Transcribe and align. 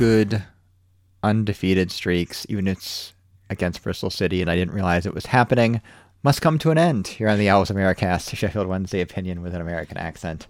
good 0.00 0.42
undefeated 1.22 1.92
streaks, 1.92 2.46
even 2.48 2.66
if 2.66 2.78
it's 2.78 3.12
against 3.50 3.82
Bristol 3.82 4.08
City 4.08 4.40
and 4.40 4.50
I 4.50 4.56
didn't 4.56 4.72
realize 4.72 5.04
it 5.04 5.12
was 5.12 5.26
happening, 5.26 5.82
must 6.22 6.40
come 6.40 6.58
to 6.60 6.70
an 6.70 6.78
end 6.78 7.06
here 7.06 7.28
on 7.28 7.38
the 7.38 7.50
Owls 7.50 7.70
Americast, 7.70 8.34
Sheffield 8.34 8.66
Wednesday 8.66 9.02
opinion 9.02 9.42
with 9.42 9.54
an 9.54 9.60
American 9.60 9.98
accent. 9.98 10.46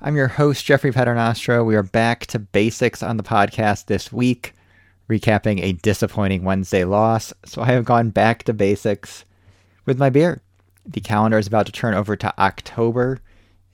I'm 0.00 0.14
your 0.14 0.28
host, 0.28 0.64
Jeffrey 0.64 0.92
Paternostro. 0.92 1.66
We 1.66 1.74
are 1.74 1.82
back 1.82 2.26
to 2.26 2.38
basics 2.38 3.02
on 3.02 3.16
the 3.16 3.24
podcast 3.24 3.86
this 3.86 4.12
week, 4.12 4.54
recapping 5.10 5.60
a 5.60 5.72
disappointing 5.72 6.44
Wednesday 6.44 6.84
loss. 6.84 7.32
So 7.44 7.62
I 7.62 7.72
have 7.72 7.84
gone 7.84 8.10
back 8.10 8.44
to 8.44 8.52
basics 8.52 9.24
with 9.86 9.98
my 9.98 10.08
beer. 10.08 10.40
The 10.86 11.00
calendar 11.00 11.38
is 11.38 11.48
about 11.48 11.66
to 11.66 11.72
turn 11.72 11.94
over 11.94 12.14
to 12.14 12.32
October, 12.38 13.18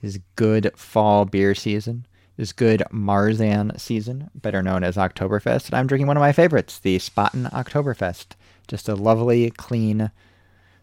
is 0.01 0.19
good 0.35 0.71
fall 0.75 1.25
beer 1.25 1.53
season, 1.53 2.07
is 2.39 2.53
good 2.53 2.81
Marzen 2.89 3.77
season, 3.77 4.29
better 4.33 4.63
known 4.63 4.81
as 4.81 4.95
Oktoberfest. 4.95 5.65
And 5.65 5.75
I'm 5.75 5.87
drinking 5.87 6.07
one 6.07 6.15
of 6.15 6.21
my 6.21 6.31
favorites, 6.31 6.79
the 6.79 6.97
Spaten 6.97 7.51
Oktoberfest. 7.51 8.27
Just 8.69 8.87
a 8.87 8.95
lovely, 8.95 9.51
clean 9.51 10.09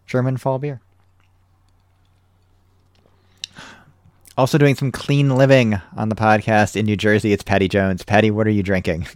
German 0.06 0.37
fall 0.37 0.59
beer. 0.59 0.82
Also 4.37 4.59
doing 4.59 4.74
some 4.74 4.92
clean 4.92 5.30
living 5.30 5.80
on 5.96 6.10
the 6.10 6.15
podcast 6.15 6.77
in 6.77 6.84
New 6.84 6.96
Jersey. 6.96 7.32
It's 7.32 7.42
Patty 7.42 7.68
Jones. 7.68 8.04
Patty, 8.04 8.30
what 8.30 8.46
are 8.46 8.51
you 8.51 8.62
drinking? 8.62 9.07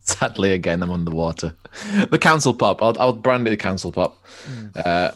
Sadly, 0.00 0.52
again, 0.52 0.82
I'm 0.82 0.90
underwater. 0.90 1.54
The 1.80 1.86
water. 1.86 2.06
The 2.10 2.18
council 2.18 2.52
pop. 2.52 2.82
I'll, 2.82 2.94
I'll 3.00 3.12
brand 3.14 3.46
it 3.46 3.50
the 3.50 3.56
council 3.56 3.92
pop. 3.92 4.22
Mm. 4.46 4.84
Uh, 4.84 5.12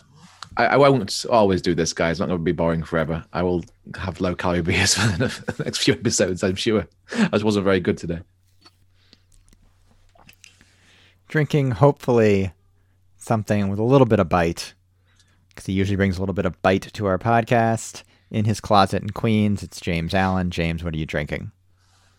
I, 0.56 0.66
I, 0.66 0.76
won't 0.76 1.26
always 1.30 1.62
do 1.62 1.74
this, 1.74 1.92
guys. 1.92 2.12
It's 2.12 2.20
not 2.20 2.26
going 2.26 2.38
to 2.38 2.44
be 2.44 2.52
boring 2.52 2.82
forever. 2.82 3.24
I 3.32 3.42
will 3.42 3.64
have 3.96 4.20
low 4.20 4.34
calorie 4.34 4.62
beers 4.62 4.94
for 4.94 5.06
the 5.16 5.64
next 5.64 5.78
few 5.78 5.94
episodes, 5.94 6.42
I'm 6.42 6.54
sure. 6.54 6.86
I 7.12 7.28
just 7.28 7.44
wasn't 7.44 7.64
very 7.64 7.80
good 7.80 7.98
today. 7.98 8.20
Drinking, 11.28 11.72
hopefully, 11.72 12.52
something 13.16 13.68
with 13.68 13.78
a 13.78 13.84
little 13.84 14.06
bit 14.06 14.20
of 14.20 14.28
bite, 14.28 14.74
because 15.48 15.66
he 15.66 15.72
usually 15.72 15.96
brings 15.96 16.16
a 16.16 16.20
little 16.20 16.34
bit 16.34 16.46
of 16.46 16.60
bite 16.62 16.92
to 16.92 17.06
our 17.06 17.18
podcast 17.18 18.02
in 18.30 18.44
his 18.44 18.60
closet 18.60 19.02
in 19.02 19.10
Queens. 19.10 19.62
It's 19.62 19.80
James 19.80 20.14
Allen. 20.14 20.50
James, 20.50 20.84
what 20.84 20.94
are 20.94 20.98
you 20.98 21.06
drinking? 21.06 21.50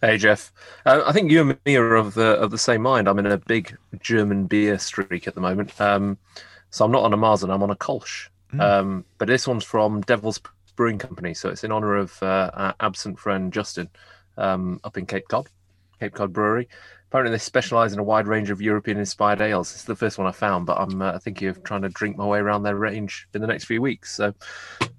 Hey 0.02 0.18
Jeff, 0.18 0.52
uh, 0.86 1.02
I 1.06 1.14
think 1.14 1.32
you 1.32 1.42
and 1.42 1.58
me 1.66 1.78
are 1.78 1.96
of 1.96 2.14
the 2.14 2.34
of 2.34 2.52
the 2.52 2.58
same 2.58 2.82
mind. 2.82 3.08
I'm 3.08 3.18
in 3.18 3.26
a 3.26 3.38
big 3.38 3.76
German 4.02 4.46
beer 4.46 4.78
streak 4.78 5.28
at 5.28 5.36
the 5.36 5.42
moment, 5.42 5.80
um, 5.80 6.18
so 6.70 6.86
I'm 6.86 6.92
not 6.92 7.04
on 7.04 7.14
a 7.14 7.18
Marzen. 7.18 7.54
I'm 7.54 7.64
on 7.64 7.72
a 7.72 7.76
Kolsch. 7.76 8.30
Mm. 8.54 8.62
Um, 8.62 9.06
but 9.18 9.28
this 9.28 9.48
one's 9.48 9.64
from 9.64 10.02
Devil's 10.02 10.40
Brewing 10.76 11.00
Company, 11.00 11.34
so 11.34 11.50
it's 11.50 11.64
in 11.64 11.72
honor 11.72 11.96
of 11.96 12.22
uh, 12.22 12.52
our 12.54 12.76
absent 12.80 13.18
friend 13.18 13.52
Justin 13.52 13.90
um, 14.38 14.80
up 14.84 14.98
in 14.98 15.06
Cape 15.06 15.28
Cod, 15.30 15.48
Cape 16.00 16.14
Cod 16.14 16.34
Brewery. 16.34 16.68
Apparently, 17.08 17.32
they 17.32 17.40
specialise 17.40 17.94
in 17.94 18.00
a 18.00 18.04
wide 18.04 18.28
range 18.28 18.50
of 18.50 18.62
European-inspired 18.62 19.40
ales. 19.40 19.72
It's 19.74 19.84
the 19.84 19.96
first 19.96 20.18
one 20.18 20.28
I 20.28 20.32
found, 20.32 20.66
but 20.66 20.78
I'm 20.78 21.02
uh, 21.02 21.18
thinking 21.20 21.48
of 21.48 21.64
trying 21.64 21.84
to 21.84 21.90
drink 21.90 22.18
my 22.18 22.26
way 22.26 22.40
around 22.40 22.64
their 22.64 22.76
range 22.76 23.28
in 23.34 23.40
the 23.40 23.48
next 23.48 23.66
few 23.66 23.82
weeks. 23.82 24.14
So, 24.14 24.34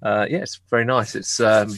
uh, 0.01 0.25
yeah, 0.27 0.39
it's 0.39 0.59
very 0.69 0.85
nice. 0.85 1.15
It's 1.15 1.39
um, 1.39 1.69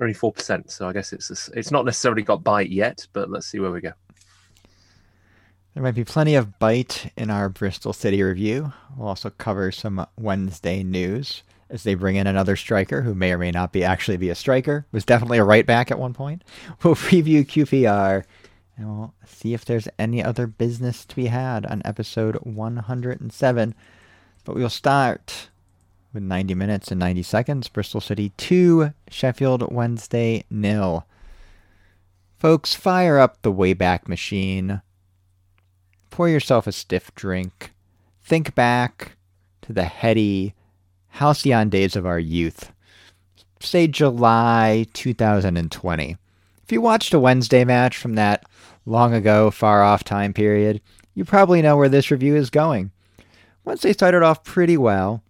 only 0.00 0.14
four 0.14 0.32
percent, 0.32 0.70
so 0.70 0.88
I 0.88 0.92
guess 0.94 1.12
it's 1.12 1.30
a, 1.30 1.58
it's 1.58 1.70
not 1.70 1.84
necessarily 1.84 2.22
got 2.22 2.42
bite 2.42 2.70
yet, 2.70 3.06
but 3.12 3.28
let's 3.28 3.46
see 3.46 3.60
where 3.60 3.70
we 3.70 3.82
go. 3.82 3.92
There 5.74 5.82
might 5.82 5.94
be 5.94 6.04
plenty 6.04 6.34
of 6.34 6.58
bite 6.58 7.10
in 7.16 7.30
our 7.30 7.48
Bristol 7.48 7.94
City 7.94 8.22
review. 8.22 8.74
We'll 8.94 9.08
also 9.08 9.30
cover 9.30 9.72
some 9.72 10.06
Wednesday 10.18 10.82
news 10.82 11.42
as 11.70 11.82
they 11.82 11.94
bring 11.94 12.16
in 12.16 12.26
another 12.26 12.56
striker 12.56 13.00
who 13.00 13.14
may 13.14 13.32
or 13.32 13.38
may 13.38 13.50
not 13.50 13.72
be 13.72 13.82
actually 13.82 14.18
be 14.18 14.28
a 14.28 14.34
striker. 14.34 14.84
Was 14.92 15.06
definitely 15.06 15.38
a 15.38 15.44
right 15.44 15.64
back 15.64 15.90
at 15.90 15.98
one 15.98 16.12
point. 16.12 16.44
We'll 16.82 16.94
preview 16.96 17.46
QPR 17.46 18.24
and 18.76 18.86
we'll 18.86 19.14
see 19.24 19.54
if 19.54 19.64
there's 19.64 19.88
any 19.98 20.22
other 20.22 20.46
business 20.46 21.06
to 21.06 21.16
be 21.16 21.26
had 21.26 21.64
on 21.64 21.80
episode 21.86 22.36
107. 22.36 23.74
But 24.44 24.54
we'll 24.54 24.68
start 24.68 25.48
with 26.12 26.22
90 26.22 26.54
minutes 26.54 26.90
and 26.90 27.00
90 27.00 27.22
seconds. 27.22 27.68
Bristol 27.68 28.02
City 28.02 28.32
2, 28.36 28.92
Sheffield 29.08 29.72
Wednesday 29.72 30.44
nil. 30.50 31.06
Folks, 32.38 32.74
fire 32.74 33.18
up 33.18 33.40
the 33.40 33.52
Wayback 33.52 34.06
Machine. 34.06 34.82
Pour 36.12 36.28
yourself 36.28 36.66
a 36.66 36.72
stiff 36.72 37.12
drink. 37.14 37.72
Think 38.22 38.54
back 38.54 39.16
to 39.62 39.72
the 39.72 39.84
heady, 39.84 40.52
halcyon 41.08 41.70
days 41.70 41.96
of 41.96 42.04
our 42.04 42.18
youth. 42.18 42.70
Say 43.60 43.86
July 43.86 44.84
2020. 44.92 46.16
If 46.62 46.70
you 46.70 46.82
watched 46.82 47.14
a 47.14 47.18
Wednesday 47.18 47.64
match 47.64 47.96
from 47.96 48.12
that 48.16 48.44
long 48.84 49.14
ago, 49.14 49.50
far 49.50 49.82
off 49.82 50.04
time 50.04 50.34
period, 50.34 50.82
you 51.14 51.24
probably 51.24 51.62
know 51.62 51.78
where 51.78 51.88
this 51.88 52.10
review 52.10 52.36
is 52.36 52.50
going. 52.50 52.90
Once 53.64 53.80
they 53.80 53.94
started 53.94 54.22
off 54.22 54.44
pretty 54.44 54.76
well, 54.76 55.22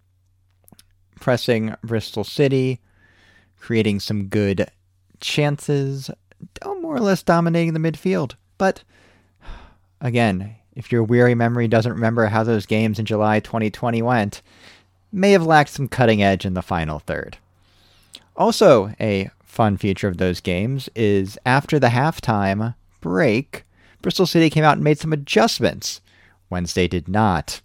pressing 1.21 1.73
Bristol 1.81 2.25
City, 2.25 2.81
creating 3.57 4.01
some 4.01 4.25
good 4.25 4.69
chances, 5.21 6.11
more 6.65 6.97
or 6.97 6.99
less 6.99 7.23
dominating 7.23 7.73
the 7.73 7.79
midfield. 7.79 8.35
But 8.57 8.83
again, 10.01 10.57
if 10.75 10.91
your 10.91 11.03
weary 11.03 11.35
memory 11.35 11.67
doesn't 11.67 11.93
remember 11.93 12.25
how 12.27 12.43
those 12.43 12.65
games 12.65 12.99
in 12.99 13.05
July 13.05 13.39
2020 13.39 14.01
went, 14.01 14.41
may 15.11 15.31
have 15.31 15.45
lacked 15.45 15.69
some 15.69 15.87
cutting 15.87 16.23
edge 16.23 16.45
in 16.45 16.53
the 16.53 16.61
final 16.61 16.99
third. 16.99 17.37
Also, 18.35 18.93
a 18.99 19.29
fun 19.43 19.77
feature 19.77 20.07
of 20.07 20.17
those 20.17 20.41
games 20.41 20.89
is 20.95 21.37
after 21.45 21.79
the 21.79 21.87
halftime, 21.87 22.73
break, 23.01 23.65
Bristol 24.01 24.25
City 24.25 24.49
came 24.49 24.63
out 24.63 24.73
and 24.73 24.83
made 24.83 24.99
some 24.99 25.13
adjustments. 25.13 26.01
Wednesday 26.49 26.87
did 26.87 27.07
not. 27.07 27.61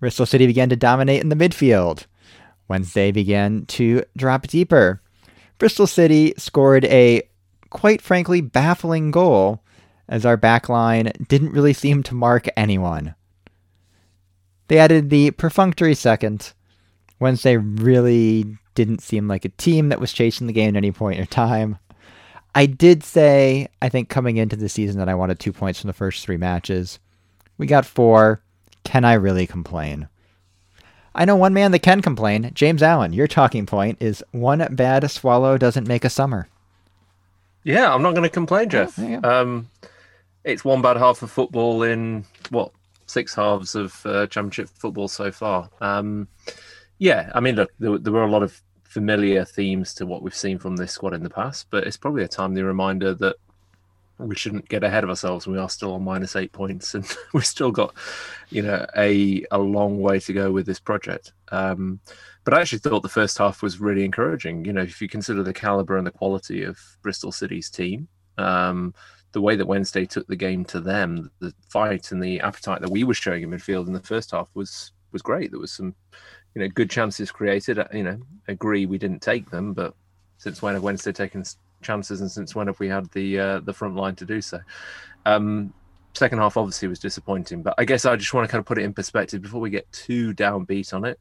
Bristol 0.00 0.26
City 0.26 0.46
began 0.46 0.68
to 0.68 0.76
dominate 0.76 1.22
in 1.22 1.28
the 1.28 1.36
midfield. 1.36 2.06
Wednesday 2.68 3.12
began 3.12 3.64
to 3.66 4.02
drop 4.16 4.46
deeper. 4.48 5.00
Bristol 5.58 5.86
City 5.86 6.34
scored 6.36 6.84
a, 6.86 7.22
quite 7.70 8.02
frankly, 8.02 8.40
baffling 8.40 9.10
goal 9.10 9.62
as 10.08 10.26
our 10.26 10.36
backline 10.36 11.26
didn't 11.28 11.52
really 11.52 11.72
seem 11.72 12.02
to 12.04 12.14
mark 12.14 12.46
anyone. 12.56 13.14
They 14.68 14.78
added 14.78 15.10
the 15.10 15.30
perfunctory 15.32 15.94
second. 15.94 16.52
Wednesday 17.20 17.56
really 17.56 18.56
didn't 18.74 19.02
seem 19.02 19.28
like 19.28 19.44
a 19.44 19.50
team 19.50 19.88
that 19.88 20.00
was 20.00 20.12
chasing 20.12 20.46
the 20.46 20.52
game 20.52 20.70
at 20.70 20.76
any 20.76 20.92
point 20.92 21.18
in 21.18 21.26
time. 21.26 21.78
I 22.54 22.66
did 22.66 23.02
say, 23.02 23.68
I 23.82 23.88
think 23.88 24.08
coming 24.08 24.36
into 24.36 24.56
the 24.56 24.68
season, 24.68 24.98
that 24.98 25.08
I 25.08 25.14
wanted 25.14 25.38
two 25.38 25.52
points 25.52 25.80
from 25.80 25.88
the 25.88 25.94
first 25.94 26.24
three 26.24 26.36
matches. 26.36 26.98
We 27.58 27.66
got 27.66 27.86
four. 27.86 28.42
Can 28.84 29.04
I 29.04 29.14
really 29.14 29.46
complain? 29.46 30.08
I 31.14 31.24
know 31.24 31.36
one 31.36 31.54
man 31.54 31.72
that 31.72 31.80
can 31.80 32.02
complain. 32.02 32.50
James 32.54 32.82
Allen, 32.82 33.12
your 33.12 33.28
talking 33.28 33.66
point 33.66 33.98
is 34.00 34.22
one 34.32 34.66
bad 34.74 35.08
swallow 35.10 35.56
doesn't 35.56 35.88
make 35.88 36.04
a 36.04 36.10
summer. 36.10 36.48
Yeah, 37.62 37.92
I'm 37.94 38.02
not 38.02 38.12
going 38.12 38.24
to 38.24 38.28
complain, 38.28 38.68
Jeff. 38.68 38.98
um, 38.98 39.68
it's 40.44 40.64
one 40.64 40.82
bad 40.82 40.96
half 40.96 41.22
of 41.22 41.30
football 41.30 41.82
in 41.82 42.24
what 42.50 42.70
six 43.06 43.34
halves 43.34 43.74
of 43.74 44.04
uh, 44.06 44.26
championship 44.26 44.68
football 44.68 45.08
so 45.08 45.32
far. 45.32 45.70
Um, 45.80 46.28
yeah, 46.98 47.30
I 47.34 47.40
mean, 47.40 47.56
look, 47.56 47.72
there, 47.78 47.98
there, 47.98 48.12
were 48.12 48.24
a 48.24 48.30
lot 48.30 48.42
of 48.42 48.60
familiar 48.84 49.44
themes 49.44 49.94
to 49.94 50.06
what 50.06 50.22
we've 50.22 50.34
seen 50.34 50.58
from 50.58 50.76
this 50.76 50.92
squad 50.92 51.14
in 51.14 51.22
the 51.22 51.30
past, 51.30 51.66
but 51.70 51.86
it's 51.86 51.96
probably 51.96 52.24
a 52.24 52.28
timely 52.28 52.62
reminder 52.62 53.14
that 53.14 53.36
we 54.18 54.36
shouldn't 54.36 54.68
get 54.68 54.84
ahead 54.84 55.02
of 55.02 55.10
ourselves. 55.10 55.46
We 55.46 55.58
are 55.58 55.68
still 55.68 55.94
on 55.94 56.04
minus 56.04 56.36
eight 56.36 56.52
points, 56.52 56.94
and 56.94 57.04
we've 57.34 57.46
still 57.46 57.72
got, 57.72 57.94
you 58.50 58.62
know, 58.62 58.86
a 58.96 59.44
a 59.50 59.58
long 59.58 60.00
way 60.00 60.20
to 60.20 60.32
go 60.32 60.52
with 60.52 60.66
this 60.66 60.80
project. 60.80 61.32
Um, 61.50 62.00
but 62.44 62.54
I 62.54 62.60
actually 62.60 62.78
thought 62.78 63.02
the 63.02 63.08
first 63.08 63.38
half 63.38 63.62
was 63.62 63.80
really 63.80 64.04
encouraging. 64.04 64.64
You 64.64 64.72
know, 64.74 64.82
if 64.82 65.00
you 65.00 65.08
consider 65.08 65.42
the 65.42 65.54
caliber 65.54 65.96
and 65.96 66.06
the 66.06 66.12
quality 66.12 66.62
of 66.62 66.78
Bristol 67.02 67.32
City's 67.32 67.70
team, 67.70 68.06
um, 68.38 68.94
the 69.34 69.40
way 69.40 69.56
that 69.56 69.66
Wednesday 69.66 70.06
took 70.06 70.26
the 70.28 70.36
game 70.36 70.64
to 70.64 70.80
them, 70.80 71.30
the 71.40 71.52
fight 71.68 72.12
and 72.12 72.22
the 72.22 72.40
appetite 72.40 72.80
that 72.80 72.90
we 72.90 73.02
were 73.02 73.14
showing 73.14 73.42
in 73.42 73.50
midfield 73.50 73.88
in 73.88 73.92
the 73.92 74.00
first 74.00 74.30
half 74.30 74.48
was 74.54 74.92
was 75.12 75.22
great. 75.22 75.50
There 75.50 75.60
was 75.60 75.72
some 75.72 75.94
you 76.54 76.62
know, 76.62 76.68
good 76.68 76.88
chances 76.88 77.32
created. 77.32 77.80
Uh, 77.80 77.88
you 77.92 78.04
know, 78.04 78.18
agree 78.48 78.86
we 78.86 78.96
didn't 78.96 79.20
take 79.20 79.50
them, 79.50 79.74
but 79.74 79.94
since 80.38 80.62
when 80.62 80.74
have 80.74 80.84
Wednesday 80.84 81.12
taken 81.12 81.44
chances, 81.82 82.20
and 82.20 82.30
since 82.30 82.54
when 82.54 82.68
have 82.68 82.78
we 82.78 82.88
had 82.88 83.10
the 83.10 83.38
uh, 83.38 83.60
the 83.60 83.72
front 83.72 83.96
line 83.96 84.14
to 84.16 84.24
do 84.24 84.40
so? 84.40 84.60
Um, 85.26 85.74
second 86.14 86.38
half 86.38 86.56
obviously 86.56 86.86
was 86.86 87.00
disappointing, 87.00 87.62
but 87.62 87.74
I 87.76 87.84
guess 87.84 88.04
I 88.04 88.14
just 88.14 88.32
want 88.32 88.46
to 88.48 88.50
kind 88.50 88.60
of 88.60 88.66
put 88.66 88.78
it 88.78 88.84
in 88.84 88.94
perspective 88.94 89.42
before 89.42 89.60
we 89.60 89.70
get 89.70 89.90
too 89.90 90.32
downbeat 90.32 90.94
on 90.94 91.04
it. 91.04 91.18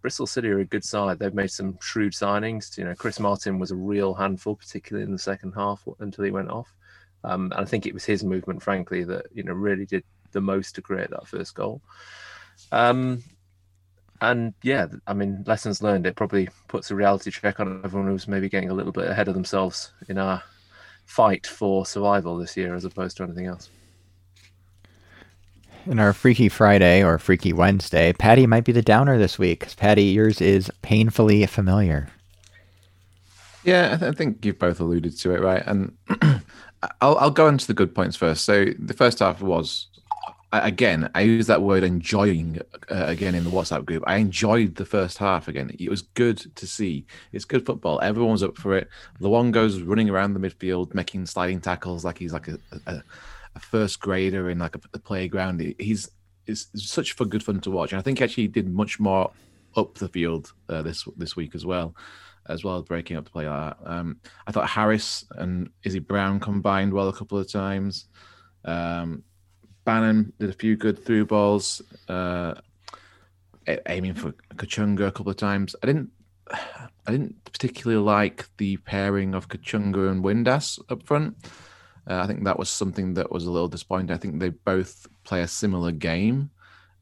Bristol 0.00 0.26
City 0.26 0.48
are 0.48 0.58
a 0.58 0.64
good 0.64 0.82
side. 0.82 1.20
They've 1.20 1.32
made 1.32 1.52
some 1.52 1.78
shrewd 1.80 2.12
signings. 2.12 2.76
You 2.76 2.84
know, 2.84 2.94
Chris 2.96 3.20
Martin 3.20 3.60
was 3.60 3.70
a 3.70 3.76
real 3.76 4.14
handful, 4.14 4.56
particularly 4.56 5.04
in 5.04 5.12
the 5.12 5.18
second 5.18 5.52
half 5.52 5.86
until 6.00 6.24
he 6.24 6.32
went 6.32 6.50
off. 6.50 6.74
Um, 7.24 7.52
and 7.52 7.60
I 7.60 7.64
think 7.64 7.86
it 7.86 7.94
was 7.94 8.04
his 8.04 8.24
movement, 8.24 8.62
frankly, 8.62 9.04
that 9.04 9.26
you 9.32 9.42
know 9.42 9.52
really 9.52 9.86
did 9.86 10.04
the 10.32 10.40
most 10.40 10.74
to 10.74 10.82
create 10.82 11.10
that 11.10 11.28
first 11.28 11.54
goal. 11.54 11.80
Um, 12.70 13.22
and 14.20 14.54
yeah, 14.62 14.86
I 15.06 15.14
mean, 15.14 15.42
lessons 15.46 15.82
learned. 15.82 16.06
It 16.06 16.16
probably 16.16 16.48
puts 16.68 16.90
a 16.90 16.94
reality 16.94 17.30
check 17.30 17.60
on 17.60 17.82
everyone 17.84 18.08
who's 18.08 18.28
maybe 18.28 18.48
getting 18.48 18.70
a 18.70 18.74
little 18.74 18.92
bit 18.92 19.08
ahead 19.08 19.28
of 19.28 19.34
themselves 19.34 19.92
in 20.08 20.16
our 20.16 20.42
fight 21.06 21.46
for 21.46 21.84
survival 21.84 22.36
this 22.36 22.56
year 22.56 22.74
as 22.74 22.84
opposed 22.84 23.16
to 23.16 23.24
anything 23.24 23.46
else. 23.46 23.68
In 25.86 25.98
our 25.98 26.12
Freaky 26.12 26.48
Friday 26.48 27.02
or 27.02 27.18
Freaky 27.18 27.52
Wednesday, 27.52 28.12
Patty 28.12 28.46
might 28.46 28.62
be 28.62 28.70
the 28.70 28.82
downer 28.82 29.18
this 29.18 29.36
week. 29.36 29.76
Patty, 29.76 30.04
yours 30.04 30.40
is 30.40 30.70
painfully 30.82 31.44
familiar. 31.46 32.08
Yeah, 33.64 33.94
I, 33.94 33.96
th- 33.96 34.12
I 34.12 34.14
think 34.14 34.44
you've 34.44 34.60
both 34.60 34.78
alluded 34.78 35.18
to 35.18 35.34
it, 35.34 35.40
right? 35.40 35.62
And 35.66 35.96
I'll, 37.00 37.16
I'll 37.18 37.30
go 37.30 37.48
into 37.48 37.66
the 37.66 37.74
good 37.74 37.94
points 37.94 38.16
first. 38.16 38.44
So 38.44 38.66
the 38.78 38.94
first 38.94 39.20
half 39.20 39.40
was 39.40 39.88
again, 40.52 41.10
I 41.14 41.22
use 41.22 41.46
that 41.46 41.62
word 41.62 41.82
enjoying 41.82 42.60
uh, 42.90 43.04
again 43.06 43.34
in 43.34 43.44
the 43.44 43.50
WhatsApp 43.50 43.84
group. 43.84 44.04
I 44.06 44.16
enjoyed 44.16 44.74
the 44.74 44.84
first 44.84 45.18
half 45.18 45.48
again. 45.48 45.74
It 45.78 45.88
was 45.88 46.02
good 46.02 46.38
to 46.56 46.66
see. 46.66 47.06
It's 47.32 47.44
good 47.44 47.64
football. 47.64 48.00
Everyone's 48.02 48.42
up 48.42 48.56
for 48.56 48.76
it. 48.76 48.88
Luongo's 49.20 49.82
running 49.82 50.10
around 50.10 50.34
the 50.34 50.40
midfield, 50.40 50.94
making 50.94 51.26
sliding 51.26 51.60
tackles 51.60 52.04
like 52.04 52.18
he's 52.18 52.32
like 52.32 52.48
a, 52.48 52.58
a, 52.86 53.02
a 53.54 53.60
first 53.60 54.00
grader 54.00 54.50
in 54.50 54.58
like 54.58 54.76
a, 54.76 54.80
a 54.94 54.98
playground. 54.98 55.74
He's 55.78 56.10
it's, 56.46 56.68
such 56.74 57.12
for 57.12 57.24
good 57.24 57.42
fun 57.42 57.60
to 57.60 57.70
watch. 57.70 57.92
And 57.92 57.98
I 57.98 58.02
think 58.02 58.20
actually 58.20 58.48
did 58.48 58.68
much 58.68 59.00
more 59.00 59.30
up 59.76 59.94
the 59.94 60.08
field 60.08 60.52
uh, 60.68 60.82
this 60.82 61.06
this 61.16 61.34
week 61.34 61.54
as 61.54 61.64
well, 61.64 61.94
as 62.46 62.64
well 62.64 62.82
breaking 62.82 63.16
up 63.16 63.24
the 63.24 63.30
play 63.30 63.48
like 63.48 63.76
that. 63.78 63.90
Um, 63.90 64.16
I 64.46 64.52
thought 64.52 64.68
Harris 64.68 65.24
and 65.32 65.70
Izzy 65.84 66.00
Brown 66.00 66.40
combined 66.40 66.92
well 66.92 67.08
a 67.08 67.12
couple 67.12 67.38
of 67.38 67.50
times. 67.50 68.06
Um, 68.64 69.22
Bannan 69.84 70.32
did 70.38 70.50
a 70.50 70.54
few 70.54 70.76
good 70.76 71.04
through 71.04 71.26
balls, 71.26 71.82
uh, 72.08 72.54
aiming 73.86 74.14
for 74.14 74.32
Kachunga 74.54 75.08
a 75.08 75.12
couple 75.12 75.30
of 75.30 75.36
times. 75.36 75.74
I 75.82 75.86
didn't, 75.86 76.10
I 77.06 77.10
didn't 77.10 77.44
particularly 77.44 78.02
like 78.02 78.46
the 78.58 78.76
pairing 78.78 79.34
of 79.34 79.48
Kachunga 79.48 80.10
and 80.10 80.24
Windass 80.24 80.78
up 80.90 81.04
front. 81.04 81.36
Uh, 82.08 82.20
I 82.20 82.26
think 82.26 82.44
that 82.44 82.58
was 82.58 82.68
something 82.68 83.14
that 83.14 83.30
was 83.30 83.46
a 83.46 83.50
little 83.50 83.68
disappointing. 83.68 84.10
I 84.10 84.18
think 84.18 84.40
they 84.40 84.50
both 84.50 85.06
play 85.24 85.42
a 85.42 85.48
similar 85.48 85.92
game, 85.92 86.50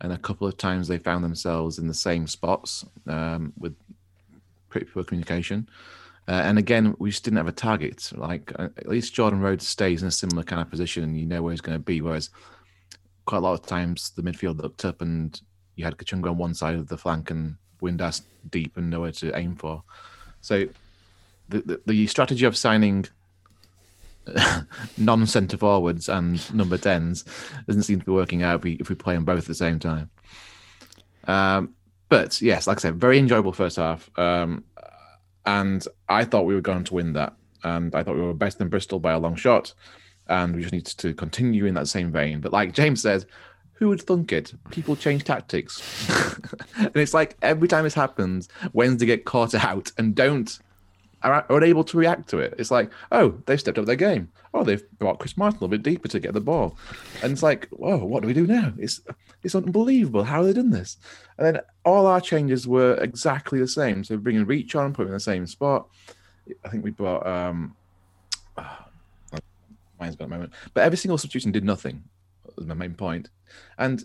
and 0.00 0.12
a 0.12 0.18
couple 0.18 0.46
of 0.46 0.56
times 0.56 0.88
they 0.88 0.98
found 0.98 1.24
themselves 1.24 1.78
in 1.78 1.86
the 1.86 1.94
same 1.94 2.26
spots 2.26 2.84
um, 3.06 3.52
with 3.58 3.74
pretty 4.70 4.86
poor 4.86 5.04
communication. 5.04 5.68
Uh, 6.28 6.42
and 6.44 6.58
again, 6.58 6.94
we 6.98 7.10
just 7.10 7.24
didn't 7.24 7.38
have 7.38 7.48
a 7.48 7.52
target. 7.52 8.10
Like 8.14 8.52
uh, 8.58 8.68
at 8.76 8.88
least 8.88 9.14
Jordan 9.14 9.40
Rhodes 9.40 9.66
stays 9.66 10.02
in 10.02 10.08
a 10.08 10.12
similar 10.12 10.42
kind 10.42 10.62
of 10.62 10.70
position, 10.70 11.02
and 11.02 11.18
you 11.18 11.26
know 11.26 11.42
where 11.42 11.52
he's 11.52 11.60
going 11.60 11.78
to 11.78 11.84
be. 11.84 12.00
Whereas 12.00 12.30
quite 13.24 13.38
a 13.38 13.40
lot 13.40 13.52
of 13.52 13.66
times 13.66 14.10
the 14.10 14.22
midfield 14.22 14.60
looked 14.60 14.84
up 14.84 15.00
and 15.00 15.40
you 15.76 15.84
had 15.84 15.96
Kachunga 15.96 16.30
on 16.30 16.38
one 16.38 16.54
side 16.54 16.74
of 16.74 16.88
the 16.88 16.98
flank 16.98 17.30
and 17.30 17.56
Windass 17.80 18.22
deep 18.50 18.76
and 18.76 18.90
nowhere 18.90 19.12
to 19.12 19.36
aim 19.36 19.56
for. 19.56 19.82
So 20.40 20.66
the, 21.48 21.60
the, 21.60 21.80
the 21.86 22.06
strategy 22.06 22.44
of 22.44 22.56
signing 22.56 23.06
non 24.98 25.26
centre 25.26 25.56
forwards 25.56 26.08
and 26.08 26.54
number 26.54 26.78
10s 26.78 27.24
doesn't 27.66 27.82
seem 27.82 28.00
to 28.00 28.06
be 28.06 28.12
working 28.12 28.42
out 28.42 28.56
if 28.56 28.64
we, 28.64 28.72
if 28.74 28.88
we 28.88 28.94
play 28.94 29.14
them 29.14 29.24
both 29.24 29.40
at 29.40 29.46
the 29.46 29.54
same 29.54 29.78
time. 29.78 30.10
Um, 31.26 31.74
but 32.10 32.42
yes, 32.42 32.66
like 32.66 32.76
I 32.76 32.80
said, 32.80 33.00
very 33.00 33.18
enjoyable 33.18 33.54
first 33.54 33.76
half. 33.76 34.10
Um, 34.18 34.64
and 35.46 35.82
I 36.08 36.24
thought 36.24 36.44
we 36.44 36.54
were 36.54 36.60
going 36.60 36.84
to 36.84 36.94
win 36.94 37.14
that. 37.14 37.34
And 37.64 37.94
I 37.94 38.02
thought 38.02 38.16
we 38.16 38.22
were 38.22 38.34
best 38.34 38.58
than 38.58 38.68
Bristol 38.68 39.00
by 39.00 39.12
a 39.12 39.18
long 39.18 39.36
shot 39.36 39.72
and 40.30 40.54
we 40.54 40.62
just 40.62 40.72
need 40.72 40.86
to 40.86 41.12
continue 41.12 41.66
in 41.66 41.74
that 41.74 41.88
same 41.88 42.10
vein. 42.10 42.40
But 42.40 42.52
like 42.52 42.72
James 42.72 43.02
says, 43.02 43.26
who 43.74 43.88
would 43.88 44.00
thunk 44.00 44.32
it? 44.32 44.54
People 44.70 44.94
change 44.94 45.24
tactics, 45.24 45.82
and 46.76 46.94
it's 46.94 47.12
like 47.14 47.36
every 47.42 47.66
time 47.66 47.84
this 47.84 47.94
happens, 47.94 48.48
Wednesday 48.72 49.06
get 49.06 49.24
caught 49.24 49.54
out 49.54 49.90
and 49.98 50.14
don't 50.14 50.58
are, 51.22 51.46
unable 51.50 51.84
to 51.84 51.96
react 51.96 52.28
to 52.30 52.38
it. 52.38 52.54
It's 52.58 52.70
like, 52.70 52.90
oh, 53.12 53.34
they've 53.46 53.60
stepped 53.60 53.78
up 53.78 53.86
their 53.86 53.96
game. 53.96 54.30
Oh, 54.54 54.64
they've 54.64 54.82
brought 54.98 55.18
Chris 55.18 55.36
Martin 55.36 55.58
a 55.58 55.60
little 55.60 55.68
bit 55.68 55.82
deeper 55.82 56.08
to 56.08 56.20
get 56.20 56.34
the 56.34 56.40
ball, 56.40 56.76
and 57.22 57.32
it's 57.32 57.42
like, 57.42 57.68
whoa, 57.70 58.04
what 58.04 58.22
do 58.22 58.26
we 58.26 58.34
do 58.34 58.46
now? 58.46 58.72
It's 58.78 59.00
it's 59.42 59.54
unbelievable 59.54 60.24
how 60.24 60.42
they 60.42 60.52
done 60.52 60.70
this. 60.70 60.96
And 61.38 61.46
then 61.46 61.62
all 61.84 62.06
our 62.06 62.20
changes 62.20 62.66
were 62.66 62.94
exactly 62.94 63.58
the 63.58 63.68
same. 63.68 64.04
So 64.04 64.16
bringing 64.16 64.44
Reach 64.44 64.74
on, 64.74 64.92
putting 64.92 65.08
in 65.08 65.14
the 65.14 65.20
same 65.20 65.46
spot. 65.46 65.88
I 66.64 66.68
think 66.68 66.82
we 66.82 66.90
brought 66.90 67.26
um, 67.26 67.76
mind's 70.00 70.16
gone 70.16 70.26
a 70.26 70.30
moment. 70.30 70.52
But 70.74 70.84
every 70.84 70.98
single 70.98 71.18
substitution 71.18 71.52
did 71.52 71.64
nothing. 71.64 72.02
Was 72.56 72.66
my 72.66 72.74
main 72.74 72.94
point. 72.94 73.28
And 73.78 74.02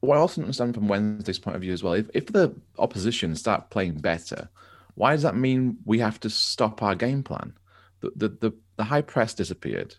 what 0.00 0.16
I 0.16 0.20
also 0.20 0.40
understand 0.40 0.74
from 0.74 0.88
Wednesday's 0.88 1.38
point 1.38 1.56
of 1.56 1.62
view 1.62 1.72
as 1.72 1.82
well, 1.82 1.94
if, 1.94 2.08
if 2.14 2.26
the 2.26 2.54
opposition 2.78 3.34
start 3.34 3.70
playing 3.70 3.94
better, 3.94 4.48
why 4.94 5.12
does 5.12 5.22
that 5.22 5.36
mean 5.36 5.78
we 5.84 5.98
have 5.98 6.20
to 6.20 6.30
stop 6.30 6.82
our 6.82 6.94
game 6.94 7.22
plan? 7.22 7.54
The 8.00 8.12
the 8.16 8.28
the, 8.28 8.52
the 8.76 8.84
high 8.84 9.02
press 9.02 9.34
disappeared. 9.34 9.94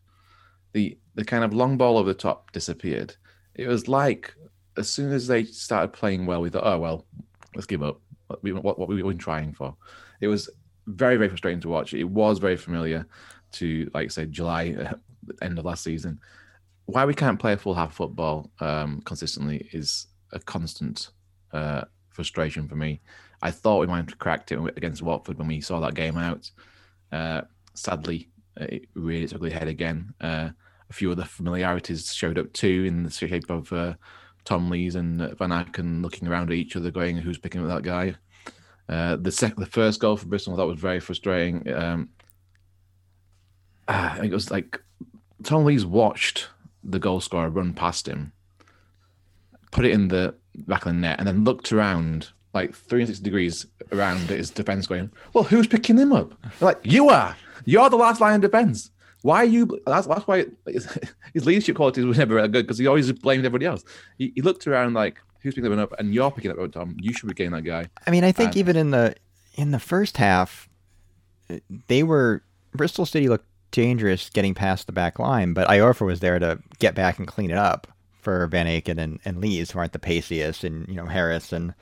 The 0.74 0.98
the 1.16 1.26
kind 1.26 1.44
of 1.44 1.54
long 1.54 1.78
ball 1.78 1.98
over 1.98 2.10
the 2.10 2.20
top 2.20 2.52
disappeared. 2.52 3.16
It 3.56 3.68
was 3.68 3.88
like 3.88 4.36
as 4.78 4.90
soon 4.90 5.12
as 5.12 5.28
they 5.28 5.44
started 5.46 5.94
playing 5.94 6.26
well, 6.26 6.42
we 6.42 6.50
thought, 6.50 6.66
oh 6.66 6.80
well, 6.80 7.06
let's 7.56 7.68
give 7.68 7.84
up. 7.84 8.00
What, 8.28 8.64
what, 8.64 8.80
what 8.80 8.90
we've 8.90 9.04
been 9.04 9.18
trying 9.18 9.54
for. 9.54 9.76
It 10.22 10.28
was 10.28 10.50
very 10.88 11.18
very 11.18 11.30
frustrating 11.30 11.62
to 11.62 11.70
watch. 11.70 11.94
It 11.94 12.06
was 12.06 12.40
very 12.40 12.58
familiar 12.58 13.06
to 13.54 13.90
like 13.94 14.12
say 14.12 14.26
July 14.26 14.94
end 15.42 15.60
of 15.60 15.66
last 15.66 15.84
season. 15.84 16.20
Why 16.86 17.06
we 17.06 17.14
can't 17.14 17.40
play 17.40 17.54
a 17.54 17.58
full 17.58 17.74
half 17.74 17.94
football 17.94 18.52
um, 18.60 19.02
consistently 19.02 19.70
is 19.72 20.08
a 20.34 20.40
constant 20.40 21.10
uh, 21.54 21.86
frustration 22.14 22.68
for 22.68 22.76
me. 22.76 23.02
I 23.42 23.52
thought 23.52 23.82
we 23.82 23.88
might 23.88 24.10
have 24.10 24.20
cracked 24.20 24.52
it 24.52 24.60
against 24.78 25.02
Watford 25.02 25.38
when 25.38 25.48
we 25.48 25.62
saw 25.62 25.80
that 25.82 25.96
game 25.96 26.18
out. 26.18 26.50
Uh, 27.12 27.42
sadly, 27.74 28.30
it 28.58 28.88
really 28.94 29.28
took 29.28 29.38
ugly 29.38 29.52
head 29.52 29.68
again. 29.68 30.14
Uh, 30.22 30.50
a 30.90 30.94
few 30.94 31.12
of 31.12 31.18
the 31.18 31.26
familiarities 31.26 32.14
showed 32.14 32.38
up 32.38 32.52
too 32.54 32.86
in 32.88 33.04
the 33.04 33.12
shape 33.12 33.50
of 33.50 33.72
uh, 33.74 33.94
Tom 34.46 34.70
Lees 34.70 34.96
and 34.96 35.20
Van 35.38 35.50
Aken 35.50 36.02
looking 36.02 36.28
around 36.28 36.50
at 36.52 36.58
each 36.58 36.76
other, 36.76 36.92
going, 36.92 37.18
"Who's 37.18 37.38
picking 37.38 37.62
up 37.62 37.68
that 37.68 37.84
guy?" 37.84 38.16
Uh, 38.90 39.16
the 39.16 39.32
second, 39.32 39.62
the 39.62 39.70
first 39.70 40.00
goal 40.00 40.18
for 40.18 40.28
Bristol, 40.28 40.56
thought 40.56 40.68
was 40.68 40.80
very 40.80 41.00
frustrating. 41.00 41.72
Um, 41.74 42.10
I 43.88 44.18
think 44.20 44.32
it 44.32 44.36
was 44.36 44.52
like 44.52 44.80
Tom 45.44 45.66
Lees 45.66 45.86
watched 45.86 46.50
the 46.84 47.00
goal 47.00 47.20
scorer 47.22 47.50
run 47.50 47.74
past 47.74 48.08
him, 48.08 48.34
put 49.74 49.86
it 49.86 49.92
in 49.92 50.08
the 50.08 50.34
back 50.56 50.86
of 50.86 50.94
the 50.94 51.00
net, 51.00 51.20
and 51.20 51.28
then 51.28 51.44
looked 51.44 51.74
around 51.74 52.30
like 52.54 52.74
360 52.74 53.24
degrees 53.24 53.66
around 53.92 54.20
his 54.30 54.50
defense, 54.50 54.88
going, 54.88 55.12
"Well, 55.34 55.44
who's 55.44 55.68
picking 55.68 55.98
him 55.98 56.14
up?" 56.14 56.34
They're 56.60 56.68
like, 56.68 56.80
"You 56.84 57.10
are. 57.10 57.36
You're 57.66 57.90
the 57.90 57.98
last 57.98 58.22
line 58.22 58.36
of 58.36 58.42
defense. 58.42 58.92
Why 59.24 59.38
are 59.38 59.46
you?" 59.46 59.82
That's 59.86 60.08
that's 60.08 60.28
why 60.28 60.46
his, 60.66 60.98
his 61.34 61.46
leadership 61.46 61.76
qualities 61.76 62.06
were 62.06 62.14
never 62.14 62.48
good 62.48 62.66
because 62.66 62.78
he 62.78 62.88
always 62.88 63.12
blamed 63.12 63.46
everybody 63.46 63.66
else. 63.66 63.84
He, 64.18 64.32
he, 64.36 64.42
looked 64.42 64.68
around 64.68 64.94
like, 64.94 65.20
"Who's 65.42 65.56
picking 65.56 65.72
him 65.72 65.80
up?" 65.80 65.94
And 66.00 66.14
you're 66.14 66.32
picking 66.32 66.52
up 66.52 66.58
oh, 66.60 66.68
Tom. 66.68 66.96
You 67.02 67.12
should 67.14 67.28
be 67.28 67.34
getting 67.34 67.54
that 67.54 67.64
guy. 67.64 67.88
I 68.08 68.12
mean, 68.12 68.24
I 68.24 68.32
think 68.32 68.52
and, 68.52 68.58
even 68.58 68.76
in 68.78 68.92
the 68.92 69.16
in 69.56 69.72
the 69.72 69.80
first 69.80 70.18
half, 70.18 70.70
they 71.88 72.04
were 72.04 72.44
Bristol 72.72 73.06
City 73.06 73.28
looked 73.28 73.48
dangerous 73.72 74.30
getting 74.30 74.54
past 74.54 74.86
the 74.86 74.94
back 74.94 75.18
line, 75.18 75.54
but 75.54 75.68
Iorfa 75.68 76.06
was 76.06 76.20
there 76.20 76.38
to 76.38 76.60
get 76.78 76.94
back 76.94 77.18
and 77.18 77.28
clean 77.28 77.50
it 77.50 77.58
up 77.58 77.88
for 78.24 78.48
Van 78.48 78.66
Aken 78.66 78.98
and, 78.98 79.20
and 79.26 79.42
Lees, 79.42 79.72
who 79.72 79.80
aren't 79.80 79.94
the 79.94 80.00
paciest, 80.00 80.64
and 80.64 80.88
you 80.88 80.96
know 80.96 81.06
Harris 81.06 81.52
and 81.52 81.74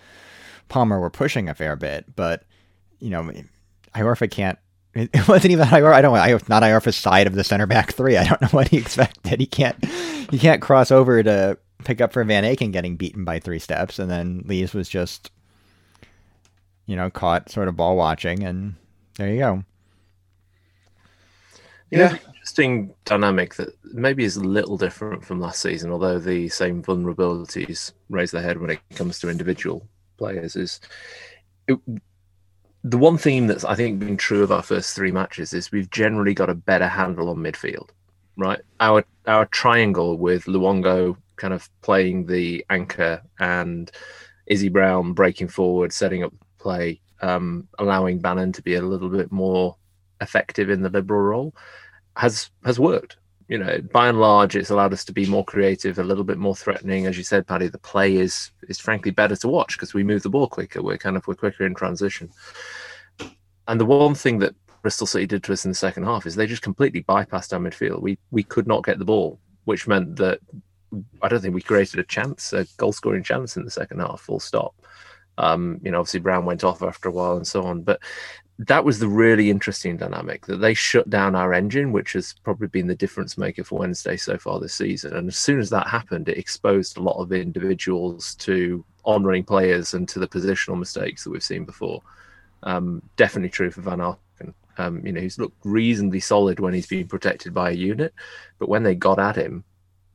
Palmer 0.67 0.99
were 0.99 1.09
pushing 1.09 1.47
a 1.47 1.53
fair 1.53 1.75
bit, 1.75 2.15
but 2.15 2.43
you 2.99 3.09
know 3.09 3.31
Iorfa 3.95 4.29
can't. 4.29 4.59
It 4.93 5.25
wasn't 5.25 5.53
even 5.53 5.67
Iorfa. 5.67 5.93
I 5.93 6.01
don't 6.01 6.13
know. 6.13 6.39
Not 6.49 6.63
Iorfa's 6.63 6.97
side 6.97 7.25
of 7.25 7.35
the 7.35 7.45
center 7.45 7.65
back 7.65 7.93
three. 7.93 8.17
I 8.17 8.27
don't 8.27 8.41
know 8.41 8.49
what 8.49 8.67
he 8.67 8.77
expected. 8.85 9.39
He 9.39 9.45
can't. 9.45 9.85
He 9.85 10.37
can't 10.37 10.61
cross 10.61 10.91
over 10.91 11.23
to 11.23 11.57
pick 11.85 12.01
up 12.01 12.11
for 12.11 12.23
Van 12.25 12.43
Aken 12.43 12.73
getting 12.73 12.97
beaten 12.97 13.23
by 13.23 13.39
three 13.39 13.59
steps, 13.59 13.99
and 13.99 14.11
then 14.11 14.43
Lees 14.45 14.73
was 14.73 14.89
just, 14.89 15.31
you 16.87 16.97
know, 16.97 17.09
caught 17.09 17.49
sort 17.49 17.69
of 17.69 17.77
ball 17.77 17.95
watching, 17.95 18.43
and 18.43 18.75
there 19.17 19.29
you 19.29 19.39
go. 19.39 19.63
Yeah. 21.89 22.17
Interesting 22.51 22.93
dynamic 23.05 23.55
that 23.55 23.73
maybe 23.93 24.25
is 24.25 24.35
a 24.35 24.43
little 24.43 24.77
different 24.77 25.23
from 25.23 25.39
last 25.39 25.61
season, 25.61 25.89
although 25.89 26.19
the 26.19 26.49
same 26.49 26.83
vulnerabilities 26.83 27.93
raise 28.09 28.31
their 28.31 28.41
head 28.41 28.59
when 28.59 28.71
it 28.71 28.81
comes 28.93 29.19
to 29.19 29.29
individual 29.29 29.87
players. 30.17 30.57
Is 30.57 30.81
it, 31.69 31.79
the 32.83 32.97
one 32.97 33.17
theme 33.17 33.47
that's 33.47 33.63
I 33.63 33.75
think 33.75 34.01
been 34.01 34.17
true 34.17 34.43
of 34.43 34.51
our 34.51 34.63
first 34.63 34.97
three 34.97 35.13
matches 35.13 35.53
is 35.53 35.71
we've 35.71 35.89
generally 35.91 36.33
got 36.33 36.49
a 36.49 36.53
better 36.53 36.89
handle 36.89 37.29
on 37.29 37.37
midfield, 37.37 37.91
right? 38.35 38.59
Our 38.81 39.05
our 39.27 39.45
triangle 39.45 40.17
with 40.17 40.43
Luongo 40.43 41.15
kind 41.37 41.53
of 41.53 41.69
playing 41.81 42.25
the 42.25 42.65
anchor 42.69 43.21
and 43.39 43.89
Izzy 44.47 44.67
Brown 44.67 45.13
breaking 45.13 45.47
forward, 45.47 45.93
setting 45.93 46.21
up 46.21 46.33
play, 46.59 46.99
um, 47.21 47.69
allowing 47.79 48.19
Bannan 48.19 48.51
to 48.51 48.61
be 48.61 48.75
a 48.75 48.81
little 48.81 49.07
bit 49.07 49.31
more 49.31 49.77
effective 50.19 50.69
in 50.69 50.81
the 50.81 50.89
liberal 50.89 51.21
role 51.21 51.55
has 52.15 52.49
has 52.65 52.79
worked. 52.79 53.17
You 53.47 53.57
know, 53.57 53.79
by 53.91 54.07
and 54.07 54.21
large, 54.21 54.55
it's 54.55 54.69
allowed 54.69 54.93
us 54.93 55.03
to 55.03 55.11
be 55.11 55.25
more 55.25 55.43
creative, 55.43 55.99
a 55.99 56.03
little 56.03 56.23
bit 56.23 56.37
more 56.37 56.55
threatening. 56.55 57.05
As 57.05 57.17
you 57.17 57.23
said, 57.23 57.45
Paddy, 57.45 57.67
the 57.67 57.77
play 57.77 58.15
is 58.15 58.51
is 58.69 58.79
frankly 58.79 59.11
better 59.11 59.35
to 59.35 59.47
watch 59.49 59.77
because 59.77 59.93
we 59.93 60.03
move 60.03 60.23
the 60.23 60.29
ball 60.29 60.47
quicker. 60.47 60.81
We're 60.81 60.97
kind 60.97 61.17
of 61.17 61.27
we're 61.27 61.35
quicker 61.35 61.65
in 61.65 61.75
transition. 61.75 62.29
And 63.67 63.79
the 63.79 63.85
one 63.85 64.15
thing 64.15 64.39
that 64.39 64.55
Bristol 64.81 65.07
City 65.07 65.25
did 65.25 65.43
to 65.43 65.53
us 65.53 65.65
in 65.65 65.71
the 65.71 65.75
second 65.75 66.03
half 66.03 66.25
is 66.25 66.35
they 66.35 66.47
just 66.47 66.61
completely 66.61 67.03
bypassed 67.03 67.53
our 67.53 67.59
midfield. 67.59 68.01
We 68.01 68.17
we 68.31 68.43
could 68.43 68.67
not 68.67 68.85
get 68.85 68.99
the 68.99 69.05
ball, 69.05 69.39
which 69.65 69.87
meant 69.87 70.15
that 70.15 70.39
I 71.21 71.27
don't 71.27 71.41
think 71.41 71.53
we 71.53 71.61
created 71.61 71.99
a 71.99 72.03
chance, 72.03 72.53
a 72.53 72.65
goal 72.77 72.93
scoring 72.93 73.23
chance 73.23 73.57
in 73.57 73.65
the 73.65 73.71
second 73.71 73.99
half. 73.99 74.21
Full 74.21 74.39
stop. 74.39 74.75
Um, 75.37 75.79
you 75.83 75.91
know, 75.91 75.99
obviously 75.99 76.19
Brown 76.19 76.45
went 76.45 76.63
off 76.63 76.83
after 76.83 77.09
a 77.09 77.11
while 77.11 77.37
and 77.37 77.47
so 77.47 77.63
on, 77.63 77.81
but 77.81 78.01
that 78.59 78.85
was 78.85 78.99
the 78.99 79.07
really 79.07 79.49
interesting 79.49 79.97
dynamic 79.97 80.45
that 80.45 80.57
they 80.57 80.73
shut 80.73 81.09
down 81.09 81.35
our 81.35 81.53
engine, 81.53 81.91
which 81.91 82.13
has 82.13 82.35
probably 82.43 82.67
been 82.67 82.87
the 82.87 82.95
difference 82.95 83.37
maker 83.37 83.63
for 83.63 83.79
Wednesday 83.79 84.17
so 84.17 84.37
far 84.37 84.59
this 84.59 84.75
season. 84.75 85.15
And 85.15 85.27
as 85.27 85.37
soon 85.37 85.59
as 85.59 85.69
that 85.71 85.87
happened, 85.87 86.29
it 86.29 86.37
exposed 86.37 86.97
a 86.97 87.01
lot 87.01 87.19
of 87.19 87.31
individuals 87.31 88.35
to 88.35 88.85
on-running 89.03 89.45
players 89.45 89.95
and 89.95 90.07
to 90.09 90.19
the 90.19 90.27
positional 90.27 90.77
mistakes 90.77 91.23
that 91.23 91.31
we've 91.31 91.41
seen 91.41 91.65
before. 91.65 92.01
Um, 92.63 93.01
definitely 93.15 93.49
true 93.49 93.71
for 93.71 93.81
Van 93.81 93.97
Aken. 93.97 94.53
Um, 94.77 95.05
you 95.05 95.11
know, 95.11 95.21
he's 95.21 95.39
looked 95.39 95.57
reasonably 95.63 96.19
solid 96.19 96.59
when 96.59 96.73
he's 96.73 96.87
been 96.87 97.07
protected 97.07 97.53
by 97.53 97.71
a 97.71 97.73
unit, 97.73 98.13
but 98.59 98.69
when 98.69 98.83
they 98.83 98.93
got 98.93 99.17
at 99.17 99.35
him, 99.35 99.63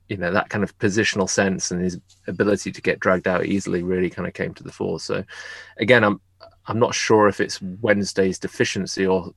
you 0.09 0.16
know, 0.16 0.33
that 0.33 0.50
kind 0.50 0.62
of 0.62 0.78
positional 0.78 1.28
sense 1.28 1.73
and 1.73 1.83
his 1.83 1.99
ability 2.28 2.71
to 2.71 2.81
get 2.81 3.00
dragged 3.00 3.26
out 3.26 3.45
easily 3.45 3.83
really 3.83 4.09
kind 4.09 4.28
of 4.28 4.35
came 4.35 4.55
to 4.55 4.62
the 4.62 4.71
fore. 4.71 5.00
So, 5.00 5.25
again, 5.78 6.05
I'm 6.05 6.21
I'm 6.69 6.79
not 6.79 6.95
sure 6.95 7.29
if 7.29 7.41
it's 7.41 7.61
Wednesday's 7.81 8.39
deficiency 8.39 9.07
or 9.07 9.33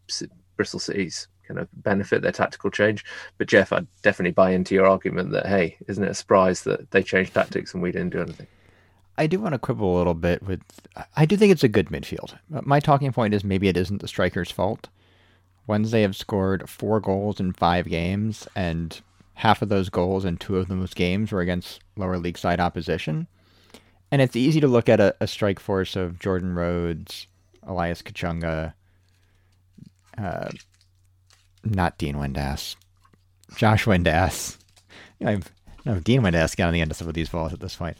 Bristol 0.55 0.79
City's 0.79 1.27
kind 1.47 1.59
of 1.59 1.67
benefit 1.83 2.21
their 2.21 2.31
tactical 2.31 2.69
change. 2.69 3.03
But 3.37 3.47
Jeff, 3.47 3.73
I'd 3.73 3.87
definitely 4.03 4.31
buy 4.31 4.51
into 4.51 4.75
your 4.75 4.87
argument 4.87 5.31
that 5.31 5.47
hey, 5.47 5.77
isn't 5.87 6.03
it 6.03 6.11
a 6.11 6.15
surprise 6.15 6.63
that 6.63 6.91
they 6.91 7.03
changed 7.03 7.33
tactics 7.33 7.73
and 7.73 7.83
we 7.83 7.91
didn't 7.91 8.11
do 8.11 8.21
anything? 8.21 8.47
I 9.17 9.27
do 9.27 9.39
want 9.39 9.53
to 9.53 9.59
quibble 9.59 9.95
a 9.95 9.97
little 9.97 10.13
bit 10.13 10.43
with. 10.43 10.61
I 11.17 11.25
do 11.25 11.35
think 11.35 11.51
it's 11.51 11.63
a 11.63 11.67
good 11.67 11.87
midfield. 11.87 12.37
My 12.49 12.79
talking 12.79 13.11
point 13.11 13.33
is 13.33 13.43
maybe 13.43 13.67
it 13.67 13.75
isn't 13.75 14.01
the 14.01 14.07
striker's 14.07 14.51
fault. 14.51 14.87
Wednesday 15.67 16.03
have 16.03 16.15
scored 16.15 16.69
four 16.69 16.99
goals 17.01 17.39
in 17.39 17.51
five 17.51 17.87
games, 17.87 18.47
and 18.55 19.01
half 19.33 19.61
of 19.61 19.69
those 19.69 19.89
goals 19.89 20.23
and 20.23 20.39
two 20.39 20.57
of 20.57 20.67
those 20.69 20.93
games 20.93 21.31
were 21.31 21.41
against 21.41 21.81
lower 21.97 22.17
league 22.17 22.37
side 22.37 22.61
opposition. 22.61 23.27
And 24.11 24.21
it's 24.21 24.35
easy 24.35 24.59
to 24.59 24.67
look 24.67 24.89
at 24.89 24.99
a, 24.99 25.15
a 25.19 25.27
strike 25.27 25.59
force 25.59 25.95
of 25.95 26.19
Jordan 26.19 26.55
Rhodes, 26.55 27.27
Elias 27.63 28.01
Kachunga, 28.01 28.73
uh, 30.17 30.49
not 31.63 31.97
Dean 31.97 32.15
Windass, 32.15 32.75
Josh 33.55 33.85
Windass. 33.85 34.57
I've 35.23 35.51
no 35.85 35.99
Dean 35.99 36.21
Windass 36.21 36.55
got 36.55 36.67
on 36.67 36.73
the 36.73 36.81
end 36.81 36.91
of 36.91 36.97
some 36.97 37.07
of 37.07 37.13
these 37.13 37.29
balls 37.29 37.53
at 37.53 37.59
this 37.59 37.75
point. 37.75 37.97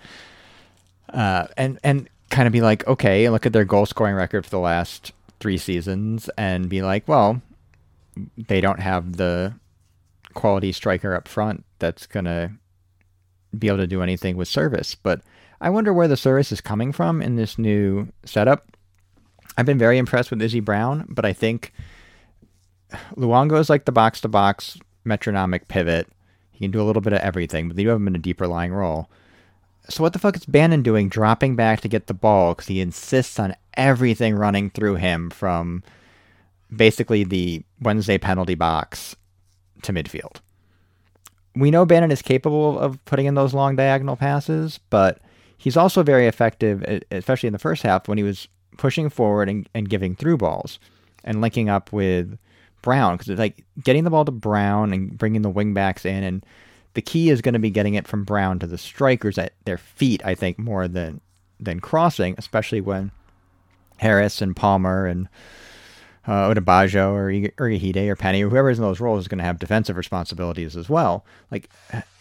Uh, 1.14 1.48
and 1.58 1.80
and 1.84 2.10
kind 2.30 2.48
of 2.48 2.54
be 2.54 2.62
like, 2.62 2.88
okay, 2.88 3.30
look 3.30 3.46
at 3.46 3.54
their 3.54 3.66
goal 3.66 3.86
scoring 3.86 4.16
record 4.16 4.46
for 4.46 4.52
the 4.52 4.60
last 4.60 5.12
three 5.40 5.58
seasons, 5.58 6.30
and 6.38 6.70
be 6.70 6.82
like, 6.82 7.08
well, 7.08 7.42
they 8.48 8.62
don't 8.62 8.80
have 8.80 9.18
the 9.18 9.54
quality 10.34 10.72
striker 10.72 11.16
up 11.16 11.28
front 11.28 11.64
that's 11.80 12.06
gonna 12.06 12.52
be 13.58 13.68
able 13.68 13.78
to 13.78 13.88
do 13.88 14.02
anything 14.02 14.38
with 14.38 14.48
service. 14.48 14.96
But 14.96 15.22
I 15.62 15.70
wonder 15.70 15.94
where 15.94 16.08
the 16.08 16.18
service 16.18 16.52
is 16.52 16.62
coming 16.62 16.92
from 16.92 17.22
in 17.22 17.36
this 17.36 17.58
new 17.58 18.08
setup. 18.24 18.66
I've 19.58 19.66
been 19.66 19.78
very 19.78 19.98
impressed 19.98 20.30
with 20.30 20.42
Izzy 20.42 20.62
Brown, 20.62 21.06
but 21.10 21.26
I 21.26 21.34
think 21.34 21.74
Luongo 23.16 23.60
is 23.60 23.70
like 23.70 23.86
the 23.86 23.92
box 23.92 24.22
to 24.22 24.28
box 24.28 24.78
metronomic 25.04 25.68
pivot. 25.68 26.08
He 26.52 26.60
can 26.66 26.72
do 26.72 26.82
a 26.82 26.84
little 26.84 27.02
bit 27.02 27.14
of 27.14 27.20
everything, 27.20 27.68
but 27.68 27.78
you 27.78 27.90
have 27.90 27.98
him 27.98 28.08
in 28.08 28.16
a 28.16 28.20
deeper 28.20 28.48
lying 28.48 28.74
role. 28.74 29.10
So 29.90 30.04
what 30.04 30.14
the 30.14 30.20
fuck 30.20 30.36
is 30.36 30.46
Bannan 30.46 30.84
doing 30.84 31.10
dropping 31.10 31.56
back 31.56 31.82
to 31.82 31.88
get 31.88 32.08
the 32.08 32.14
ball 32.14 32.54
because 32.54 32.68
he 32.68 32.80
insists 32.80 33.40
on 33.40 33.56
everything 33.74 34.36
running 34.36 34.70
through 34.70 34.96
him 34.96 35.30
from 35.30 35.84
basically 36.74 37.24
the 37.24 37.64
Wednesday 37.82 38.18
penalty 38.18 38.56
box 38.56 39.16
to 39.82 39.92
midfield. 39.92 40.38
We 41.56 41.72
know 41.72 41.86
Bannan 41.86 42.12
is 42.12 42.22
capable 42.22 42.78
of 42.80 43.04
putting 43.06 43.26
in 43.26 43.34
those 43.34 43.54
long 43.54 43.76
diagonal 43.76 44.16
passes, 44.16 44.80
but 44.90 45.20
he's 45.60 45.78
also 45.78 46.02
very 46.02 46.26
effective, 46.26 47.04
especially 47.12 47.48
in 47.48 47.54
the 47.54 47.60
first 47.60 47.84
half 47.84 48.08
when 48.08 48.18
he 48.18 48.24
was 48.24 48.48
pushing 48.78 49.10
forward 49.10 49.48
and, 49.48 49.70
and 49.76 49.90
giving 49.90 50.16
through 50.16 50.38
balls 50.38 50.80
and 51.24 51.42
linking 51.42 51.70
up 51.70 51.92
with 51.92 52.40
Brown 52.82 53.16
because 53.16 53.30
it's 53.30 53.40
like 53.40 53.64
getting 53.84 54.06
the 54.06 54.10
ball 54.10 54.26
to 54.26 54.32
Brown 54.32 54.94
and 54.94 55.16
bringing 55.18 55.42
the 55.44 55.52
wingbacks 55.52 56.06
in 56.06 56.24
and 56.24 56.46
the 56.94 57.02
key 57.02 57.30
is 57.30 57.42
going 57.42 57.54
to 57.54 57.60
be 57.60 57.70
getting 57.70 57.94
it 57.94 58.08
from 58.08 58.24
Brown 58.24 58.58
to 58.60 58.68
the 58.68 58.78
strikers 58.78 59.38
at 59.38 59.52
their 59.66 59.78
feet 59.78 60.22
I 60.24 60.34
think 60.34 60.58
more 60.58 60.88
than 60.88 61.20
than 61.60 61.82
crossing 61.82 62.36
especially 62.38 62.80
when 62.80 63.12
Harris 63.98 64.42
and 64.42 64.56
Palmer 64.56 65.06
and 65.06 65.28
uh, 66.26 66.54
Odubajo 66.54 67.12
or 67.12 67.32
Urhoghide 67.32 68.08
or 68.08 68.16
Penney 68.16 68.44
or 68.44 68.50
whoever 68.50 68.70
is 68.70 68.78
in 68.78 68.84
those 68.84 69.02
roles 69.02 69.22
is 69.22 69.28
going 69.28 69.40
to 69.40 69.44
have 69.44 69.60
defensive 69.60 69.98
responsibilities 69.98 70.78
as 70.78 70.88
well. 70.88 71.26
Like, 71.50 71.70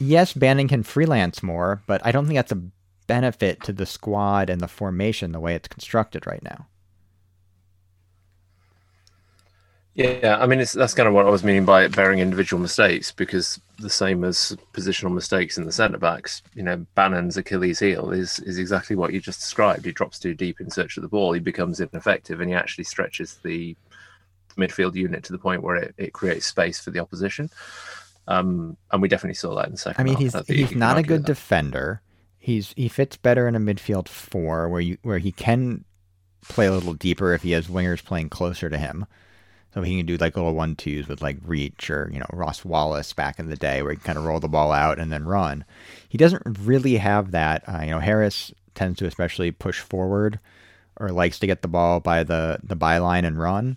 yes, 0.00 0.33
Bannan 0.33 0.66
can 0.66 0.83
freelance 0.83 1.42
more, 1.42 1.83
but 1.87 2.00
I 2.07 2.11
don't 2.11 2.26
think 2.26 2.37
that's 2.37 2.52
a 2.52 2.62
benefit 3.09 3.61
to 3.65 3.73
the 3.73 3.87
squad 3.87 4.49
and 4.49 4.61
the 4.61 4.69
formation 4.69 5.33
the 5.33 5.41
way 5.41 5.57
it's 5.57 5.67
constructed 5.67 6.29
right 6.29 6.43
now. 6.45 6.69
Yeah, 9.95 10.38
I 10.41 10.47
mean, 10.47 10.61
that's 10.61 10.95
kind 10.95 11.09
of 11.09 11.15
what 11.15 11.27
I 11.27 11.31
was 11.31 11.43
meaning 11.43 11.65
by 11.65 11.88
bearing 11.88 12.21
individual 12.21 12.62
mistakes, 12.62 13.11
because 13.11 13.61
the 13.81 13.91
same 13.91 14.23
as 14.23 14.57
positional 14.73 15.12
mistakes 15.12 15.59
in 15.59 15.65
the 15.65 15.73
centre 15.73 15.99
backs, 15.99 16.41
you 16.55 16.62
know, 16.62 16.87
Bannan's 16.95 17.37
Achilles 17.37 17.81
heel 17.81 18.12
is 18.12 18.38
is 18.38 18.59
exactly 18.59 18.95
what 18.95 19.12
you 19.12 19.21
just 19.21 19.41
described. 19.41 19.85
He 19.85 19.91
drops 19.91 20.21
too 20.21 20.35
deep 20.35 20.61
in 20.61 20.71
search 20.71 20.97
of 20.97 21.03
the 21.03 21.09
ball, 21.09 21.33
he 21.33 21.41
becomes 21.41 21.81
ineffective, 21.81 22.41
and 22.41 22.49
he 22.49 22.55
actually 22.55 22.85
stretches 22.85 23.41
the 23.43 23.77
midfield 24.57 24.95
unit 24.95 25.25
to 25.25 25.33
the 25.33 25.38
point 25.38 25.65
where 25.65 25.75
it, 25.77 25.95
it 25.99 26.12
creates 26.12 26.47
space 26.47 26.79
for 26.79 26.93
the 26.93 27.00
opposition. 27.00 27.50
Um, 28.29 28.77
and 28.93 29.03
we 29.03 29.09
definitely 29.09 29.35
saw 29.35 29.57
that 29.57 29.67
in 29.67 29.73
the 29.73 29.79
second. 29.79 30.00
I 30.00 30.05
mean, 30.05 30.15
half. 30.15 30.47
he's 30.47 30.71
he's 30.71 30.77
not 30.77 30.97
a 30.97 31.03
good 31.03 31.25
defender. 31.25 32.03
He's 32.38 32.73
he 32.76 32.88
fits 32.88 33.16
better 33.16 33.49
in 33.49 33.54
a 33.57 33.61
midfield 33.61 34.09
four 34.09 34.68
where 34.68 34.80
you 34.80 34.99
where 35.02 35.18
he 35.18 35.33
can 35.33 35.85
play 36.42 36.66
a 36.66 36.73
little 36.73 36.95
deeper 36.95 37.33
if 37.33 37.42
he 37.42 37.50
has 37.52 37.68
wingers 37.68 38.04
playing 38.04 38.30
closer 38.30 38.71
to 38.71 38.78
him. 38.78 39.07
So 39.75 39.83
he 39.83 39.99
can 39.99 40.07
do 40.07 40.16
like 40.16 40.35
little 40.35 40.54
one 40.54 40.76
twos 40.76 41.09
with 41.09 41.21
like 41.21 41.37
reach 41.45 41.90
or, 41.90 42.11
you 42.12 42.18
know, 42.18 42.26
Ross 42.33 42.64
Wallace 42.64 43.12
back 43.12 43.38
in 43.38 43.50
the 43.50 43.57
day 43.57 43.83
where 43.83 43.92
he 43.92 43.97
can 43.97 44.04
kind 44.04 44.18
of 44.18 44.25
roll 44.25 44.40
the 44.40 44.49
ball 44.49 44.73
out 44.73 44.99
and 44.99 45.12
then 45.12 45.26
run. 45.26 45.64
He 46.09 46.16
doesn't 46.16 46.59
really 46.61 46.97
have 46.97 47.33
that. 47.33 47.64
Uh, 47.68 47.83
you 47.83 47.90
know, 47.90 47.99
Harris 47.99 48.52
tends 48.75 48.99
to 48.99 49.07
especially 49.07 49.50
push 49.50 49.80
forward 49.80 50.40
or 50.97 51.11
likes 51.11 51.38
to 51.40 51.47
get 51.47 51.62
the 51.62 51.68
ball 51.68 52.00
by 52.00 52.25
the, 52.25 52.59
the 52.62 52.76
byline 52.76 53.26
and 53.26 53.38
run. 53.38 53.76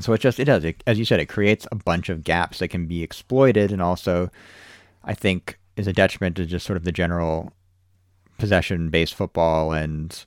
So 0.00 0.12
it 0.12 0.20
just, 0.20 0.40
it 0.40 0.44
does, 0.44 0.64
it, 0.64 0.82
as 0.86 0.98
you 0.98 1.04
said, 1.04 1.20
it 1.20 1.26
creates 1.26 1.66
a 1.70 1.76
bunch 1.76 2.08
of 2.08 2.24
gaps 2.24 2.58
that 2.58 2.68
can 2.68 2.86
be 2.86 3.02
exploited 3.02 3.72
and 3.72 3.80
also, 3.80 4.30
I 5.04 5.14
think, 5.14 5.58
is 5.76 5.86
a 5.86 5.92
detriment 5.92 6.36
to 6.36 6.46
just 6.46 6.66
sort 6.66 6.76
of 6.76 6.84
the 6.84 6.92
general 6.92 7.52
possession 8.38 8.88
based 8.90 9.14
football 9.14 9.72
and 9.72 10.24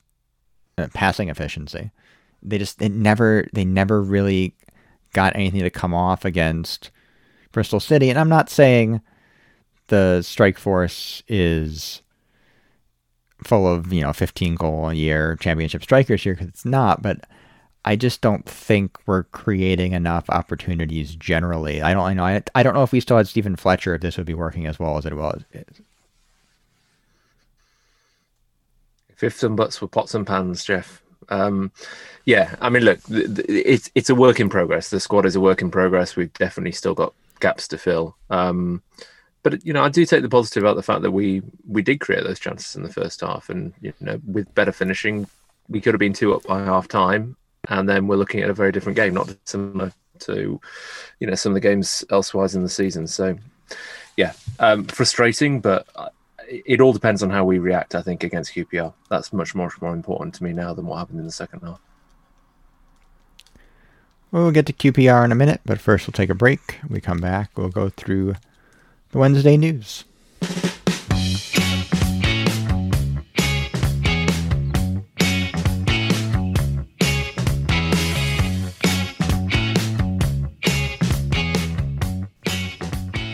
uh, 0.77 0.87
passing 0.93 1.29
efficiency 1.29 1.91
they 2.43 2.57
just 2.57 2.81
it 2.81 2.91
never 2.91 3.47
they 3.53 3.65
never 3.65 4.01
really 4.01 4.55
got 5.13 5.35
anything 5.35 5.61
to 5.61 5.69
come 5.69 5.93
off 5.93 6.25
against 6.25 6.91
Bristol 7.51 7.79
City. 7.79 8.09
And 8.09 8.17
I'm 8.17 8.29
not 8.29 8.49
saying 8.49 9.01
the 9.87 10.21
strike 10.21 10.57
force 10.57 11.21
is 11.27 12.01
full 13.43 13.67
of 13.67 13.91
you 13.91 14.01
know 14.01 14.13
15 14.13 14.55
goal 14.55 14.89
a 14.89 14.93
year 14.93 15.35
championship 15.37 15.83
strikers 15.83 16.23
here 16.23 16.33
because 16.33 16.47
it's 16.47 16.65
not, 16.65 17.01
but 17.01 17.25
I 17.83 17.95
just 17.95 18.21
don't 18.21 18.47
think 18.47 18.97
we're 19.05 19.23
creating 19.23 19.93
enough 19.93 20.29
opportunities 20.29 21.15
generally. 21.15 21.81
I 21.81 21.93
don't 21.93 22.03
I 22.03 22.13
know 22.13 22.25
I, 22.25 22.43
I 22.55 22.63
don't 22.63 22.73
know 22.73 22.83
if 22.83 22.91
we 22.91 22.99
still 22.99 23.17
had 23.17 23.27
Steven 23.27 23.55
Fletcher 23.55 23.95
if 23.95 24.01
this 24.01 24.17
would 24.17 24.25
be 24.27 24.33
working 24.33 24.65
as 24.65 24.79
well 24.79 24.97
as 24.97 25.05
it 25.05 25.15
was. 25.15 25.43
Fifth 29.21 29.43
and 29.43 29.55
butts 29.55 29.77
for 29.77 29.85
pots 29.85 30.15
and 30.15 30.25
pans, 30.25 30.65
Jeff. 30.65 31.03
Um, 31.29 31.71
yeah, 32.25 32.55
I 32.59 32.69
mean, 32.69 32.81
look, 32.81 32.97
it's 33.07 33.91
it's 33.93 34.09
a 34.09 34.15
work 34.15 34.39
in 34.39 34.49
progress. 34.49 34.89
The 34.89 34.99
squad 34.99 35.27
is 35.27 35.35
a 35.35 35.39
work 35.39 35.61
in 35.61 35.69
progress. 35.69 36.15
We've 36.15 36.33
definitely 36.33 36.71
still 36.71 36.95
got 36.95 37.13
gaps 37.39 37.67
to 37.67 37.77
fill. 37.77 38.15
Um, 38.31 38.81
but 39.43 39.63
you 39.63 39.73
know, 39.73 39.83
I 39.83 39.89
do 39.89 40.07
take 40.07 40.23
the 40.23 40.27
positive 40.27 40.63
about 40.63 40.75
the 40.75 40.81
fact 40.81 41.03
that 41.03 41.11
we 41.11 41.43
we 41.67 41.83
did 41.83 41.99
create 41.99 42.23
those 42.23 42.39
chances 42.39 42.75
in 42.75 42.81
the 42.81 42.91
first 42.91 43.21
half, 43.21 43.51
and 43.51 43.73
you 43.79 43.93
know, 43.99 44.19
with 44.25 44.51
better 44.55 44.71
finishing, 44.71 45.27
we 45.69 45.81
could 45.81 45.93
have 45.93 45.99
been 45.99 46.13
two 46.13 46.33
up 46.33 46.41
by 46.41 46.63
half 46.63 46.87
time, 46.87 47.35
and 47.69 47.87
then 47.87 48.07
we're 48.07 48.15
looking 48.15 48.41
at 48.41 48.49
a 48.49 48.55
very 48.55 48.71
different 48.71 48.95
game, 48.95 49.13
not 49.13 49.35
similar 49.45 49.93
to 50.21 50.59
you 51.19 51.27
know 51.27 51.35
some 51.35 51.51
of 51.51 51.53
the 51.53 51.59
games 51.59 52.03
elsewise 52.09 52.55
in 52.55 52.63
the 52.63 52.69
season. 52.69 53.05
So, 53.05 53.37
yeah, 54.17 54.33
um, 54.57 54.85
frustrating, 54.85 55.59
but 55.61 55.85
it 56.51 56.81
all 56.81 56.93
depends 56.93 57.23
on 57.23 57.29
how 57.29 57.45
we 57.45 57.59
react. 57.59 57.95
I 57.95 58.01
think 58.01 58.23
against 58.23 58.53
QPR, 58.53 58.93
that's 59.09 59.31
much 59.31 59.55
much 59.55 59.81
more 59.81 59.93
important 59.93 60.35
to 60.35 60.43
me 60.43 60.53
now 60.53 60.73
than 60.73 60.85
what 60.85 60.97
happened 60.97 61.19
in 61.19 61.25
the 61.25 61.31
second 61.31 61.61
half. 61.61 61.79
Well, 64.31 64.43
we'll 64.43 64.51
get 64.51 64.65
to 64.67 64.73
QPR 64.73 65.25
in 65.25 65.31
a 65.31 65.35
minute, 65.35 65.61
but 65.65 65.79
first 65.79 66.07
we'll 66.07 66.13
take 66.13 66.29
a 66.29 66.35
break. 66.35 66.77
When 66.83 66.93
we 66.93 67.01
come 67.01 67.19
back, 67.19 67.51
we'll 67.57 67.69
go 67.69 67.89
through 67.89 68.35
the 69.11 69.17
Wednesday 69.17 69.57
news. 69.57 70.05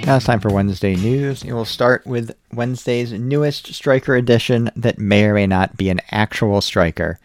Now 0.08 0.16
it's 0.16 0.26
time 0.26 0.40
for 0.40 0.54
Wednesday 0.54 0.96
news. 0.96 1.44
we 1.44 1.52
will 1.52 1.66
start 1.66 2.08
with 2.08 2.34
Wednesday's 2.54 3.12
newest 3.12 3.74
striker 3.74 4.16
edition 4.16 4.72
that 4.74 4.98
may 4.98 5.26
or 5.26 5.34
may 5.34 5.48
not 5.48 5.76
be 5.76 5.90
an 5.90 6.00
actual 6.12 6.62
striker. 6.62 7.20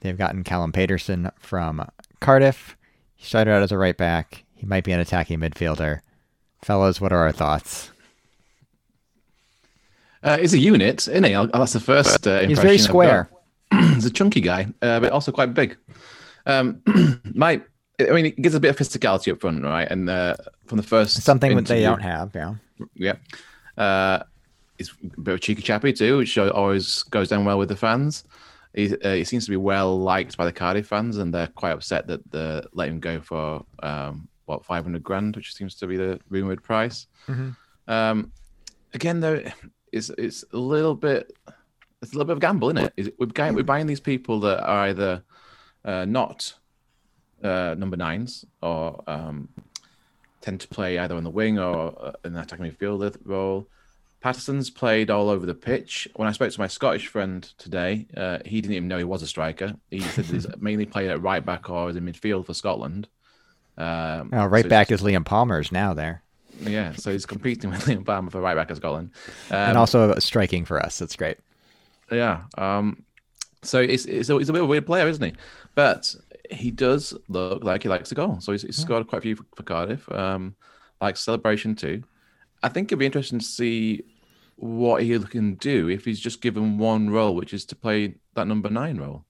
They've 0.00 0.18
gotten 0.18 0.44
Callum 0.44 0.72
Paterson 0.72 1.30
from 1.40 1.88
Cardiff. 2.20 2.76
He 3.16 3.24
started 3.24 3.52
out 3.52 3.62
as 3.62 3.72
a 3.72 3.78
right 3.78 3.96
back. 3.96 4.44
He 4.54 4.66
might 4.66 4.84
be 4.84 4.92
an 4.92 5.00
attacking 5.00 5.40
midfielder. 5.40 6.00
Fellows, 6.60 7.00
what 7.00 7.10
are 7.10 7.22
our 7.22 7.32
thoughts? 7.32 7.90
Uh, 10.22 10.36
he's 10.36 10.52
a 10.52 10.58
unit, 10.58 11.08
isn't 11.08 11.24
he? 11.24 11.32
That's 11.32 11.72
the 11.72 11.80
first 11.80 12.26
uh, 12.26 12.40
He's 12.40 12.58
very 12.58 12.76
square. 12.76 13.30
he's 13.94 14.04
a 14.04 14.10
chunky 14.10 14.42
guy, 14.42 14.66
uh, 14.82 15.00
but 15.00 15.10
also 15.10 15.32
quite 15.32 15.54
big. 15.54 15.78
Um, 16.44 16.82
my, 17.34 17.62
I 18.10 18.12
mean, 18.12 18.26
it 18.26 18.40
gives 18.40 18.54
a 18.54 18.60
bit 18.60 18.70
of 18.70 18.76
physicality 18.76 19.32
up 19.32 19.40
front, 19.40 19.62
right? 19.62 19.88
And 19.90 20.08
uh, 20.08 20.36
from 20.66 20.76
the 20.76 20.82
first 20.82 21.22
something 21.22 21.54
that 21.56 21.66
they 21.66 21.82
don't 21.82 22.02
have, 22.02 22.34
yeah, 22.34 22.54
yeah. 22.94 23.14
Uh, 23.76 24.22
he's 24.78 24.90
a 24.90 25.20
bit 25.20 25.32
of 25.32 25.36
a 25.36 25.40
cheeky 25.40 25.62
chappy 25.62 25.92
too, 25.92 26.18
which 26.18 26.36
always 26.38 27.02
goes 27.04 27.28
down 27.28 27.44
well 27.44 27.58
with 27.58 27.68
the 27.68 27.76
fans. 27.76 28.24
He, 28.74 28.96
uh, 28.96 29.14
he 29.14 29.24
seems 29.24 29.44
to 29.44 29.50
be 29.50 29.56
well 29.56 29.98
liked 29.98 30.36
by 30.36 30.46
the 30.46 30.52
Cardiff 30.52 30.86
fans, 30.86 31.18
and 31.18 31.32
they're 31.32 31.48
quite 31.48 31.72
upset 31.72 32.06
that 32.06 32.30
they 32.30 32.62
let 32.72 32.88
him 32.88 33.00
go 33.00 33.20
for 33.20 33.64
um, 33.82 34.28
what 34.46 34.64
500 34.64 35.02
grand, 35.02 35.36
which 35.36 35.54
seems 35.54 35.74
to 35.76 35.86
be 35.86 35.96
the 35.96 36.18
rumored 36.30 36.62
price. 36.62 37.06
Mm-hmm. 37.28 37.50
Um, 37.92 38.32
again, 38.94 39.20
though, 39.20 39.42
it's 39.92 40.10
it's 40.10 40.44
a 40.52 40.56
little 40.56 40.94
bit 40.94 41.32
it's 42.00 42.12
a 42.12 42.16
little 42.16 42.26
bit 42.26 42.32
of 42.32 42.38
a 42.38 42.40
gamble, 42.40 42.68
isn't 42.70 42.84
it? 42.84 42.92
Is 42.96 43.06
it 43.08 43.14
we're, 43.18 43.26
buying, 43.26 43.54
we're 43.54 43.62
buying 43.62 43.86
these 43.86 44.00
people 44.00 44.40
that 44.40 44.62
are 44.64 44.88
either 44.88 45.22
uh, 45.84 46.04
not 46.04 46.52
uh, 47.42 47.74
number 47.76 47.96
nines 47.96 48.44
or 48.62 49.02
um, 49.06 49.48
tend 50.40 50.60
to 50.60 50.68
play 50.68 50.98
either 50.98 51.14
on 51.14 51.24
the 51.24 51.30
wing 51.30 51.58
or 51.58 51.94
uh, 52.00 52.12
in 52.24 52.32
the 52.32 52.40
attacking 52.40 52.70
midfielder 52.70 53.16
role. 53.24 53.68
Paterson's 54.20 54.70
played 54.70 55.10
all 55.10 55.28
over 55.28 55.44
the 55.46 55.54
pitch. 55.54 56.06
When 56.14 56.28
I 56.28 56.32
spoke 56.32 56.52
to 56.52 56.60
my 56.60 56.68
Scottish 56.68 57.08
friend 57.08 57.42
today, 57.58 58.06
uh, 58.16 58.38
he 58.44 58.60
didn't 58.60 58.76
even 58.76 58.88
know 58.88 58.98
he 58.98 59.04
was 59.04 59.22
a 59.22 59.26
striker. 59.26 59.74
He 59.90 60.00
said 60.00 60.26
he's 60.26 60.46
mainly 60.58 60.86
played 60.86 61.10
at 61.10 61.20
right 61.20 61.44
back 61.44 61.68
or 61.68 61.90
in 61.90 61.96
midfield 61.96 62.46
for 62.46 62.54
Scotland. 62.54 63.08
Um, 63.76 64.30
oh, 64.32 64.46
right 64.46 64.64
so 64.64 64.68
back 64.68 64.92
is 64.92 65.02
Liam 65.02 65.24
Palmer's 65.24 65.72
now 65.72 65.92
there. 65.92 66.22
Yeah, 66.60 66.92
so 66.92 67.10
he's 67.10 67.26
competing 67.26 67.70
with 67.70 67.80
Liam 67.86 68.06
Palmer 68.06 68.30
for 68.30 68.40
right 68.40 68.54
back 68.54 68.70
at 68.70 68.76
Scotland, 68.76 69.10
um, 69.50 69.56
and 69.56 69.78
also 69.78 70.16
striking 70.18 70.64
for 70.64 70.80
us. 70.80 70.98
That's 70.98 71.16
great. 71.16 71.38
Yeah. 72.10 72.42
Um, 72.56 73.04
so 73.62 73.80
it's, 73.80 74.04
it's 74.04 74.28
a, 74.28 74.38
he's 74.38 74.48
a 74.48 74.52
bit 74.52 74.60
of 74.60 74.66
a 74.66 74.68
weird 74.68 74.86
player, 74.86 75.08
isn't 75.08 75.24
he? 75.24 75.32
But 75.74 76.14
he 76.50 76.70
does 76.70 77.16
look 77.28 77.64
like 77.64 77.82
he 77.82 77.88
likes 77.88 78.08
to 78.10 78.14
go. 78.14 78.38
So 78.40 78.52
he's, 78.52 78.62
he's 78.62 78.78
yeah. 78.78 78.84
scored 78.84 79.06
quite 79.06 79.18
a 79.18 79.22
few 79.22 79.36
for, 79.36 79.44
for 79.56 79.62
Cardiff. 79.62 80.10
Um, 80.10 80.56
like 81.00 81.16
celebration 81.16 81.74
too. 81.74 82.02
I 82.62 82.68
think 82.68 82.88
it'd 82.88 82.98
be 82.98 83.06
interesting 83.06 83.40
to 83.40 83.44
see 83.44 84.04
what 84.56 85.02
he 85.02 85.18
can 85.18 85.54
do 85.56 85.88
if 85.88 86.04
he's 86.04 86.20
just 86.20 86.40
given 86.40 86.78
one 86.78 87.10
role, 87.10 87.34
which 87.34 87.52
is 87.52 87.64
to 87.66 87.76
play 87.76 88.14
that 88.34 88.46
number 88.46 88.70
nine 88.70 88.98
role, 88.98 89.24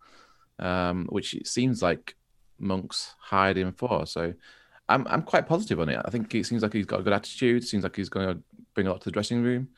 um, 0.58 1.06
which 1.08 1.34
it 1.34 1.46
seems 1.46 1.82
like 1.82 2.14
Monk's 2.58 3.14
hired 3.18 3.56
him 3.56 3.72
for. 3.72 4.06
So 4.06 4.34
I'm 4.88 5.06
I'm 5.08 5.22
quite 5.22 5.48
positive 5.48 5.80
on 5.80 5.88
it. 5.88 6.00
I 6.04 6.10
think 6.10 6.34
it 6.34 6.44
seems 6.44 6.62
like 6.62 6.74
he's 6.74 6.86
got 6.86 7.00
a 7.00 7.02
good 7.02 7.14
attitude. 7.14 7.64
Seems 7.64 7.84
like 7.84 7.96
he's 7.96 8.10
going 8.10 8.28
to 8.28 8.42
bring 8.74 8.86
a 8.86 8.90
lot 8.90 9.00
to 9.00 9.06
the 9.06 9.12
dressing 9.12 9.42
room. 9.42 9.68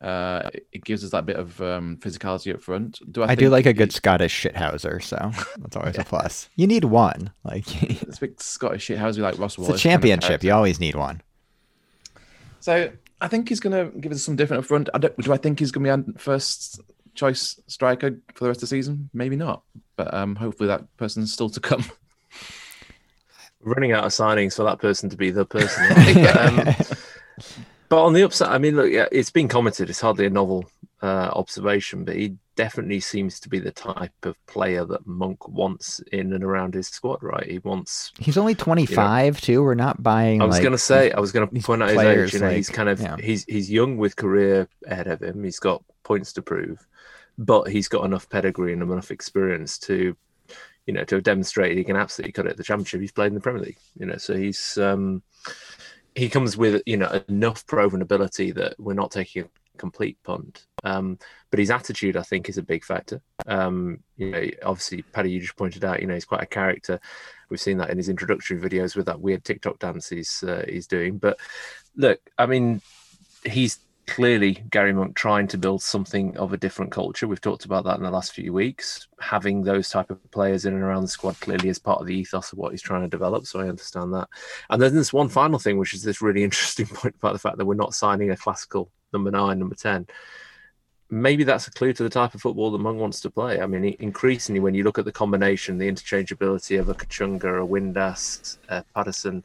Uh, 0.00 0.50
it 0.72 0.84
gives 0.84 1.02
us 1.02 1.10
that 1.10 1.24
bit 1.24 1.36
of 1.36 1.60
um, 1.62 1.96
physicality 1.96 2.52
up 2.54 2.62
front. 2.62 3.00
Do 3.12 3.22
I, 3.22 3.28
I 3.30 3.34
do 3.34 3.48
like 3.48 3.64
a 3.64 3.72
good 3.72 3.92
Scottish 3.92 4.42
shithouser, 4.42 5.02
so 5.02 5.30
that's 5.58 5.76
always 5.76 5.94
yeah. 5.94 6.02
a 6.02 6.04
plus. 6.04 6.50
You 6.56 6.66
need 6.66 6.84
one, 6.84 7.30
like 7.44 7.64
this 8.00 8.18
big 8.18 8.40
Scottish 8.40 8.88
shithouser 8.88 9.18
like 9.18 9.38
Ross 9.38 9.56
Wallace. 9.56 9.70
It's 9.74 9.80
a 9.80 9.88
championship. 9.88 10.28
Kind 10.28 10.34
of 10.34 10.44
you 10.44 10.52
always 10.52 10.80
need 10.80 10.96
one. 10.96 11.22
So 12.60 12.90
I 13.20 13.28
think 13.28 13.48
he's 13.48 13.60
going 13.60 13.92
to 13.92 13.98
give 13.98 14.12
us 14.12 14.22
some 14.22 14.36
different 14.36 14.64
up 14.64 14.66
front. 14.66 14.90
I 14.92 14.98
do 14.98 15.32
I 15.32 15.38
think 15.38 15.60
he's 15.60 15.70
going 15.70 15.84
to 15.84 16.02
be 16.04 16.12
our 16.12 16.18
first 16.18 16.80
choice 17.14 17.58
striker 17.66 18.18
for 18.34 18.44
the 18.44 18.48
rest 18.48 18.58
of 18.58 18.68
the 18.68 18.76
season? 18.76 19.08
Maybe 19.14 19.36
not, 19.36 19.62
but 19.96 20.12
um, 20.12 20.36
hopefully 20.36 20.66
that 20.66 20.84
person's 20.98 21.32
still 21.32 21.48
to 21.50 21.60
come. 21.60 21.84
running 23.60 23.92
out 23.92 24.04
of 24.04 24.12
signings 24.12 24.54
for 24.54 24.62
that 24.62 24.78
person 24.78 25.10
to 25.10 25.16
be 25.16 25.30
the 25.30 25.44
person. 25.44 25.84
um, 26.36 26.74
but, 27.88 28.04
on 28.04 28.12
the 28.12 28.22
upside, 28.22 28.48
I 28.48 28.58
mean, 28.58 28.76
look, 28.76 28.90
yeah, 28.90 29.06
it's 29.12 29.30
been 29.30 29.48
commented. 29.48 29.90
It's 29.90 30.00
hardly 30.00 30.26
a 30.26 30.30
novel 30.30 30.68
uh, 31.02 31.30
observation, 31.32 32.04
but 32.04 32.16
he 32.16 32.36
definitely 32.56 33.00
seems 33.00 33.38
to 33.40 33.48
be 33.48 33.58
the 33.58 33.70
type 33.70 34.12
of 34.24 34.34
player 34.46 34.84
that 34.84 35.06
Monk 35.06 35.46
wants 35.48 36.00
in 36.12 36.32
and 36.32 36.42
around 36.42 36.74
his 36.74 36.88
squad. 36.88 37.22
Right? 37.22 37.48
He 37.48 37.58
wants. 37.58 38.12
He's 38.18 38.38
only 38.38 38.54
twenty 38.54 38.86
five 38.86 39.36
you 39.36 39.54
know, 39.54 39.60
too. 39.60 39.62
We're 39.62 39.74
not 39.74 40.02
buying. 40.02 40.42
I 40.42 40.46
was 40.46 40.56
like, 40.56 40.62
going 40.62 40.72
to 40.72 40.78
say. 40.78 41.12
I 41.12 41.20
was 41.20 41.32
going 41.32 41.48
to 41.48 41.60
point 41.62 41.82
out 41.82 41.90
his 41.90 41.98
age. 41.98 42.32
You 42.34 42.40
know, 42.40 42.46
like, 42.46 42.56
he's 42.56 42.70
kind 42.70 42.88
of 42.88 43.00
yeah. 43.00 43.16
he's 43.18 43.44
he's 43.44 43.70
young 43.70 43.96
with 43.96 44.16
career 44.16 44.68
ahead 44.86 45.06
of 45.06 45.22
him. 45.22 45.44
He's 45.44 45.58
got 45.58 45.82
points 46.02 46.32
to 46.34 46.42
prove, 46.42 46.86
but 47.38 47.64
he's 47.64 47.88
got 47.88 48.04
enough 48.04 48.28
pedigree 48.28 48.72
and 48.72 48.82
enough 48.82 49.10
experience 49.10 49.78
to 49.80 50.16
you 50.86 50.94
know, 50.94 51.04
to 51.04 51.16
have 51.16 51.24
demonstrated 51.24 51.76
he 51.76 51.84
can 51.84 51.96
absolutely 51.96 52.32
cut 52.32 52.46
it 52.46 52.50
at 52.50 52.56
the 52.56 52.62
championship. 52.62 53.00
He's 53.00 53.12
played 53.12 53.28
in 53.28 53.34
the 53.34 53.40
Premier 53.40 53.62
League, 53.62 53.78
you 53.98 54.06
know, 54.06 54.16
so 54.16 54.36
he's 54.36 54.78
um, 54.78 55.22
he 56.16 56.30
comes 56.30 56.56
with 56.56 56.82
you 56.86 56.96
know 56.96 57.22
enough 57.28 57.66
proven 57.66 58.02
ability 58.02 58.50
that 58.52 58.74
we're 58.78 58.94
not 58.94 59.10
taking 59.10 59.44
a 59.44 59.48
complete 59.76 60.18
punt. 60.24 60.66
Um, 60.82 61.18
but 61.50 61.58
his 61.58 61.70
attitude, 61.70 62.16
I 62.16 62.22
think, 62.22 62.48
is 62.48 62.58
a 62.58 62.62
big 62.62 62.84
factor. 62.84 63.20
Um, 63.46 64.00
you 64.16 64.30
know, 64.30 64.44
obviously, 64.64 65.02
Paddy, 65.02 65.30
you 65.30 65.40
just 65.40 65.56
pointed 65.56 65.84
out, 65.84 66.00
you 66.00 66.06
know, 66.06 66.14
he's 66.14 66.24
quite 66.24 66.42
a 66.42 66.46
character. 66.46 66.98
We've 67.50 67.60
seen 67.60 67.78
that 67.78 67.90
in 67.90 67.98
his 67.98 68.08
introductory 68.08 68.58
videos 68.58 68.96
with 68.96 69.06
that 69.06 69.20
weird 69.20 69.44
TikTok 69.44 69.78
dance 69.78 70.08
he's 70.08 70.42
uh, 70.42 70.64
he's 70.66 70.86
doing. 70.86 71.18
But 71.18 71.38
look, 71.94 72.18
I 72.38 72.46
mean, 72.46 72.80
he's 73.44 73.78
clearly 74.06 74.64
Gary 74.70 74.92
Monk 74.92 75.16
trying 75.16 75.48
to 75.48 75.58
build 75.58 75.82
something 75.82 76.36
of 76.36 76.52
a 76.52 76.56
different 76.56 76.92
culture. 76.92 77.26
We've 77.26 77.40
talked 77.40 77.64
about 77.64 77.84
that 77.84 77.96
in 77.96 78.02
the 78.02 78.10
last 78.10 78.32
few 78.32 78.52
weeks. 78.52 79.08
Having 79.20 79.62
those 79.62 79.90
type 79.90 80.10
of 80.10 80.30
players 80.30 80.64
in 80.64 80.74
and 80.74 80.82
around 80.82 81.02
the 81.02 81.08
squad 81.08 81.38
clearly 81.40 81.68
is 81.68 81.78
part 81.78 82.00
of 82.00 82.06
the 82.06 82.14
ethos 82.14 82.52
of 82.52 82.58
what 82.58 82.72
he's 82.72 82.82
trying 82.82 83.02
to 83.02 83.08
develop. 83.08 83.46
So 83.46 83.60
I 83.60 83.68
understand 83.68 84.14
that. 84.14 84.28
And 84.70 84.80
then 84.80 84.94
there's 84.94 85.12
one 85.12 85.28
final 85.28 85.58
thing, 85.58 85.78
which 85.78 85.94
is 85.94 86.02
this 86.02 86.22
really 86.22 86.44
interesting 86.44 86.86
point 86.86 87.16
about 87.18 87.32
the 87.32 87.38
fact 87.38 87.58
that 87.58 87.66
we're 87.66 87.74
not 87.74 87.94
signing 87.94 88.30
a 88.30 88.36
classical 88.36 88.90
number 89.12 89.30
nine, 89.30 89.58
number 89.58 89.74
ten. 89.74 90.06
Maybe 91.08 91.44
that's 91.44 91.68
a 91.68 91.72
clue 91.72 91.92
to 91.92 92.02
the 92.02 92.10
type 92.10 92.34
of 92.34 92.40
football 92.40 92.72
that 92.72 92.78
Monk 92.78 92.98
wants 92.98 93.20
to 93.20 93.30
play. 93.30 93.60
I 93.60 93.66
mean, 93.66 93.96
increasingly, 94.00 94.60
when 94.60 94.74
you 94.74 94.82
look 94.82 94.98
at 94.98 95.04
the 95.04 95.12
combination, 95.12 95.78
the 95.78 95.90
interchangeability 95.90 96.80
of 96.80 96.88
a 96.88 96.94
Kachunga, 96.94 97.62
a 97.62 97.66
Windass, 97.66 98.58
a 98.68 98.84
Paterson, 98.92 99.44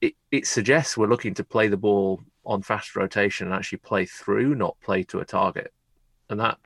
it, 0.00 0.14
it 0.32 0.46
suggests 0.46 0.96
we're 0.96 1.06
looking 1.06 1.34
to 1.34 1.44
play 1.44 1.68
the 1.68 1.76
ball 1.76 2.20
on 2.46 2.62
fast 2.62 2.96
rotation 2.96 3.46
and 3.46 3.54
actually 3.54 3.78
play 3.78 4.06
through, 4.06 4.54
not 4.54 4.80
play 4.80 5.02
to 5.02 5.18
a 5.18 5.24
target. 5.24 5.72
And 6.30 6.40
that 6.40 6.58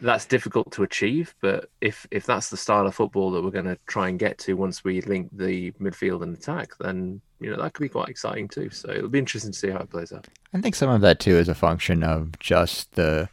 that's 0.00 0.26
difficult 0.26 0.72
to 0.72 0.82
achieve, 0.82 1.34
but 1.40 1.70
if 1.80 2.06
if 2.10 2.26
that's 2.26 2.50
the 2.50 2.56
style 2.56 2.86
of 2.86 2.94
football 2.94 3.30
that 3.30 3.42
we're 3.42 3.50
going 3.50 3.66
to 3.66 3.78
try 3.86 4.08
and 4.08 4.18
get 4.18 4.36
to 4.36 4.54
once 4.54 4.82
we 4.82 5.00
link 5.02 5.28
the 5.32 5.70
midfield 5.72 6.22
and 6.22 6.36
attack, 6.36 6.76
then 6.80 7.20
you 7.38 7.50
know 7.50 7.62
that 7.62 7.72
could 7.72 7.84
be 7.84 7.88
quite 7.88 8.08
exciting 8.08 8.48
too. 8.48 8.68
So 8.70 8.90
it'll 8.90 9.08
be 9.08 9.20
interesting 9.20 9.52
to 9.52 9.58
see 9.58 9.70
how 9.70 9.78
it 9.78 9.90
plays 9.90 10.12
out. 10.12 10.26
I 10.52 10.60
think 10.60 10.74
some 10.74 10.90
of 10.90 11.02
that 11.02 11.20
too 11.20 11.36
is 11.36 11.48
a 11.48 11.54
function 11.54 12.02
of 12.02 12.36
just 12.40 12.92
the 12.92 13.28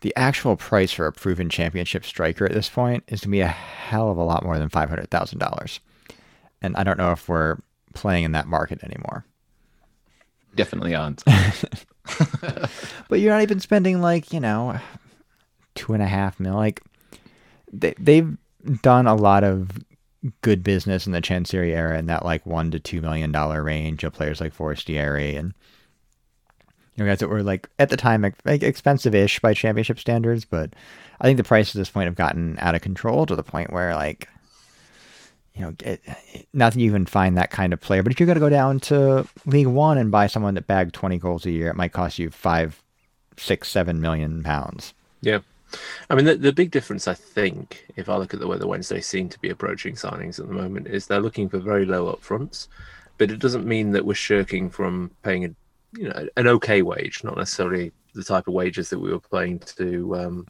the 0.00 0.12
actual 0.16 0.56
price 0.56 0.92
for 0.92 1.06
a 1.06 1.12
proven 1.12 1.48
championship 1.48 2.04
striker 2.04 2.44
at 2.44 2.52
this 2.52 2.68
point 2.68 3.04
is 3.06 3.20
going 3.20 3.30
to 3.30 3.36
be 3.36 3.40
a 3.40 3.46
hell 3.46 4.10
of 4.10 4.18
a 4.18 4.24
lot 4.24 4.44
more 4.44 4.58
than 4.58 4.68
five 4.68 4.88
hundred 4.88 5.08
thousand 5.10 5.38
dollars, 5.38 5.78
and 6.60 6.76
I 6.76 6.82
don't 6.82 6.98
know 6.98 7.12
if 7.12 7.28
we're 7.28 7.58
playing 7.94 8.24
in 8.24 8.32
that 8.32 8.48
market 8.48 8.82
anymore 8.82 9.24
definitely 10.56 10.94
aren't. 10.94 11.22
but 13.08 13.20
you're 13.20 13.32
not 13.32 13.42
even 13.42 13.60
spending 13.60 14.00
like 14.00 14.32
you 14.32 14.40
know 14.40 14.78
two 15.74 15.92
and 15.92 16.02
a 16.02 16.06
half 16.06 16.40
mil. 16.40 16.54
Like 16.54 16.82
they 17.72 17.94
they've 17.98 18.36
done 18.82 19.06
a 19.06 19.14
lot 19.14 19.44
of 19.44 19.70
good 20.40 20.64
business 20.64 21.06
in 21.06 21.12
the 21.12 21.22
Chansiri 21.22 21.70
era 21.70 21.98
in 21.98 22.06
that 22.06 22.24
like 22.24 22.44
one 22.46 22.70
to 22.72 22.80
two 22.80 23.00
million 23.00 23.30
dollar 23.30 23.62
range 23.62 24.02
of 24.02 24.12
players 24.12 24.40
like 24.40 24.52
Forestieri 24.52 25.36
and 25.36 25.54
you 26.94 27.04
know 27.04 27.10
guys 27.10 27.18
that 27.20 27.28
were 27.28 27.42
like 27.42 27.68
at 27.78 27.90
the 27.90 27.96
time 27.96 28.22
like 28.44 28.62
expensive-ish 28.62 29.40
by 29.40 29.54
championship 29.54 30.00
standards, 30.00 30.44
but 30.44 30.74
I 31.20 31.24
think 31.24 31.36
the 31.36 31.44
prices 31.44 31.76
at 31.76 31.78
this 31.78 31.90
point 31.90 32.06
have 32.06 32.14
gotten 32.14 32.58
out 32.60 32.74
of 32.74 32.80
control 32.80 33.26
to 33.26 33.36
the 33.36 33.42
point 33.42 33.72
where 33.72 33.94
like 33.94 34.28
you 35.56 35.62
know, 35.62 35.74
it, 35.82 36.02
not 36.52 36.74
that 36.74 36.78
you 36.78 36.86
even 36.86 37.06
find 37.06 37.36
that 37.36 37.50
kind 37.50 37.72
of 37.72 37.80
player, 37.80 38.02
but 38.02 38.12
if 38.12 38.20
you're 38.20 38.26
going 38.26 38.36
to 38.36 38.40
go 38.40 38.50
down 38.50 38.78
to 38.80 39.26
League 39.46 39.66
One 39.66 39.96
and 39.96 40.10
buy 40.10 40.26
someone 40.26 40.54
that 40.54 40.66
bagged 40.66 40.94
20 40.94 41.18
goals 41.18 41.46
a 41.46 41.50
year, 41.50 41.68
it 41.68 41.76
might 41.76 41.92
cost 41.92 42.18
you 42.18 42.30
five, 42.30 42.82
six, 43.38 43.68
seven 43.68 44.00
million 44.00 44.42
pounds. 44.42 44.92
Yeah. 45.22 45.38
I 46.10 46.14
mean, 46.14 46.26
the, 46.26 46.36
the 46.36 46.52
big 46.52 46.70
difference, 46.70 47.08
I 47.08 47.14
think, 47.14 47.86
if 47.96 48.08
I 48.08 48.16
look 48.16 48.34
at 48.34 48.40
the 48.40 48.46
way 48.46 48.58
the 48.58 48.68
Wednesday 48.68 49.00
seem 49.00 49.28
to 49.30 49.38
be 49.40 49.50
approaching 49.50 49.94
signings 49.94 50.38
at 50.38 50.46
the 50.46 50.54
moment, 50.54 50.88
is 50.88 51.06
they're 51.06 51.20
looking 51.20 51.48
for 51.48 51.58
very 51.58 51.86
low 51.86 52.14
upfronts, 52.14 52.68
but 53.18 53.30
it 53.30 53.38
doesn't 53.38 53.66
mean 53.66 53.92
that 53.92 54.04
we're 54.04 54.14
shirking 54.14 54.68
from 54.68 55.10
paying 55.22 55.46
a, 55.46 55.48
you 55.98 56.08
know, 56.08 56.28
an 56.36 56.46
okay 56.46 56.82
wage, 56.82 57.24
not 57.24 57.36
necessarily 57.36 57.92
the 58.14 58.22
type 58.22 58.46
of 58.46 58.54
wages 58.54 58.90
that 58.90 58.98
we 58.98 59.10
were 59.10 59.20
paying 59.20 59.58
to 59.58 60.16
um, 60.16 60.46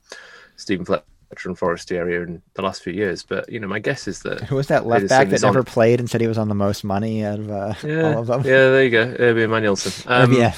Steven 0.56 0.84
Fletcher 0.84 1.04
veteran 1.36 1.78
area 1.90 2.22
in 2.22 2.42
the 2.54 2.62
last 2.62 2.82
few 2.82 2.92
years. 2.92 3.22
But 3.22 3.50
you 3.50 3.60
know, 3.60 3.68
my 3.68 3.78
guess 3.78 4.08
is 4.08 4.20
that 4.20 4.40
who 4.48 4.56
was 4.56 4.68
that 4.68 4.86
left 4.86 5.08
back 5.08 5.28
that 5.28 5.42
never 5.42 5.60
on... 5.60 5.64
played 5.64 6.00
and 6.00 6.08
said 6.08 6.20
he 6.20 6.26
was 6.26 6.38
on 6.38 6.48
the 6.48 6.54
most 6.54 6.84
money 6.84 7.24
out 7.24 7.38
of 7.38 7.50
uh, 7.50 7.74
yeah, 7.84 8.14
all 8.14 8.20
of 8.20 8.26
them? 8.26 8.40
Yeah, 8.42 8.70
there 8.70 8.84
you 8.84 8.90
go, 8.90 9.06
Urby 9.06 9.44
Emanuelson. 9.44 10.06
Um, 10.16 10.32
yeah. 10.32 10.54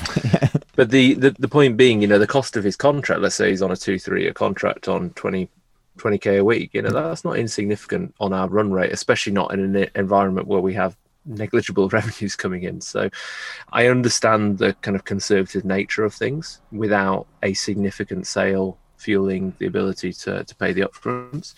but 0.77 0.91
the, 0.91 1.15
the 1.15 1.31
the 1.39 1.49
point 1.49 1.77
being, 1.77 2.01
you 2.01 2.07
know, 2.07 2.19
the 2.19 2.27
cost 2.27 2.57
of 2.57 2.65
his 2.65 2.77
contract. 2.77 3.23
Let's 3.23 3.35
say 3.35 3.51
he's 3.51 3.63
on 3.63 3.73
a 3.73 3.77
two 3.77 3.99
three 3.99 4.23
year 4.23 4.33
contract 4.33 4.89
on 4.89 5.11
20 5.11 5.49
20k 5.97 6.39
a 6.39 6.45
week. 6.45 6.71
You 6.73 6.83
know, 6.83 6.91
that's 6.91 7.25
not 7.25 7.39
insignificant 7.39 8.15
on 8.21 8.33
our 8.33 8.49
run 8.49 8.73
rate, 8.73 8.93
especially 8.93 9.33
not 9.33 9.53
in 9.53 9.77
an 9.77 9.91
environment 9.95 10.47
where 10.47 10.61
we 10.61 10.75
have 10.75 10.97
negligible 11.25 11.89
revenues 11.93 12.37
coming 12.37 12.63
in. 12.63 12.81
So 12.81 13.11
I 13.73 13.87
understand 13.89 14.59
the 14.59 14.75
kind 14.75 14.97
of 14.97 15.05
conservative 15.05 15.65
nature 15.65 16.05
of 16.05 16.15
things 16.15 16.61
without 16.71 17.27
a 17.43 17.55
significant 17.55 18.27
sale 18.27 18.79
fueling 18.99 19.55
the 19.59 19.67
ability 19.67 20.13
to, 20.13 20.45
to 20.45 20.55
pay 20.57 20.73
the 20.73 20.83
upfronts. 20.83 21.55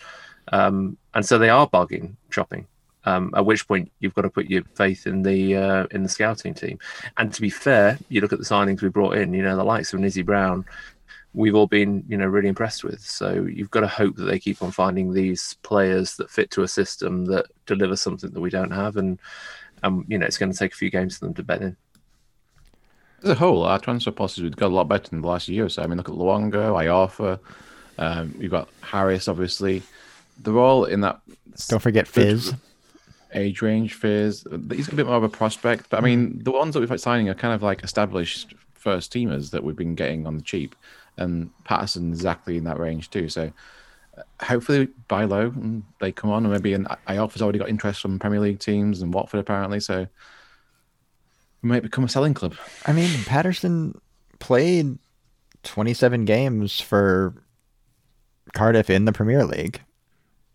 Um, 0.53 0.97
and 1.15 1.25
so 1.25 1.39
they 1.39 1.49
are 1.49 1.67
bargain 1.67 2.17
shopping. 2.31 2.67
Um, 3.05 3.33
at 3.35 3.47
which 3.47 3.67
point 3.67 3.91
you've 4.01 4.15
got 4.15 4.23
to 4.23 4.31
put 4.31 4.51
your 4.51 4.63
faith 4.75 5.07
in 5.07 5.23
the 5.23 5.57
uh, 5.57 5.87
in 5.91 6.03
the 6.03 6.09
scouting 6.09 6.53
team. 6.53 6.79
And 7.17 7.33
to 7.33 7.41
be 7.41 7.49
fair, 7.49 7.99
you 8.11 8.21
look 8.21 8.35
at 8.35 8.39
the 8.39 8.45
signings 8.45 8.83
we 8.83 8.91
brought 8.91 9.17
in. 9.17 9.33
You 9.33 9.43
know, 9.43 9.57
the 9.57 9.65
likes 9.65 9.95
of 9.95 10.05
Izzy 10.05 10.21
Brown, 10.21 10.67
we've 11.33 11.55
all 11.55 11.67
been 11.67 12.05
you 12.09 12.19
know 12.19 12.27
really 12.27 12.49
impressed 12.49 12.85
with. 12.85 13.01
So 13.01 13.45
you've 13.45 13.71
got 13.71 13.81
to 13.81 13.89
hope 13.89 14.17
that 14.17 14.25
they 14.25 14.39
keep 14.39 14.63
on 14.63 14.71
finding 14.71 15.13
these 15.13 15.57
players 15.63 16.17
that 16.17 16.31
fit 16.31 16.51
to 16.53 16.63
a 16.63 16.69
system 16.69 17.25
that 17.27 17.47
deliver 17.65 17.97
something 17.97 18.31
that 18.33 18.41
we 18.41 18.51
don't 18.51 18.71
have, 18.71 18.99
and 18.99 19.19
um, 19.83 20.05
you 20.09 20.19
know 20.19 20.27
it's 20.27 20.39
going 20.39 20.53
to 20.53 20.59
take 20.59 20.73
a 20.73 20.77
few 20.77 20.91
games 20.91 21.17
for 21.17 21.25
them 21.25 21.35
to 21.35 21.43
bed 21.43 21.63
in. 21.63 21.77
As 23.23 23.31
a 23.31 23.35
whole, 23.35 23.65
our 23.65 23.79
transfer 23.79 24.11
policies 24.11 24.45
have 24.45 24.57
got 24.57 24.69
a 24.69 24.75
lot 24.75 24.89
better 24.89 25.09
in 25.13 25.21
the 25.21 25.29
last 25.29 25.49
year 25.49 25.69
so. 25.69 25.83
I 25.83 25.87
mean, 25.87 25.99
look 25.99 26.09
at 26.09 26.15
Luongo, 26.15 26.73
Iorfa, 26.75 27.39
um, 27.99 28.35
you've 28.39 28.51
got 28.51 28.69
Harris, 28.81 29.29
obviously. 29.29 29.83
They're 30.43 30.59
all 30.59 30.85
in 30.85 31.03
that. 31.03 31.21
Don't 31.69 31.81
forget 31.81 32.09
Fizz. 32.09 32.55
Age 33.35 33.63
range, 33.63 33.95
Fizz. 33.95 34.47
He's 34.73 34.89
a 34.89 34.95
bit 34.95 35.07
more 35.07 35.17
of 35.17 35.23
a 35.23 35.29
prospect, 35.29 35.91
but 35.91 35.99
I 35.99 36.01
mean, 36.01 36.43
the 36.43 36.51
ones 36.51 36.75
that 36.75 36.81
we've 36.81 36.89
been 36.89 36.99
signing 36.99 37.29
are 37.29 37.35
kind 37.35 37.55
of 37.55 37.63
like 37.63 37.85
established 37.85 38.55
first 38.75 39.13
teamers 39.13 39.51
that 39.51 39.63
we've 39.63 39.77
been 39.77 39.95
getting 39.95 40.27
on 40.27 40.37
the 40.37 40.43
cheap 40.43 40.75
and 41.19 41.51
Paterson 41.65 42.09
exactly 42.09 42.57
in 42.57 42.65
that 42.65 42.79
range 42.79 43.11
too. 43.11 43.29
So 43.29 43.53
uh, 44.17 44.23
hopefully 44.43 44.89
buy 45.07 45.25
low 45.25 45.53
and 45.55 45.85
they 46.01 46.11
come 46.11 46.31
on, 46.31 46.45
and 46.45 46.53
maybe 46.53 46.73
an 46.73 46.87
Iorfa's 47.07 47.43
already 47.43 47.59
got 47.59 47.69
interest 47.69 48.01
from 48.01 48.19
Premier 48.19 48.41
League 48.41 48.59
teams 48.59 49.03
and 49.03 49.13
Watford 49.13 49.41
apparently. 49.41 49.81
So 49.81 50.07
we 51.63 51.69
might 51.69 51.83
become 51.83 52.05
a 52.05 52.09
selling 52.09 52.35
club. 52.35 52.55
I 52.87 52.93
mean, 52.93 53.11
Paterson 53.25 54.01
played 54.39 54.99
27 55.63 56.25
games 56.25 56.81
for 56.81 57.35
Cardiff 58.55 58.91
in 58.91 59.05
the 59.05 59.13
Premier 59.13 59.45
League. 59.45 59.81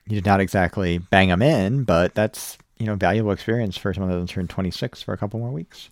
You 0.08 0.16
did 0.16 0.26
not 0.26 0.40
exactly 0.40 0.98
bang 0.98 1.30
him 1.30 1.42
in, 1.42 1.84
but 1.84 2.14
that's 2.16 2.58
you 2.78 2.86
know 2.86 2.96
valuable 2.96 3.32
experience 3.32 3.78
for 3.78 3.94
someone 3.94 4.20
that's 4.20 4.32
turned 4.32 4.50
26 4.50 5.02
for 5.02 5.14
a 5.14 5.18
couple 5.18 5.40
more 5.40 5.52
weeks. 5.52 5.90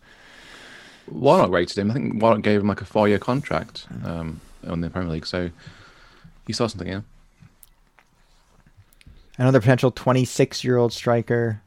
Warnock 1.07 1.51
rated 1.51 1.77
him. 1.77 1.91
I 1.91 1.95
think 1.95 2.21
Warnock 2.21 2.43
gave 2.43 2.61
him 2.61 2.67
like 2.67 2.81
a 2.81 2.85
four-year 2.85 3.19
contract. 3.19 3.87
Um, 4.05 4.39
on 4.67 4.81
the 4.81 4.89
Premier 4.89 5.11
League. 5.11 5.27
So 5.27 5.49
he 6.47 6.53
saw 6.53 6.67
something, 6.67 6.87
yeah. 6.87 7.01
Another 9.37 9.59
potential 9.59 9.91
26 9.91 10.63
year 10.63 10.77
old 10.77 10.93
striker. 10.93 11.61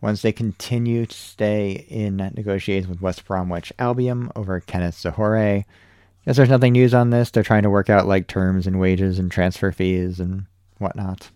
Once 0.00 0.22
they 0.22 0.32
continue 0.32 1.06
to 1.06 1.16
stay 1.16 1.86
in 1.88 2.16
negotiations 2.16 2.88
with 2.88 3.02
West 3.02 3.24
Bromwich 3.24 3.72
Albion 3.78 4.30
over 4.36 4.60
Kenneth 4.60 4.96
Zohore. 4.96 5.64
Guess 6.24 6.36
there's 6.36 6.48
nothing 6.48 6.72
news 6.72 6.94
on 6.94 7.10
this. 7.10 7.30
They're 7.30 7.42
trying 7.42 7.64
to 7.64 7.70
work 7.70 7.90
out 7.90 8.06
like 8.06 8.28
terms 8.28 8.66
and 8.66 8.78
wages 8.78 9.18
and 9.18 9.30
transfer 9.30 9.72
fees 9.72 10.20
and 10.20 10.46
whatnot. 10.78 11.30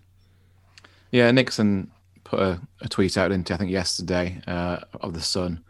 Yeah, 1.11 1.31
Nixon 1.31 1.91
put 2.25 2.41
a, 2.41 2.61
a 2.81 2.89
tweet 2.89 3.17
out 3.19 3.33
into 3.33 3.53
I 3.53 3.57
think 3.57 3.71
yesterday 3.71 4.41
uh, 4.47 4.79
of 5.01 5.15
the 5.15 5.21
Sun 5.21 5.63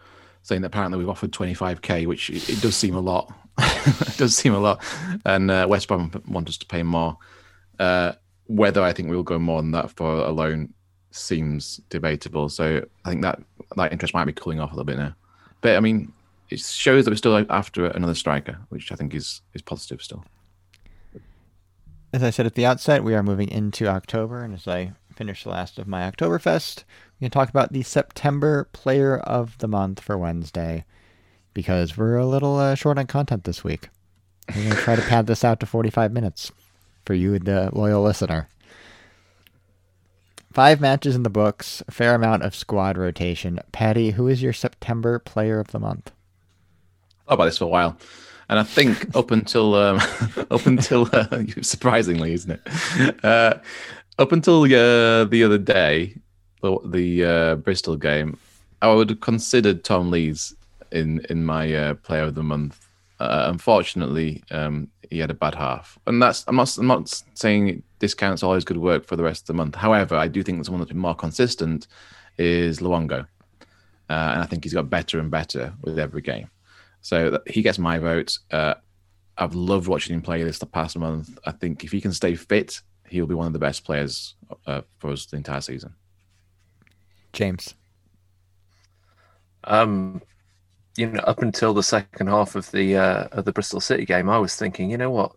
saying 0.42 0.62
that 0.62 0.68
apparently 0.68 0.98
we've 0.98 1.08
offered 1.08 1.32
25k, 1.32 2.06
which 2.06 2.28
it, 2.30 2.48
it 2.50 2.60
does 2.60 2.76
seem 2.76 2.94
a 2.94 3.00
lot 3.00 3.32
it 3.58 4.16
does 4.16 4.36
seem 4.36 4.54
a 4.54 4.58
lot. 4.58 4.82
And 5.24 5.50
uh, 5.50 5.66
West 5.68 5.88
Brom 5.88 6.10
want 6.26 6.48
us 6.48 6.56
to 6.58 6.66
pay 6.66 6.82
more. 6.82 7.18
Uh, 7.78 8.12
whether 8.46 8.82
I 8.82 8.92
think 8.92 9.08
we'll 9.08 9.22
go 9.22 9.38
more 9.38 9.62
than 9.62 9.72
that 9.72 9.90
for 9.90 10.06
a 10.06 10.30
loan 10.30 10.72
seems 11.12 11.80
debatable. 11.90 12.48
So 12.48 12.84
I 13.04 13.10
think 13.10 13.22
that 13.22 13.40
that 13.76 13.92
interest 13.92 14.14
might 14.14 14.24
be 14.24 14.32
cooling 14.32 14.60
off 14.60 14.72
a 14.72 14.74
little 14.74 14.84
bit 14.84 14.98
now. 14.98 15.14
But 15.60 15.76
I 15.76 15.80
mean, 15.80 16.12
it 16.50 16.60
shows 16.60 17.04
that 17.04 17.10
we're 17.10 17.16
still 17.16 17.46
after 17.48 17.86
another 17.86 18.14
striker, 18.14 18.58
which 18.68 18.92
I 18.92 18.96
think 18.96 19.14
is 19.14 19.42
is 19.54 19.62
positive 19.62 20.02
still. 20.02 20.24
As 22.12 22.22
I 22.22 22.30
said 22.30 22.44
at 22.44 22.54
the 22.54 22.66
outset, 22.66 23.04
we 23.04 23.14
are 23.14 23.22
moving 23.22 23.48
into 23.48 23.86
October, 23.86 24.44
and 24.44 24.52
as 24.52 24.68
I 24.68 24.92
finish 25.14 25.44
the 25.44 25.50
last 25.50 25.78
of 25.78 25.86
my 25.86 26.10
Oktoberfest, 26.10 26.84
we 27.18 27.24
can 27.24 27.30
talk 27.30 27.48
about 27.48 27.72
the 27.72 27.82
September 27.82 28.68
Player 28.72 29.18
of 29.18 29.56
the 29.58 29.68
Month 29.68 30.00
for 30.00 30.18
Wednesday 30.18 30.84
because 31.54 31.96
we're 31.96 32.16
a 32.16 32.26
little 32.26 32.58
uh, 32.58 32.74
short 32.74 32.98
on 32.98 33.06
content 33.06 33.44
this 33.44 33.64
week. 33.64 33.88
We're 34.54 34.64
going 34.64 34.76
to 34.76 34.82
try 34.82 34.96
to 34.96 35.02
pad 35.02 35.26
this 35.26 35.44
out 35.44 35.60
to 35.60 35.66
45 35.66 36.12
minutes 36.12 36.52
for 37.04 37.14
you, 37.14 37.38
the 37.38 37.70
loyal 37.72 38.02
listener. 38.02 38.48
Five 40.52 40.82
matches 40.82 41.16
in 41.16 41.22
the 41.22 41.30
books, 41.30 41.82
a 41.88 41.92
fair 41.92 42.14
amount 42.14 42.42
of 42.42 42.54
squad 42.54 42.98
rotation. 42.98 43.58
Patty, 43.72 44.10
who 44.10 44.28
is 44.28 44.42
your 44.42 44.52
September 44.52 45.18
player 45.18 45.58
of 45.58 45.68
the 45.68 45.78
month? 45.78 46.12
I've 47.20 47.26
thought 47.26 47.34
about 47.34 47.44
this 47.46 47.58
for 47.58 47.64
a 47.64 47.68
while, 47.68 47.96
and 48.50 48.58
I 48.58 48.62
think 48.62 49.16
up 49.16 49.30
until 49.30 49.74
um, 49.74 49.96
up 50.50 50.66
until 50.66 51.08
uh, 51.10 51.44
surprisingly, 51.62 52.34
isn't 52.34 52.50
it? 52.50 53.24
Uh, 53.24 53.54
up 54.18 54.32
until 54.32 54.64
uh, 54.64 55.24
the 55.24 55.42
other 55.42 55.56
day, 55.56 56.16
the, 56.60 56.78
the 56.84 57.24
uh, 57.24 57.54
Bristol 57.56 57.96
game, 57.96 58.38
I 58.82 58.92
would 58.92 59.08
have 59.08 59.20
considered 59.20 59.84
Tom 59.84 60.10
Lees 60.10 60.54
in 60.90 61.24
in 61.30 61.46
my 61.46 61.74
uh, 61.74 61.94
player 61.94 62.24
of 62.24 62.34
the 62.34 62.42
month. 62.42 62.78
Uh, 63.18 63.46
unfortunately, 63.48 64.44
um, 64.50 64.88
he 65.12 65.18
had 65.18 65.30
a 65.30 65.34
bad 65.34 65.54
half, 65.54 65.98
and 66.06 66.22
that's 66.22 66.44
I'm 66.48 66.56
not 66.56 66.76
I'm 66.78 66.86
not 66.86 67.22
saying 67.34 67.82
discounts 67.98 68.42
all 68.42 68.54
his 68.54 68.64
good 68.64 68.78
work 68.78 69.04
for 69.04 69.14
the 69.14 69.22
rest 69.22 69.42
of 69.42 69.46
the 69.48 69.54
month. 69.54 69.74
However, 69.74 70.16
I 70.16 70.26
do 70.26 70.42
think 70.42 70.58
that 70.58 70.64
someone 70.64 70.80
that's 70.80 70.90
been 70.90 70.98
more 70.98 71.14
consistent 71.14 71.86
is 72.38 72.80
Luongo, 72.80 73.20
uh, 73.20 73.26
and 74.08 74.42
I 74.42 74.46
think 74.46 74.64
he's 74.64 74.72
got 74.72 74.88
better 74.88 75.18
and 75.18 75.30
better 75.30 75.74
with 75.82 75.98
every 75.98 76.22
game. 76.22 76.48
So 77.02 77.38
he 77.46 77.60
gets 77.60 77.78
my 77.78 77.98
vote. 77.98 78.38
Uh, 78.50 78.74
I've 79.36 79.54
loved 79.54 79.86
watching 79.86 80.14
him 80.14 80.22
play 80.22 80.42
this 80.42 80.58
the 80.58 80.66
past 80.66 80.96
month. 80.96 81.38
I 81.44 81.52
think 81.52 81.84
if 81.84 81.92
he 81.92 82.00
can 82.00 82.12
stay 82.12 82.34
fit, 82.34 82.80
he'll 83.06 83.26
be 83.26 83.34
one 83.34 83.46
of 83.46 83.52
the 83.52 83.58
best 83.58 83.84
players 83.84 84.34
uh, 84.66 84.80
for 84.98 85.12
us 85.12 85.26
the 85.26 85.36
entire 85.36 85.60
season. 85.60 85.94
James. 87.34 87.74
Um, 89.64 90.22
you 90.96 91.08
know, 91.08 91.20
up 91.20 91.42
until 91.42 91.74
the 91.74 91.82
second 91.82 92.26
half 92.26 92.54
of 92.54 92.70
the 92.70 92.96
uh, 92.96 93.28
of 93.32 93.44
the 93.44 93.52
Bristol 93.52 93.80
City 93.80 94.04
game, 94.04 94.28
I 94.28 94.38
was 94.38 94.56
thinking, 94.56 94.90
you 94.90 94.98
know 94.98 95.10
what, 95.10 95.32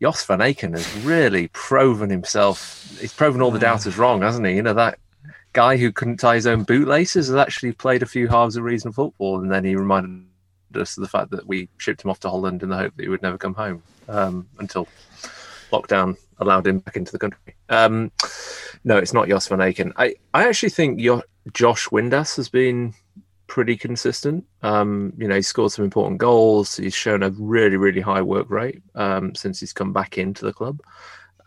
Jos 0.00 0.24
van 0.24 0.40
Aken 0.40 0.72
has 0.72 1.04
really 1.04 1.48
proven 1.48 2.10
himself. 2.10 2.96
He's 3.00 3.14
proven 3.14 3.40
all 3.40 3.50
the 3.50 3.58
doubters 3.58 3.96
wrong, 3.96 4.22
hasn't 4.22 4.46
he? 4.46 4.54
You 4.54 4.62
know 4.62 4.74
that 4.74 4.98
guy 5.52 5.76
who 5.76 5.90
couldn't 5.92 6.18
tie 6.18 6.34
his 6.34 6.46
own 6.46 6.64
bootlaces 6.64 7.28
has 7.28 7.36
actually 7.36 7.72
played 7.72 8.02
a 8.02 8.06
few 8.06 8.28
halves 8.28 8.56
of 8.56 8.64
reasonable 8.64 9.04
football, 9.04 9.40
and 9.40 9.50
then 9.50 9.64
he 9.64 9.76
reminded 9.76 10.26
us 10.74 10.96
of 10.96 11.02
the 11.02 11.08
fact 11.08 11.30
that 11.30 11.46
we 11.46 11.68
shipped 11.78 12.04
him 12.04 12.10
off 12.10 12.20
to 12.20 12.30
Holland 12.30 12.62
in 12.62 12.68
the 12.68 12.76
hope 12.76 12.94
that 12.96 13.02
he 13.02 13.08
would 13.08 13.22
never 13.22 13.38
come 13.38 13.54
home 13.54 13.82
um, 14.08 14.46
until 14.58 14.88
lockdown 15.72 16.16
allowed 16.38 16.66
him 16.66 16.80
back 16.80 16.96
into 16.96 17.12
the 17.12 17.18
country. 17.18 17.54
Um, 17.68 18.12
no, 18.84 18.98
it's 18.98 19.12
not 19.12 19.28
Jos 19.28 19.48
van 19.48 19.58
Aken. 19.58 19.92
I, 19.96 20.16
I 20.34 20.46
actually 20.46 20.70
think 20.70 21.00
your, 21.00 21.22
Josh 21.52 21.88
Windass 21.88 22.36
has 22.36 22.48
been 22.48 22.94
pretty 23.46 23.76
consistent. 23.76 24.44
Um, 24.62 25.12
you 25.16 25.28
know, 25.28 25.36
he 25.36 25.42
scored 25.42 25.72
some 25.72 25.84
important 25.84 26.18
goals. 26.18 26.76
He's 26.76 26.94
shown 26.94 27.22
a 27.22 27.30
really, 27.30 27.76
really 27.76 28.00
high 28.00 28.22
work 28.22 28.50
rate 28.50 28.82
um, 28.94 29.34
since 29.34 29.60
he's 29.60 29.72
come 29.72 29.92
back 29.92 30.18
into 30.18 30.44
the 30.44 30.52
club. 30.52 30.80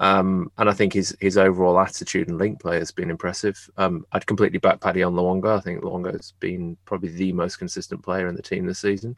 Um, 0.01 0.49
and 0.57 0.69
I 0.69 0.73
think 0.73 0.93
his 0.93 1.15
his 1.19 1.37
overall 1.37 1.77
attitude 1.79 2.29
and 2.29 2.37
link 2.37 2.61
play 2.61 2.77
has 2.79 2.91
been 2.91 3.09
impressive. 3.09 3.69
Um, 3.75 4.05
I'd 4.13 4.25
completely 4.25 4.59
back 4.59 4.79
Paddy 4.79 5.03
on 5.03 5.13
Luongo. 5.13 5.57
I 5.57 5.59
think 5.59 5.81
Luongo 5.81 6.13
has 6.13 6.33
been 6.39 6.77
probably 6.85 7.09
the 7.09 7.33
most 7.33 7.57
consistent 7.57 8.01
player 8.01 8.27
in 8.27 8.35
the 8.35 8.41
team 8.41 8.65
this 8.65 8.79
season. 8.79 9.17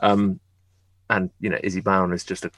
Um, 0.00 0.38
and 1.08 1.30
you 1.40 1.48
know, 1.48 1.58
Izzy 1.62 1.80
Brown 1.80 2.12
is 2.12 2.24
just 2.24 2.44
a, 2.44 2.50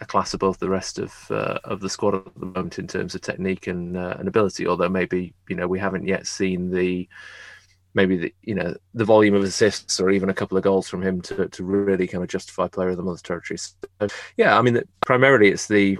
a, 0.00 0.06
class 0.06 0.32
above 0.32 0.58
the 0.58 0.70
rest 0.70 0.98
of 0.98 1.14
uh, 1.30 1.58
of 1.64 1.80
the 1.80 1.90
squad 1.90 2.14
at 2.14 2.34
the 2.34 2.46
moment 2.46 2.78
in 2.78 2.86
terms 2.86 3.14
of 3.14 3.20
technique 3.20 3.66
and 3.66 3.94
uh, 3.96 4.16
and 4.18 4.26
ability. 4.26 4.66
Although 4.66 4.88
maybe 4.88 5.34
you 5.50 5.56
know 5.56 5.68
we 5.68 5.78
haven't 5.78 6.06
yet 6.06 6.26
seen 6.26 6.70
the 6.70 7.06
maybe 7.94 8.16
the 8.16 8.34
you 8.42 8.54
know 8.54 8.74
the 8.94 9.04
volume 9.04 9.34
of 9.34 9.42
assists 9.42 10.00
or 10.00 10.10
even 10.10 10.28
a 10.28 10.34
couple 10.34 10.56
of 10.56 10.64
goals 10.64 10.88
from 10.88 11.02
him 11.02 11.20
to, 11.20 11.48
to 11.48 11.64
really 11.64 12.06
kind 12.06 12.22
of 12.22 12.30
justify 12.30 12.66
player 12.68 12.90
of 12.90 12.96
the 12.96 13.02
month 13.02 13.22
territory. 13.22 13.58
So, 13.58 14.08
yeah, 14.36 14.58
I 14.58 14.62
mean 14.62 14.80
primarily 15.04 15.48
it's 15.48 15.68
the 15.68 15.98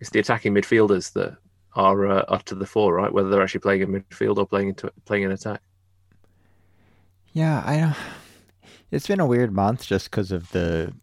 it's 0.00 0.10
the 0.10 0.20
attacking 0.20 0.54
midfielders 0.54 1.12
that 1.14 1.36
are 1.74 2.06
uh, 2.06 2.24
up 2.28 2.44
to 2.44 2.54
the 2.54 2.66
fore, 2.66 2.94
right? 2.94 3.12
Whether 3.12 3.28
they're 3.28 3.42
actually 3.42 3.60
playing 3.60 3.82
in 3.82 3.88
midfield 3.92 4.38
or 4.38 4.46
playing 4.46 4.70
into 4.70 4.92
playing 5.04 5.24
in 5.24 5.32
attack. 5.32 5.60
Yeah, 7.32 7.62
I. 7.64 7.96
It's 8.90 9.06
been 9.06 9.20
a 9.20 9.26
weird 9.26 9.52
month 9.52 9.86
just 9.86 10.10
because 10.10 10.32
of 10.32 10.50
the 10.52 10.94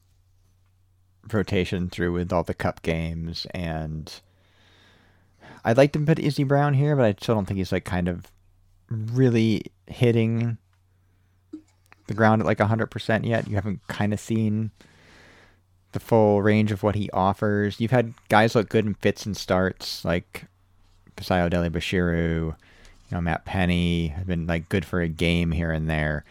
rotation 1.31 1.87
through 1.87 2.13
with 2.13 2.33
all 2.33 2.43
the 2.43 2.53
cup 2.53 2.81
games 2.81 3.45
and 3.53 4.21
I'd 5.63 5.77
like 5.77 5.93
to 5.93 5.99
put 5.99 6.19
Izzy 6.19 6.43
Brown 6.43 6.75
here, 6.75 6.95
but 6.95 7.05
I 7.05 7.15
still 7.19 7.35
don't 7.35 7.45
think 7.45 7.57
he's 7.57 7.71
like 7.71 7.85
kind 7.85 8.07
of 8.07 8.31
really 8.89 9.63
hitting 9.87 10.57
the 12.07 12.13
ground 12.13 12.41
at 12.41 12.45
like 12.45 12.59
100% 12.59 13.25
yet. 13.25 13.47
You 13.47 13.55
haven't 13.55 13.85
kind 13.87 14.13
of 14.13 14.19
seen 14.19 14.71
the 15.91 15.99
full 15.99 16.41
range 16.41 16.71
of 16.71 16.83
what 16.83 16.95
he 16.95 17.09
offers. 17.11 17.79
You've 17.79 17.91
had 17.91 18.13
guys 18.29 18.55
look 18.55 18.69
good 18.69 18.85
in 18.85 18.93
fits 18.95 19.25
and 19.25 19.35
starts, 19.35 20.03
like 20.05 20.45
Fisayo 21.17 21.49
Dele-Bashiru, 21.49 22.47
you 22.47 22.55
know, 23.11 23.21
Matt 23.21 23.45
Penney 23.45 24.07
have 24.09 24.27
been 24.27 24.47
like 24.47 24.69
good 24.69 24.85
for 24.85 25.01
a 25.01 25.07
game 25.07 25.51
here 25.51 25.71
and 25.71 25.89
there. 25.89 26.25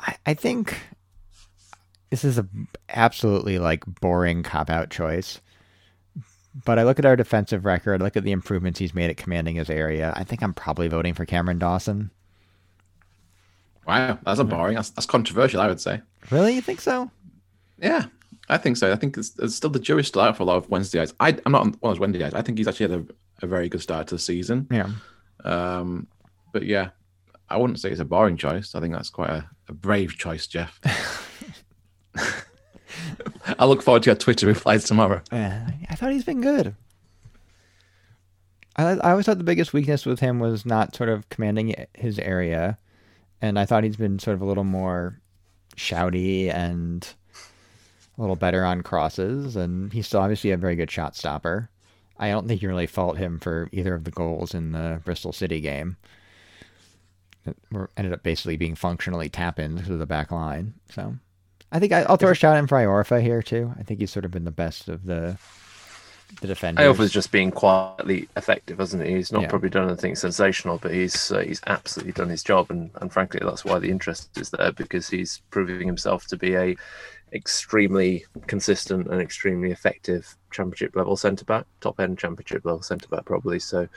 I, 0.00 0.16
I 0.26 0.34
think 0.34 0.78
this 2.10 2.24
is 2.24 2.38
a 2.38 2.46
absolutely 2.88 3.58
like 3.58 3.84
boring 4.00 4.42
cop 4.42 4.70
out 4.70 4.90
choice. 4.90 5.40
But 6.64 6.78
I 6.78 6.84
look 6.84 6.98
at 6.98 7.04
our 7.04 7.16
defensive 7.16 7.64
record, 7.64 8.00
look 8.00 8.16
at 8.16 8.22
the 8.22 8.30
improvements 8.32 8.78
he's 8.78 8.94
made 8.94 9.10
at 9.10 9.16
commanding 9.16 9.56
his 9.56 9.68
area. 9.68 10.12
I 10.16 10.22
think 10.22 10.42
I'm 10.42 10.54
probably 10.54 10.86
voting 10.86 11.14
for 11.14 11.24
Cameron 11.24 11.58
Dawson. 11.58 12.10
Wow, 13.86 14.18
that's 14.24 14.40
a 14.40 14.44
boring. 14.44 14.76
That's, 14.76 14.90
that's 14.90 15.06
controversial, 15.06 15.60
I 15.60 15.66
would 15.66 15.80
say. 15.80 16.00
Really, 16.30 16.54
you 16.54 16.62
think 16.62 16.80
so? 16.80 17.10
Yeah, 17.78 18.04
I 18.48 18.56
think 18.56 18.76
so. 18.76 18.92
I 18.92 18.96
think 18.96 19.18
it's, 19.18 19.36
it's 19.38 19.56
still 19.56 19.70
the 19.70 19.80
jury's 19.80 20.06
still 20.06 20.22
out 20.22 20.36
for 20.36 20.44
a 20.44 20.46
lot 20.46 20.56
of 20.56 20.70
Wednesday 20.70 20.98
guys. 20.98 21.12
I, 21.18 21.36
I'm 21.44 21.52
not 21.52 21.64
one 21.64 21.68
of 21.74 21.80
those 21.80 22.00
Wednesday 22.00 22.20
guys. 22.20 22.34
I 22.34 22.42
think 22.42 22.58
he's 22.58 22.68
actually 22.68 22.92
had 22.92 23.00
a, 23.00 23.44
a 23.44 23.46
very 23.48 23.68
good 23.68 23.82
start 23.82 24.06
to 24.08 24.14
the 24.14 24.20
season. 24.20 24.68
Yeah. 24.70 24.90
Um, 25.44 26.06
but 26.52 26.62
yeah, 26.64 26.90
I 27.50 27.56
wouldn't 27.56 27.80
say 27.80 27.90
it's 27.90 28.00
a 28.00 28.04
boring 28.04 28.36
choice. 28.36 28.74
I 28.74 28.80
think 28.80 28.94
that's 28.94 29.10
quite 29.10 29.30
a, 29.30 29.48
a 29.68 29.72
brave 29.72 30.16
choice, 30.16 30.46
Jeff. 30.46 30.80
I 33.58 33.66
look 33.66 33.82
forward 33.82 34.02
to 34.04 34.10
your 34.10 34.16
Twitter 34.16 34.46
replies 34.46 34.84
tomorrow. 34.84 35.22
Yeah, 35.32 35.70
I 35.88 35.94
thought 35.94 36.12
he's 36.12 36.24
been 36.24 36.40
good. 36.40 36.74
I 38.76 38.92
I 38.94 39.10
always 39.10 39.26
thought 39.26 39.38
the 39.38 39.44
biggest 39.44 39.72
weakness 39.72 40.06
with 40.06 40.20
him 40.20 40.40
was 40.40 40.66
not 40.66 40.94
sort 40.94 41.08
of 41.08 41.28
commanding 41.28 41.74
his 41.94 42.18
area, 42.18 42.78
and 43.40 43.58
I 43.58 43.66
thought 43.66 43.84
he's 43.84 43.96
been 43.96 44.18
sort 44.18 44.34
of 44.34 44.42
a 44.42 44.46
little 44.46 44.64
more 44.64 45.20
shouty 45.76 46.52
and 46.52 47.06
a 48.16 48.20
little 48.20 48.36
better 48.36 48.64
on 48.64 48.82
crosses, 48.82 49.56
and 49.56 49.92
he's 49.92 50.06
still 50.06 50.20
obviously 50.20 50.50
a 50.50 50.56
very 50.56 50.76
good 50.76 50.90
shot 50.90 51.16
stopper. 51.16 51.70
I 52.18 52.30
don't 52.30 52.46
think 52.46 52.62
you 52.62 52.68
really 52.68 52.86
fault 52.86 53.16
him 53.16 53.40
for 53.40 53.68
either 53.72 53.94
of 53.94 54.04
the 54.04 54.10
goals 54.10 54.54
in 54.54 54.72
the 54.72 55.00
Bristol 55.04 55.32
City 55.32 55.60
game. 55.60 55.96
Were 57.70 57.90
ended 57.96 58.14
up 58.14 58.22
basically 58.22 58.56
being 58.56 58.74
functionally 58.74 59.28
tap 59.28 59.58
ins 59.58 59.86
to 59.86 59.96
the 59.96 60.06
back 60.06 60.30
line. 60.30 60.74
So 60.90 61.16
I 61.74 61.80
think 61.80 61.92
I, 61.92 62.04
will 62.04 62.16
throw 62.16 62.30
a 62.30 62.34
shout 62.34 62.56
in 62.56 62.68
for 62.68 62.78
Iorfa 62.78 63.20
here 63.20 63.42
too. 63.42 63.74
I 63.76 63.82
think 63.82 63.98
he's 63.98 64.12
sort 64.12 64.24
of 64.24 64.30
been 64.30 64.44
the 64.44 64.52
best 64.52 64.88
of 64.88 65.04
the 65.06 65.36
the 66.40 66.46
defenders. 66.46 66.84
Iorfa's 66.84 67.10
just 67.10 67.32
being 67.32 67.50
quietly 67.50 68.28
effective, 68.36 68.78
hasn't 68.78 69.04
he? 69.04 69.16
He's 69.16 69.32
not 69.32 69.42
yeah. 69.42 69.48
probably 69.48 69.70
done 69.70 69.88
anything 69.88 70.14
sensational, 70.14 70.78
but 70.78 70.94
he's 70.94 71.32
uh, 71.32 71.40
he's 71.40 71.60
absolutely 71.66 72.12
done 72.12 72.28
his 72.28 72.44
job, 72.44 72.70
and 72.70 72.90
and 73.00 73.12
frankly, 73.12 73.40
that's 73.42 73.64
why 73.64 73.80
the 73.80 73.90
interest 73.90 74.38
is 74.38 74.50
there 74.50 74.70
because 74.70 75.08
he's 75.08 75.42
proving 75.50 75.86
himself 75.88 76.28
to 76.28 76.36
be 76.36 76.54
a 76.54 76.76
extremely 77.32 78.24
consistent 78.46 79.08
and 79.08 79.20
extremely 79.20 79.72
effective 79.72 80.36
championship 80.52 80.94
level 80.94 81.16
centre 81.16 81.44
back, 81.44 81.66
top 81.80 81.98
end 81.98 82.20
championship 82.20 82.64
level 82.64 82.82
centre 82.82 83.08
back 83.08 83.24
probably. 83.24 83.58
So 83.58 83.88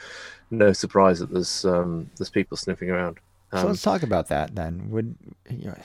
no 0.50 0.74
surprise 0.74 1.20
that 1.20 1.32
there's 1.32 1.64
um, 1.64 2.10
there's 2.18 2.32
people 2.32 2.58
sniffing 2.58 2.90
around. 2.90 3.20
Um, 3.52 3.62
so 3.62 3.68
let's 3.68 3.84
talk 3.84 4.02
about 4.02 4.30
that 4.30 4.56
then. 4.56 4.90
Would 4.90 5.16
you 5.52 5.68
know, 5.68 5.78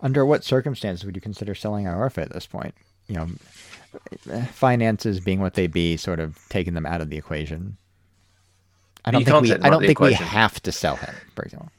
under 0.00 0.24
what 0.24 0.44
circumstances 0.44 1.04
would 1.04 1.14
you 1.14 1.20
consider 1.20 1.54
selling 1.54 1.86
Iorfa 1.86 2.22
at 2.22 2.32
this 2.32 2.46
point? 2.46 2.74
You 3.08 3.16
know, 3.16 3.28
finances 4.52 5.20
being 5.20 5.40
what 5.40 5.54
they 5.54 5.66
be, 5.66 5.96
sort 5.96 6.20
of 6.20 6.38
taking 6.48 6.74
them 6.74 6.86
out 6.86 7.00
of 7.00 7.10
the 7.10 7.16
equation. 7.16 7.76
I 9.04 9.10
don't 9.10 9.24
think 9.24 9.42
we. 9.42 9.52
I 9.52 9.70
don't 9.70 9.80
think 9.80 9.92
equation. 9.92 10.24
we 10.24 10.28
have 10.28 10.60
to 10.62 10.72
sell 10.72 10.96
him, 10.96 11.14
for 11.34 11.42
example. 11.42 11.70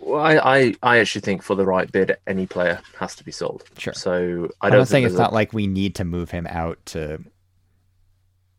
Well, 0.00 0.20
I, 0.20 0.36
I, 0.38 0.74
I 0.82 0.98
actually 0.98 1.20
think 1.20 1.42
for 1.42 1.54
the 1.54 1.66
right 1.66 1.90
bid, 1.92 2.16
any 2.26 2.46
player 2.46 2.80
has 2.98 3.14
to 3.16 3.24
be 3.24 3.30
sold. 3.30 3.64
Sure. 3.76 3.92
So 3.92 4.50
I 4.62 4.70
don't. 4.70 4.80
I'm 4.80 4.86
saying 4.86 5.04
it's 5.04 5.14
not 5.14 5.32
like 5.32 5.52
we 5.52 5.66
need 5.66 5.94
to 5.96 6.04
move 6.04 6.30
him 6.30 6.46
out 6.48 6.78
to 6.86 7.22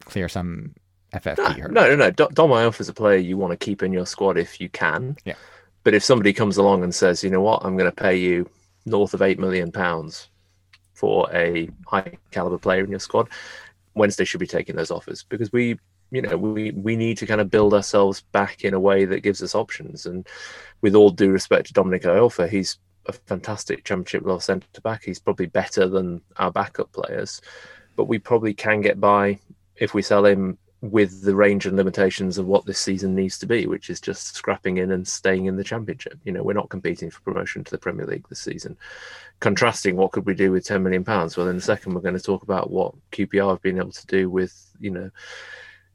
clear 0.06 0.30
some 0.30 0.76
FFP. 1.14 1.58
No, 1.58 1.68
no, 1.68 1.90
no, 1.90 1.96
no. 1.96 2.12
Dom 2.12 2.52
Iorfa 2.52 2.82
is 2.82 2.90
a 2.90 2.94
player 2.94 3.18
you 3.18 3.38
want 3.38 3.52
to 3.52 3.58
keep 3.58 3.82
in 3.82 3.92
your 3.92 4.06
squad 4.06 4.38
if 4.38 4.62
you 4.62 4.70
can. 4.70 5.18
Yeah. 5.26 5.34
But 5.84 5.96
if 5.96 6.04
somebody 6.04 6.32
comes 6.32 6.58
along 6.58 6.84
and 6.84 6.94
says, 6.94 7.24
you 7.24 7.32
know 7.32 7.42
what, 7.42 7.66
I'm 7.66 7.76
going 7.76 7.90
to 7.90 7.96
pay 7.96 8.16
you 8.16 8.48
north 8.86 9.14
of 9.14 9.22
eight 9.22 9.40
million 9.40 9.72
pounds 9.72 10.30
for 10.94 11.28
a 11.34 11.70
high 11.88 12.14
caliber 12.32 12.58
player 12.58 12.84
in 12.84 12.90
your 12.92 13.00
squad, 13.00 13.30
Wednesday 13.96 14.26
should 14.26 14.40
be 14.40 14.48
taking 14.48 14.76
those 14.76 14.92
offers 14.92 15.24
because 15.24 15.52
we, 15.52 15.80
you 16.12 16.22
know, 16.22 16.38
we 16.38 16.72
we 16.72 16.96
need 16.96 17.18
to 17.18 17.26
kind 17.26 17.42
of 17.42 17.50
build 17.50 17.74
ourselves 17.74 18.22
back 18.32 18.64
in 18.64 18.74
a 18.74 18.80
way 18.80 19.06
that 19.06 19.22
gives 19.22 19.42
us 19.42 19.56
options. 19.56 20.06
And 20.06 20.28
with 20.82 20.96
all 20.96 21.10
due 21.10 21.32
respect 21.32 21.68
to 21.68 21.74
Dominic 21.74 22.04
Iorfa, 22.04 22.50
he's 22.50 22.78
a 23.08 23.14
fantastic 23.14 23.84
championship 23.84 24.24
level 24.24 24.40
centre 24.40 24.82
back. 24.82 25.04
He's 25.04 25.20
probably 25.20 25.48
better 25.48 25.88
than 25.88 26.22
our 26.38 26.52
backup 26.52 26.92
players, 26.92 27.42
but 27.96 28.06
we 28.06 28.20
probably 28.20 28.54
can 28.54 28.82
get 28.82 29.00
by 29.00 29.40
if 29.76 29.94
we 29.94 30.02
sell 30.02 30.26
him 30.26 30.58
with 30.82 31.22
the 31.22 31.36
range 31.36 31.68
and 31.68 31.78
limitations 31.78 32.40
of 32.40 32.48
what 32.48 32.66
this 32.66 32.80
season 32.80 33.14
needs 33.14 33.38
to 33.38 33.46
be, 33.46 33.68
which 33.68 33.90
is 33.92 34.02
just 34.02 34.36
scrapping 34.36 34.78
in 34.78 34.92
and 34.92 35.08
staying 35.08 35.46
in 35.46 35.56
the 35.56 35.64
championship. 35.64 36.18
You 36.24 36.32
know, 36.32 36.42
we're 36.42 36.54
not 36.54 36.70
competing 36.70 37.12
for 37.12 37.22
promotion 37.22 37.64
to 37.64 37.72
the 37.72 37.78
Premier 37.78 38.08
League 38.08 38.28
this 38.28 38.40
season. 38.40 38.76
Contrasting 39.40 39.96
what 39.96 40.12
could 40.12 40.26
we 40.26 40.34
do 40.34 40.52
with 40.52 40.66
10 40.66 40.82
million 40.82 41.04
pounds? 41.04 41.38
Well, 41.38 41.48
in 41.50 41.58
a 41.58 41.62
second, 41.62 41.94
we're 41.94 42.02
going 42.02 42.18
to 42.18 42.24
talk 42.24 42.42
about 42.42 42.72
what 42.72 42.96
QPR 43.12 43.50
have 43.50 43.62
been 43.62 43.78
able 43.78 43.92
to 43.92 44.08
do 44.08 44.28
with, 44.28 44.72
you 44.80 44.90
know, 44.90 45.12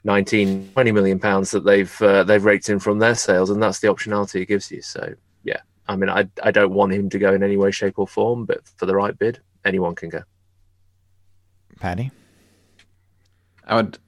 19, 0.04 0.70
20 0.72 0.92
million 0.92 1.18
pounds 1.18 1.50
that 1.50 1.64
they've 1.64 2.00
uh, 2.00 2.22
they've 2.22 2.44
raked 2.44 2.68
in 2.68 2.78
from 2.78 3.00
their 3.00 3.16
sales, 3.16 3.50
and 3.50 3.60
that's 3.60 3.80
the 3.80 3.88
optionality 3.88 4.40
it 4.42 4.46
gives 4.46 4.70
you. 4.70 4.80
So, 4.80 5.14
yeah, 5.42 5.58
I 5.88 5.96
mean, 5.96 6.08
I 6.08 6.28
I 6.44 6.52
don't 6.52 6.72
want 6.72 6.92
him 6.92 7.10
to 7.10 7.18
go 7.18 7.34
in 7.34 7.42
any 7.42 7.56
way, 7.56 7.72
shape, 7.72 7.98
or 7.98 8.06
form, 8.06 8.44
but 8.44 8.60
for 8.76 8.86
the 8.86 8.94
right 8.94 9.18
bid, 9.18 9.40
anyone 9.64 9.96
can 9.96 10.10
go. 10.10 10.22
Paddy, 11.80 12.12
I 13.64 13.74
would 13.74 13.98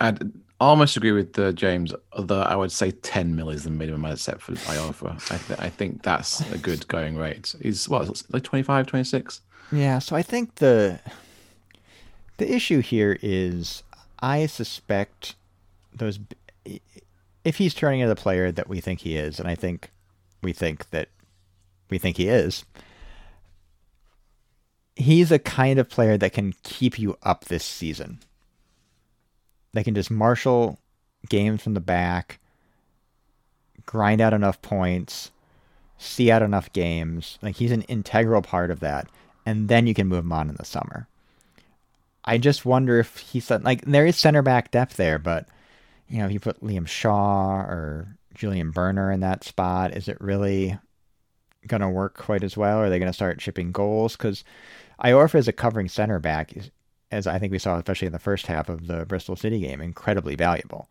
I'd 0.00 0.32
almost 0.60 0.96
agree 0.96 1.12
with 1.12 1.38
uh, 1.38 1.52
James, 1.52 1.94
although 2.12 2.42
I 2.42 2.56
would 2.56 2.72
say 2.72 2.90
10 2.90 3.34
mil 3.34 3.50
is 3.50 3.64
the 3.64 3.70
minimum 3.70 4.04
I'd 4.04 4.18
set 4.18 4.40
for 4.40 4.52
Iorfa. 4.52 5.14
I, 5.30 5.38
th- 5.38 5.60
I 5.60 5.68
think 5.68 6.02
that's 6.02 6.40
a 6.52 6.58
good 6.58 6.86
going 6.88 7.16
rate. 7.16 7.54
He's 7.60 7.88
what, 7.88 8.22
like 8.30 8.42
25, 8.42 8.86
26? 8.86 9.40
Yeah, 9.72 9.98
so 10.00 10.16
I 10.16 10.22
think 10.22 10.56
the 10.56 11.00
the 12.38 12.52
issue 12.52 12.80
here 12.80 13.18
is 13.22 13.82
I 14.20 14.46
suspect 14.46 15.36
those 15.94 16.18
if 17.44 17.56
he's 17.56 17.74
turning 17.74 18.00
into 18.00 18.14
the 18.14 18.20
player 18.20 18.50
that 18.52 18.68
we 18.68 18.80
think 18.80 19.00
he 19.00 19.16
is, 19.16 19.38
and 19.38 19.48
I 19.48 19.54
think 19.54 19.90
we 20.42 20.52
think 20.52 20.90
that 20.90 21.08
we 21.88 21.98
think 21.98 22.16
he 22.16 22.28
is, 22.28 22.64
he's 24.96 25.30
a 25.30 25.38
kind 25.38 25.78
of 25.78 25.88
player 25.88 26.16
that 26.18 26.32
can 26.32 26.54
keep 26.62 26.98
you 26.98 27.16
up 27.22 27.46
this 27.46 27.64
season. 27.64 28.18
They 29.72 29.84
can 29.84 29.94
just 29.94 30.10
marshal 30.10 30.78
games 31.28 31.62
from 31.62 31.74
the 31.74 31.80
back, 31.80 32.38
grind 33.86 34.20
out 34.20 34.32
enough 34.32 34.60
points, 34.62 35.30
see 35.98 36.30
out 36.30 36.42
enough 36.42 36.72
games. 36.72 37.38
Like 37.42 37.56
he's 37.56 37.72
an 37.72 37.82
integral 37.82 38.42
part 38.42 38.70
of 38.70 38.80
that. 38.80 39.08
And 39.46 39.68
then 39.68 39.86
you 39.86 39.94
can 39.94 40.08
move 40.08 40.24
him 40.24 40.32
on 40.32 40.48
in 40.48 40.56
the 40.56 40.64
summer. 40.64 41.08
I 42.24 42.38
just 42.38 42.64
wonder 42.64 42.98
if 42.98 43.18
he's 43.18 43.50
like 43.50 43.82
there 43.82 44.06
is 44.06 44.16
center 44.16 44.42
back 44.42 44.70
depth 44.70 44.96
there, 44.96 45.18
but 45.18 45.48
you 46.08 46.18
know, 46.18 46.26
if 46.26 46.32
you 46.32 46.40
put 46.40 46.62
Liam 46.62 46.86
Shaw 46.86 47.60
or 47.60 48.16
Julian 48.34 48.72
Börner 48.72 49.12
in 49.12 49.20
that 49.20 49.44
spot, 49.44 49.96
is 49.96 50.08
it 50.08 50.20
really 50.20 50.78
going 51.66 51.80
to 51.80 51.88
work 51.88 52.16
quite 52.16 52.42
as 52.42 52.56
well? 52.56 52.78
Are 52.78 52.90
they 52.90 52.98
going 52.98 53.10
to 53.10 53.14
start 53.14 53.40
shipping 53.40 53.72
goals? 53.72 54.16
Because 54.16 54.44
Iorfa 55.02 55.36
is 55.36 55.48
a 55.48 55.52
covering 55.52 55.88
center 55.88 56.18
back 56.18 56.52
as 57.10 57.26
I 57.26 57.38
think 57.38 57.52
we 57.52 57.58
saw, 57.58 57.76
especially 57.76 58.06
in 58.06 58.12
the 58.12 58.18
first 58.18 58.46
half 58.46 58.68
of 58.68 58.86
the 58.86 59.04
Bristol 59.06 59.36
City 59.36 59.60
game, 59.60 59.80
incredibly 59.80 60.36
valuable. 60.36 60.88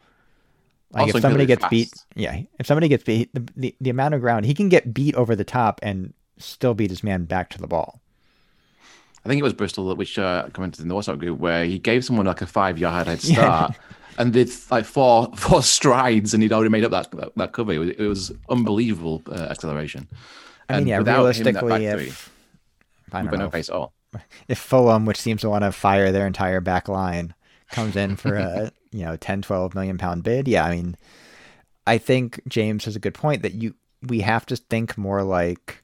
Like 0.91 1.03
also 1.03 1.17
if 1.17 1.21
somebody 1.21 1.45
gets 1.45 1.62
fast. 1.62 1.71
beat, 1.71 1.93
yeah, 2.15 2.41
if 2.58 2.65
somebody 2.65 2.88
gets 2.88 3.03
beat, 3.03 3.34
the, 3.34 3.47
the, 3.55 3.75
the 3.79 3.89
amount 3.89 4.15
of 4.15 4.21
ground 4.21 4.45
he 4.45 4.55
can 4.55 4.69
get 4.69 4.93
beat 4.93 5.13
over 5.15 5.36
the 5.36 5.43
top 5.43 5.79
and 5.84 6.13
still 6.38 6.73
beat 6.73 6.89
his 6.89 7.03
man 7.03 7.25
back 7.25 7.49
to 7.51 7.60
the 7.60 7.67
ball. 7.67 8.01
I 9.23 9.29
think 9.29 9.39
it 9.39 9.43
was 9.43 9.53
Bristol 9.53 9.93
which 9.95 10.17
uh, 10.17 10.47
commented 10.53 10.82
in 10.82 10.88
the 10.88 10.95
WhatsApp 10.95 11.19
group 11.19 11.39
where 11.39 11.65
he 11.65 11.77
gave 11.77 12.03
someone 12.03 12.25
like 12.25 12.41
a 12.41 12.47
five 12.47 12.79
yard 12.79 13.08
head 13.08 13.21
start. 13.21 13.71
Yeah. 13.71 13.77
And 14.17 14.34
did 14.34 14.49
like 14.69 14.84
four 14.84 15.32
four 15.38 15.63
strides, 15.63 16.34
and 16.34 16.43
he'd 16.43 16.51
already 16.51 16.69
made 16.69 16.84
up 16.84 16.91
that 16.91 17.10
that, 17.12 17.32
that 17.38 17.53
cover. 17.53 17.71
It 17.71 17.77
was, 17.77 17.89
it 17.91 18.01
was 18.01 18.32
unbelievable 18.49 19.21
uh, 19.32 19.47
acceleration. 19.49 20.10
I 20.67 20.73
mean, 20.73 20.79
and 20.79 20.88
yeah, 20.89 20.97
realistically, 20.97 21.86
if 21.86 22.29
I 23.13 23.21
don't 23.21 23.32
know, 23.32 23.38
no 23.45 23.49
pace 23.49 23.69
at 23.69 23.75
all 23.75 23.93
if 24.48 24.58
Fulham, 24.58 25.06
which 25.06 25.19
seems 25.19 25.41
to 25.41 25.50
want 25.50 25.63
to 25.63 25.72
fire 25.72 26.12
their 26.12 26.28
entire 26.28 26.62
back 26.62 26.88
line, 26.88 27.34
comes 27.72 27.95
in 27.95 28.15
for 28.15 28.36
a 28.36 28.72
you 28.91 29.06
know 29.06 29.15
10, 29.15 29.41
12 29.41 29.76
million 29.76 29.98
pound 29.98 30.24
bid, 30.24 30.48
yeah, 30.48 30.65
I 30.65 30.76
mean, 30.76 30.98
I 31.86 31.98
think 31.98 32.41
James 32.48 32.86
has 32.86 32.95
a 32.95 33.00
good 33.00 33.13
point 33.13 33.41
that 33.43 33.54
you 33.54 33.76
we 34.02 34.22
have 34.22 34.45
to 34.48 34.56
think 34.56 34.98
more 34.98 35.24
like 35.24 35.84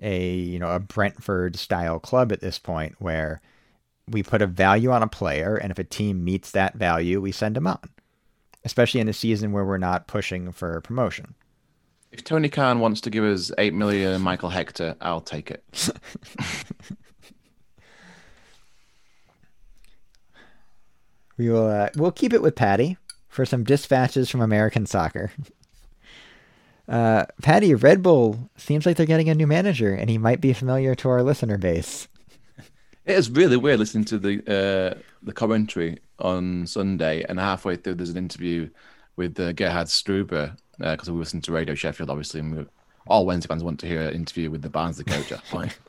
a 0.00 0.32
you 0.32 0.58
know 0.58 0.70
a 0.70 0.80
Brentford 0.80 1.56
style 1.56 1.98
club 1.98 2.32
at 2.32 2.40
this 2.40 2.58
point 2.58 2.96
where 2.98 3.40
we 4.08 4.22
put 4.22 4.42
a 4.42 4.46
value 4.46 4.90
on 4.90 5.02
a 5.02 5.08
player 5.08 5.56
and 5.56 5.70
if 5.70 5.78
a 5.78 5.84
team 5.84 6.24
meets 6.24 6.50
that 6.50 6.74
value 6.74 7.22
we 7.22 7.32
send 7.32 7.56
them 7.56 7.66
on 7.66 7.88
especially 8.64 9.00
in 9.00 9.08
a 9.08 9.12
season 9.12 9.52
where 9.52 9.64
we're 9.64 9.78
not 9.78 10.06
pushing 10.06 10.50
for 10.50 10.80
promotion. 10.80 11.34
If 12.12 12.24
Tony 12.24 12.48
Khan 12.48 12.80
wants 12.80 13.00
to 13.02 13.10
give 13.10 13.24
us 13.24 13.50
eight 13.58 13.74
million 13.74 14.20
Michael 14.22 14.48
Hector, 14.48 14.96
I'll 15.00 15.20
take 15.20 15.50
it. 15.50 15.64
we 21.36 21.48
will 21.48 21.66
uh, 21.66 21.88
we'll 21.96 22.12
keep 22.12 22.32
it 22.32 22.42
with 22.42 22.54
Patty 22.56 22.96
for 23.28 23.44
some 23.44 23.64
dispatches 23.64 24.30
from 24.30 24.40
American 24.40 24.86
soccer. 24.86 25.32
Uh, 26.86 27.24
Patty, 27.40 27.74
Red 27.74 28.02
Bull 28.02 28.50
seems 28.58 28.84
like 28.84 28.98
they're 28.98 29.06
getting 29.06 29.30
a 29.30 29.34
new 29.34 29.46
manager, 29.46 29.94
and 29.94 30.10
he 30.10 30.18
might 30.18 30.42
be 30.42 30.52
familiar 30.52 30.94
to 30.96 31.08
our 31.08 31.22
listener 31.22 31.56
base. 31.56 32.08
It 33.06 33.16
is 33.16 33.30
really 33.30 33.56
weird 33.58 33.78
listening 33.78 34.04
to 34.06 34.18
the 34.18 34.38
uh, 34.46 34.98
the 35.22 35.32
commentary 35.32 35.98
on 36.18 36.66
Sunday, 36.66 37.22
and 37.26 37.38
halfway 37.38 37.76
through 37.76 37.94
there's 37.94 38.10
an 38.10 38.16
interview 38.16 38.68
with 39.16 39.38
uh, 39.38 39.52
Gerhard 39.52 39.88
Struber 39.88 40.56
because 40.78 41.08
uh, 41.08 41.12
we 41.12 41.20
listen 41.20 41.40
to 41.42 41.52
Radio 41.52 41.74
Sheffield, 41.74 42.10
obviously, 42.10 42.40
and 42.40 42.56
we, 42.56 42.66
all 43.06 43.26
Wednesday 43.26 43.48
fans 43.48 43.64
want 43.64 43.80
to 43.80 43.86
hear 43.86 44.02
an 44.02 44.14
interview 44.14 44.50
with 44.50 44.62
the 44.62 44.70
Barnsley 44.70 45.04
coach. 45.04 45.32
fine. 45.44 45.72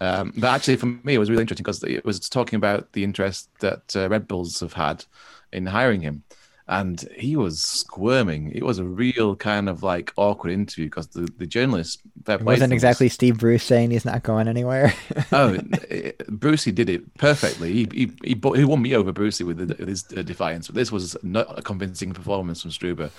Um, 0.00 0.32
but 0.36 0.48
actually, 0.48 0.74
for 0.74 0.86
me, 0.86 1.14
it 1.14 1.18
was 1.18 1.30
really 1.30 1.42
interesting 1.42 1.62
because 1.62 1.84
it 1.84 2.04
was 2.04 2.18
talking 2.28 2.56
about 2.56 2.92
the 2.92 3.04
interest 3.04 3.48
that 3.60 3.94
uh, 3.94 4.08
Red 4.08 4.26
Bulls 4.26 4.58
have 4.58 4.72
had 4.72 5.04
in 5.52 5.64
hiring 5.64 6.00
him 6.00 6.24
and 6.72 7.06
he 7.18 7.36
was 7.36 7.62
squirming. 7.62 8.50
It 8.54 8.62
was 8.62 8.78
a 8.78 8.84
real 8.84 9.36
kind 9.36 9.68
of 9.68 9.82
like 9.82 10.10
awkward 10.16 10.52
interview 10.52 10.86
because 10.86 11.08
the, 11.08 11.30
the 11.36 11.46
journalist 11.46 12.00
it 12.26 12.40
wasn't 12.40 12.72
exactly 12.72 13.10
Steve 13.10 13.38
Bruce 13.38 13.62
saying 13.62 13.90
he's 13.90 14.06
not 14.06 14.22
going 14.22 14.48
anywhere. 14.48 14.94
oh, 15.32 15.58
Brucey 16.28 16.72
did 16.72 16.88
it 16.88 17.14
perfectly. 17.18 17.72
He 17.72 17.88
he 17.92 18.10
he, 18.24 18.40
he 18.56 18.64
won 18.64 18.80
me 18.80 18.94
over 18.94 19.12
Brucey 19.12 19.44
with, 19.44 19.58
the, 19.58 19.84
his 19.84 20.06
uh, 20.16 20.22
defiance, 20.22 20.66
but 20.68 20.74
this 20.74 20.90
was 20.90 21.14
not 21.22 21.58
a 21.58 21.62
convincing 21.62 22.12
performance 22.12 22.62
from 22.62 22.70
Struber. 22.70 23.10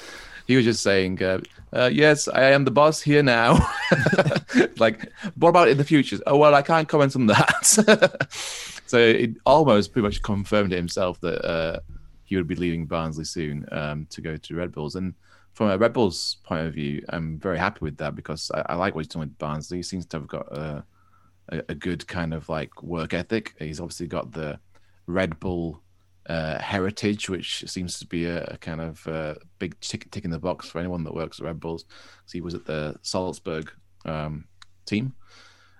He 0.47 0.55
was 0.55 0.65
just 0.65 0.81
saying, 0.81 1.21
uh, 1.21 1.39
uh, 1.71 1.91
"Yes, 1.93 2.27
I 2.27 2.51
am 2.51 2.65
the 2.65 2.71
boss 2.71 3.01
here 3.01 3.21
now." 3.21 3.71
like, 4.77 5.11
what 5.35 5.49
about 5.49 5.67
in 5.67 5.77
the 5.77 5.83
future? 5.83 6.17
Oh 6.25 6.37
well, 6.37 6.55
I 6.55 6.63
can't 6.63 6.89
comment 6.89 7.15
on 7.15 7.27
that. 7.27 7.65
so 8.87 8.97
it 8.97 9.35
almost 9.45 9.93
pretty 9.93 10.07
much 10.07 10.23
confirmed 10.23 10.73
it 10.73 10.77
himself 10.77 11.21
that 11.21 11.83
he 12.34 12.38
would 12.38 12.48
be 12.48 12.56
leaving 12.56 12.88
Barnsley 12.88 13.26
soon 13.26 13.63
um, 13.72 14.08
to 14.10 14.19
go 14.19 14.36
to 14.36 14.56
Red 14.56 14.72
Bulls. 14.72 14.96
And 14.96 15.13
from 15.54 15.69
a 15.69 15.78
Red 15.78 15.93
Bulls 15.93 16.38
point 16.43 16.65
of 16.65 16.74
view, 16.74 17.06
I'm 17.10 17.38
very 17.38 17.60
happy 17.60 17.78
with 17.82 17.98
that 17.98 18.15
because 18.15 18.50
I, 18.52 18.63
I 18.69 18.76
like 18.76 18.96
what 18.96 19.06
he's 19.06 19.08
doing 19.08 19.28
with 19.28 19.38
Barnsley. 19.38 19.78
He 19.78 19.84
seems 19.84 20.08
to 20.08 20.17
have 20.17 20.28
got 20.28 20.52
a, 20.52 20.84
a, 21.50 21.62
a, 21.69 21.76
good 21.76 22.08
kind 22.08 22.34
of 22.34 22.50
like 22.50 22.82
work 22.82 23.13
ethic. 23.13 23.54
He's 23.60 23.80
obviously 23.80 24.08
got 24.08 24.32
the 24.32 24.60
Red 25.06 25.39
Bull 25.39 25.84
uh, 26.28 26.58
heritage, 26.58 27.30
which 27.30 27.65
seems 27.67 28.00
to 28.00 28.08
be 28.08 28.26
a, 28.26 28.43
a 28.46 28.58
kind 28.58 28.82
of 28.82 29.08
uh, 29.08 29.36
big 29.60 29.80
tick, 29.80 30.10
tick 30.10 30.26
in 30.26 30.32
the 30.32 30.39
box 30.39 30.67
for 30.67 30.80
anyone 30.80 31.04
that 31.04 31.13
works 31.13 31.39
at 31.39 31.46
Red 31.46 31.60
Bulls. 31.60 31.86
So 32.26 32.34
he 32.34 32.41
was 32.41 32.56
at 32.56 32.65
the 32.65 32.96
Salzburg 33.04 33.72
um, 34.06 34.46
team. 34.88 35.13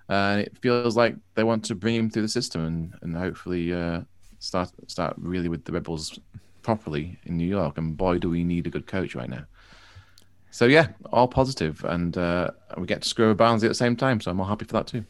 And 0.08 0.40
it 0.40 0.56
feels 0.62 0.96
like 0.96 1.16
they 1.34 1.42
want 1.42 1.64
to 1.64 1.74
bring 1.74 1.96
him 1.96 2.10
through 2.10 2.22
the 2.22 2.28
system 2.28 2.64
and, 2.64 2.94
and 3.02 3.16
hopefully 3.16 3.72
uh, 3.72 4.02
start 4.44 4.70
start 4.86 5.14
really 5.18 5.48
with 5.48 5.64
the 5.64 5.72
Red 5.72 5.82
Bulls 5.82 6.18
properly 6.64 7.18
in 7.24 7.36
New 7.36 7.46
York. 7.46 7.78
And 7.78 7.96
boy, 7.96 8.18
do 8.18 8.28
we 8.28 8.42
need 8.42 8.66
a 8.66 8.70
good 8.70 8.88
coach 8.88 9.14
right 9.14 9.28
now. 9.28 9.44
So 10.50 10.66
yeah, 10.66 10.88
all 11.12 11.28
positive, 11.28 11.84
and 11.84 12.16
uh, 12.16 12.50
we 12.78 12.86
get 12.86 13.02
to 13.02 13.08
screw 13.08 13.28
with 13.28 13.36
Barnsley 13.36 13.66
at 13.66 13.70
the 13.70 13.74
same 13.74 13.96
time. 13.96 14.20
So 14.20 14.30
I'm 14.30 14.40
all 14.40 14.46
happy 14.46 14.64
for 14.64 14.74
that 14.74 14.86
too. 14.86 15.04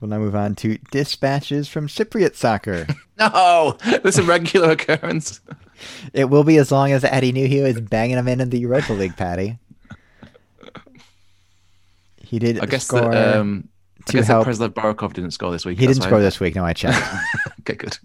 We'll 0.00 0.10
now 0.10 0.18
move 0.18 0.36
on 0.36 0.54
to 0.56 0.78
dispatches 0.90 1.68
from 1.68 1.88
Cypriot 1.88 2.34
soccer. 2.34 2.86
no, 3.18 3.76
this 3.84 4.16
is 4.16 4.18
a 4.18 4.22
regular 4.22 4.72
occurrence. 4.72 5.40
it 6.12 6.26
will 6.26 6.44
be 6.44 6.58
as 6.58 6.70
long 6.70 6.92
as 6.92 7.02
Eddie 7.02 7.32
Nuhiu 7.32 7.66
is 7.66 7.80
banging 7.80 8.16
them 8.16 8.28
in 8.28 8.40
in 8.40 8.50
the 8.50 8.58
Europa 8.58 8.92
League, 8.92 9.16
Patty. 9.16 9.58
He 12.18 12.40
did. 12.40 12.58
I 12.58 12.66
guess 12.66 12.84
score 12.84 13.12
that, 13.12 13.36
um, 13.36 13.68
I 14.08 14.12
guess 14.12 14.26
help. 14.26 14.48
Preslav 14.48 14.70
Barkov 14.70 15.12
didn't 15.12 15.30
score 15.30 15.52
this 15.52 15.64
week. 15.64 15.78
He 15.78 15.86
didn't 15.86 16.02
score 16.02 16.18
this 16.18 16.40
week. 16.40 16.56
No, 16.56 16.64
I 16.64 16.72
checked. 16.72 17.00
okay, 17.60 17.74
good 17.74 17.96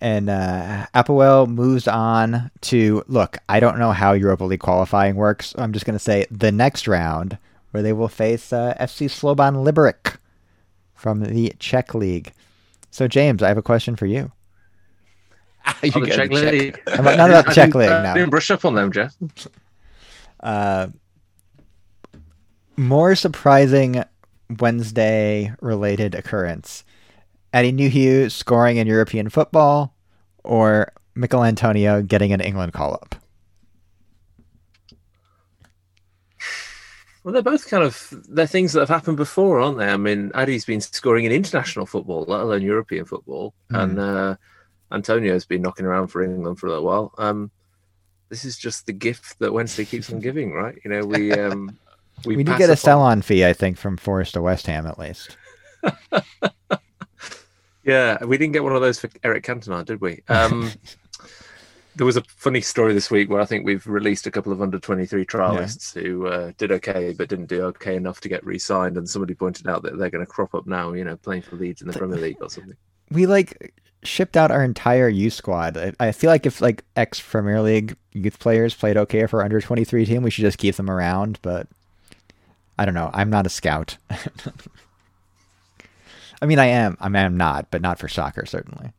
and 0.00 0.28
uh, 0.28 0.86
Apoel 0.94 1.48
moves 1.48 1.88
on 1.88 2.50
to 2.62 3.02
look. 3.08 3.38
I 3.48 3.60
don't 3.60 3.78
know 3.78 3.92
how 3.92 4.12
Europa 4.12 4.44
League 4.44 4.60
qualifying 4.60 5.16
works. 5.16 5.54
I'm 5.56 5.72
just 5.72 5.86
going 5.86 5.98
to 5.98 6.02
say 6.02 6.26
the 6.30 6.52
next 6.52 6.86
round 6.86 7.38
where 7.70 7.82
they 7.82 7.92
will 7.92 8.08
face 8.08 8.52
uh, 8.52 8.74
FC 8.80 9.10
Slovan 9.10 9.64
Liberec 9.64 10.16
from 10.94 11.20
the 11.20 11.54
Czech 11.58 11.94
league. 11.94 12.32
So 12.90 13.08
James, 13.08 13.42
I 13.42 13.48
have 13.48 13.58
a 13.58 13.62
question 13.62 13.96
for 13.96 14.06
you. 14.06 14.32
you 15.82 15.92
oh, 15.94 16.00
the 16.00 16.10
Czech 16.10 16.30
league. 16.30 16.80
About, 16.86 17.16
not 17.16 17.30
about 17.30 17.46
the 17.46 17.52
Czech 17.54 17.74
league. 17.74 17.90
No. 17.90 18.14
didn't 18.14 18.30
brush 18.30 18.50
up 18.50 18.64
on 18.64 18.74
them, 18.74 18.92
Jeff. 18.92 19.14
Uh, 20.40 20.88
more 22.76 23.14
surprising 23.14 24.04
Wednesday 24.60 25.52
related 25.60 26.14
occurrence. 26.14 26.84
Atdhe 27.52 27.74
Nuhiu 27.74 28.30
scoring 28.30 28.76
in 28.76 28.86
European 28.86 29.28
football, 29.28 29.94
or 30.44 30.92
Michael 31.14 31.44
Antonio 31.44 32.02
getting 32.02 32.32
an 32.32 32.40
England 32.40 32.72
call 32.72 32.94
up? 32.94 33.14
Well, 37.26 37.32
they're 37.32 37.42
both 37.42 37.68
kind 37.68 37.82
of 37.82 38.14
they're 38.28 38.46
things 38.46 38.72
that 38.72 38.80
have 38.80 38.88
happened 38.88 39.16
before, 39.16 39.58
aren't 39.58 39.78
they? 39.78 39.88
I 39.88 39.96
mean, 39.96 40.30
Addy's 40.34 40.64
been 40.64 40.80
scoring 40.80 41.24
in 41.24 41.32
international 41.32 41.84
football, 41.84 42.24
let 42.28 42.40
alone 42.40 42.62
European 42.62 43.04
football, 43.04 43.52
mm. 43.72 43.82
and 43.82 43.98
uh, 43.98 44.36
Antonio's 44.92 45.44
been 45.44 45.62
knocking 45.62 45.86
around 45.86 46.06
for 46.06 46.22
England 46.22 46.60
for 46.60 46.66
a 46.66 46.70
little 46.70 46.84
while. 46.84 47.14
Um, 47.18 47.50
this 48.28 48.44
is 48.44 48.56
just 48.56 48.86
the 48.86 48.92
gift 48.92 49.40
that 49.40 49.52
Wednesday 49.52 49.84
keeps 49.84 50.12
on 50.12 50.20
giving, 50.20 50.52
right? 50.52 50.78
You 50.84 50.90
know, 50.92 51.00
we 51.04 51.32
um, 51.32 51.76
we, 52.24 52.36
we 52.36 52.44
do 52.44 52.56
get 52.56 52.70
a 52.70 52.76
sell-on 52.76 53.22
fee, 53.22 53.44
I 53.44 53.52
think, 53.52 53.76
from 53.76 53.96
Forest 53.96 54.34
to 54.34 54.42
West 54.42 54.68
Ham 54.68 54.86
at 54.86 54.96
least. 54.96 55.36
Yeah, 57.86 58.24
we 58.24 58.36
didn't 58.36 58.52
get 58.52 58.64
one 58.64 58.74
of 58.74 58.82
those 58.82 58.98
for 58.98 59.08
Eric 59.22 59.44
Cantona, 59.44 59.84
did 59.84 60.00
we? 60.00 60.20
Um, 60.28 60.72
there 61.96 62.04
was 62.04 62.16
a 62.16 62.22
funny 62.22 62.60
story 62.60 62.92
this 62.92 63.12
week 63.12 63.30
where 63.30 63.40
I 63.40 63.44
think 63.44 63.64
we've 63.64 63.86
released 63.86 64.26
a 64.26 64.30
couple 64.32 64.52
of 64.52 64.60
under 64.60 64.80
23 64.80 65.24
trialists 65.24 65.94
yeah. 65.94 66.02
who 66.02 66.26
uh, 66.26 66.52
did 66.58 66.72
okay, 66.72 67.14
but 67.16 67.28
didn't 67.28 67.46
do 67.46 67.62
okay 67.62 67.94
enough 67.94 68.20
to 68.22 68.28
get 68.28 68.44
re 68.44 68.58
signed. 68.58 68.96
And 68.96 69.08
somebody 69.08 69.34
pointed 69.34 69.68
out 69.68 69.82
that 69.84 69.96
they're 69.96 70.10
going 70.10 70.24
to 70.24 70.30
crop 70.30 70.52
up 70.52 70.66
now, 70.66 70.92
you 70.94 71.04
know, 71.04 71.16
playing 71.16 71.42
for 71.42 71.54
Leeds 71.54 71.80
in 71.80 71.86
the 71.86 71.96
Premier 71.96 72.18
League 72.18 72.38
or 72.40 72.50
something. 72.50 72.76
We 73.12 73.26
like 73.26 73.72
shipped 74.02 74.36
out 74.36 74.50
our 74.50 74.64
entire 74.64 75.08
youth 75.08 75.34
squad. 75.34 75.76
I, 75.76 75.92
I 76.00 76.10
feel 76.10 76.28
like 76.28 76.44
if 76.44 76.60
like 76.60 76.82
ex 76.96 77.20
Premier 77.20 77.62
League 77.62 77.96
youth 78.12 78.40
players 78.40 78.74
played 78.74 78.96
okay 78.96 79.26
for 79.26 79.44
under 79.44 79.60
23 79.60 80.04
team, 80.06 80.24
we 80.24 80.30
should 80.30 80.42
just 80.42 80.58
keep 80.58 80.74
them 80.74 80.90
around. 80.90 81.38
But 81.40 81.68
I 82.76 82.84
don't 82.84 82.94
know. 82.94 83.10
I'm 83.14 83.30
not 83.30 83.46
a 83.46 83.50
scout. 83.50 83.96
I 86.40 86.46
mean, 86.46 86.58
I 86.58 86.66
am. 86.66 86.96
I 87.00 87.06
I'm 87.06 87.36
not, 87.36 87.70
but 87.70 87.82
not 87.82 87.98
for 87.98 88.08
soccer, 88.08 88.46
certainly. 88.46 88.92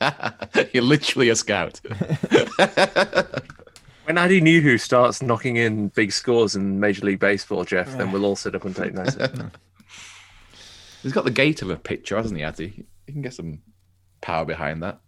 You're 0.72 0.82
literally 0.82 1.28
a 1.28 1.36
scout. 1.36 1.80
when 4.04 4.16
Atdhe 4.16 4.42
Nuhiu 4.42 4.78
starts 4.80 5.22
knocking 5.22 5.56
in 5.56 5.88
big 5.88 6.12
scores 6.12 6.54
in 6.54 6.80
Major 6.80 7.06
League 7.06 7.20
Baseball, 7.20 7.64
Jeff, 7.64 7.96
then 7.96 8.12
we'll 8.12 8.24
all 8.24 8.36
sit 8.36 8.54
up 8.54 8.64
and 8.64 8.76
take 8.76 8.94
notice. 8.94 9.16
He's 11.02 11.12
got 11.12 11.24
the 11.24 11.30
gait 11.30 11.62
of 11.62 11.70
a 11.70 11.76
pitcher, 11.76 12.16
hasn't 12.16 12.38
he, 12.38 12.44
Adi? 12.44 12.86
He 13.06 13.12
can 13.12 13.22
get 13.22 13.34
some 13.34 13.60
power 14.20 14.44
behind 14.44 14.82
that. 14.82 15.00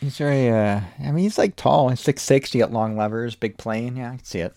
He's 0.00 0.16
very, 0.16 0.48
uh, 0.48 0.80
I 1.00 1.10
mean, 1.10 1.24
he's 1.24 1.38
like 1.38 1.56
tall. 1.56 1.88
He's 1.88 2.00
six 2.00 2.22
six. 2.22 2.54
you 2.54 2.60
got 2.60 2.72
long 2.72 2.96
levers, 2.96 3.34
big 3.34 3.58
plane. 3.58 3.96
Yeah, 3.96 4.12
I 4.12 4.16
can 4.16 4.24
see 4.24 4.40
it. 4.40 4.54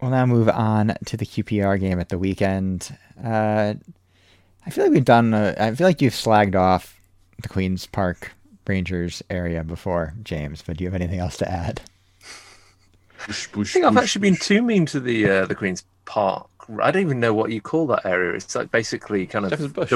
We'll 0.00 0.10
now 0.10 0.26
move 0.26 0.48
on 0.48 0.94
to 1.06 1.16
the 1.16 1.24
QPR 1.24 1.80
game 1.80 1.98
at 1.98 2.10
the 2.10 2.18
weekend. 2.18 2.96
Uh, 3.22 3.74
I 4.66 4.70
feel 4.70 4.84
like 4.84 4.92
we've 4.92 5.04
done. 5.04 5.32
A, 5.32 5.54
I 5.58 5.74
feel 5.74 5.86
like 5.86 6.02
you've 6.02 6.12
slagged 6.12 6.54
off 6.54 7.00
the 7.40 7.48
Queens 7.48 7.86
Park 7.86 8.32
Rangers 8.66 9.22
area 9.30 9.64
before, 9.64 10.12
James. 10.22 10.62
But 10.62 10.76
do 10.76 10.84
you 10.84 10.90
have 10.90 11.00
anything 11.00 11.20
else 11.20 11.38
to 11.38 11.50
add? 11.50 11.80
Bush, 13.26 13.46
bush, 13.48 13.70
I 13.70 13.74
think 13.74 13.86
I've 13.86 13.96
actually 13.96 14.20
been 14.20 14.36
too 14.36 14.60
mean 14.62 14.84
to 14.86 15.00
the 15.00 15.28
uh, 15.28 15.46
the 15.46 15.54
Queens 15.54 15.84
Park. 16.04 16.48
I 16.82 16.90
don't 16.90 17.02
even 17.02 17.20
know 17.20 17.32
what 17.32 17.50
you 17.50 17.60
call 17.60 17.86
that 17.86 18.04
area. 18.04 18.34
It's 18.34 18.54
like 18.54 18.70
basically 18.70 19.26
kind 19.26 19.46
of 19.46 19.52
Shepherd's 19.52 19.72
Bush. 19.72 19.92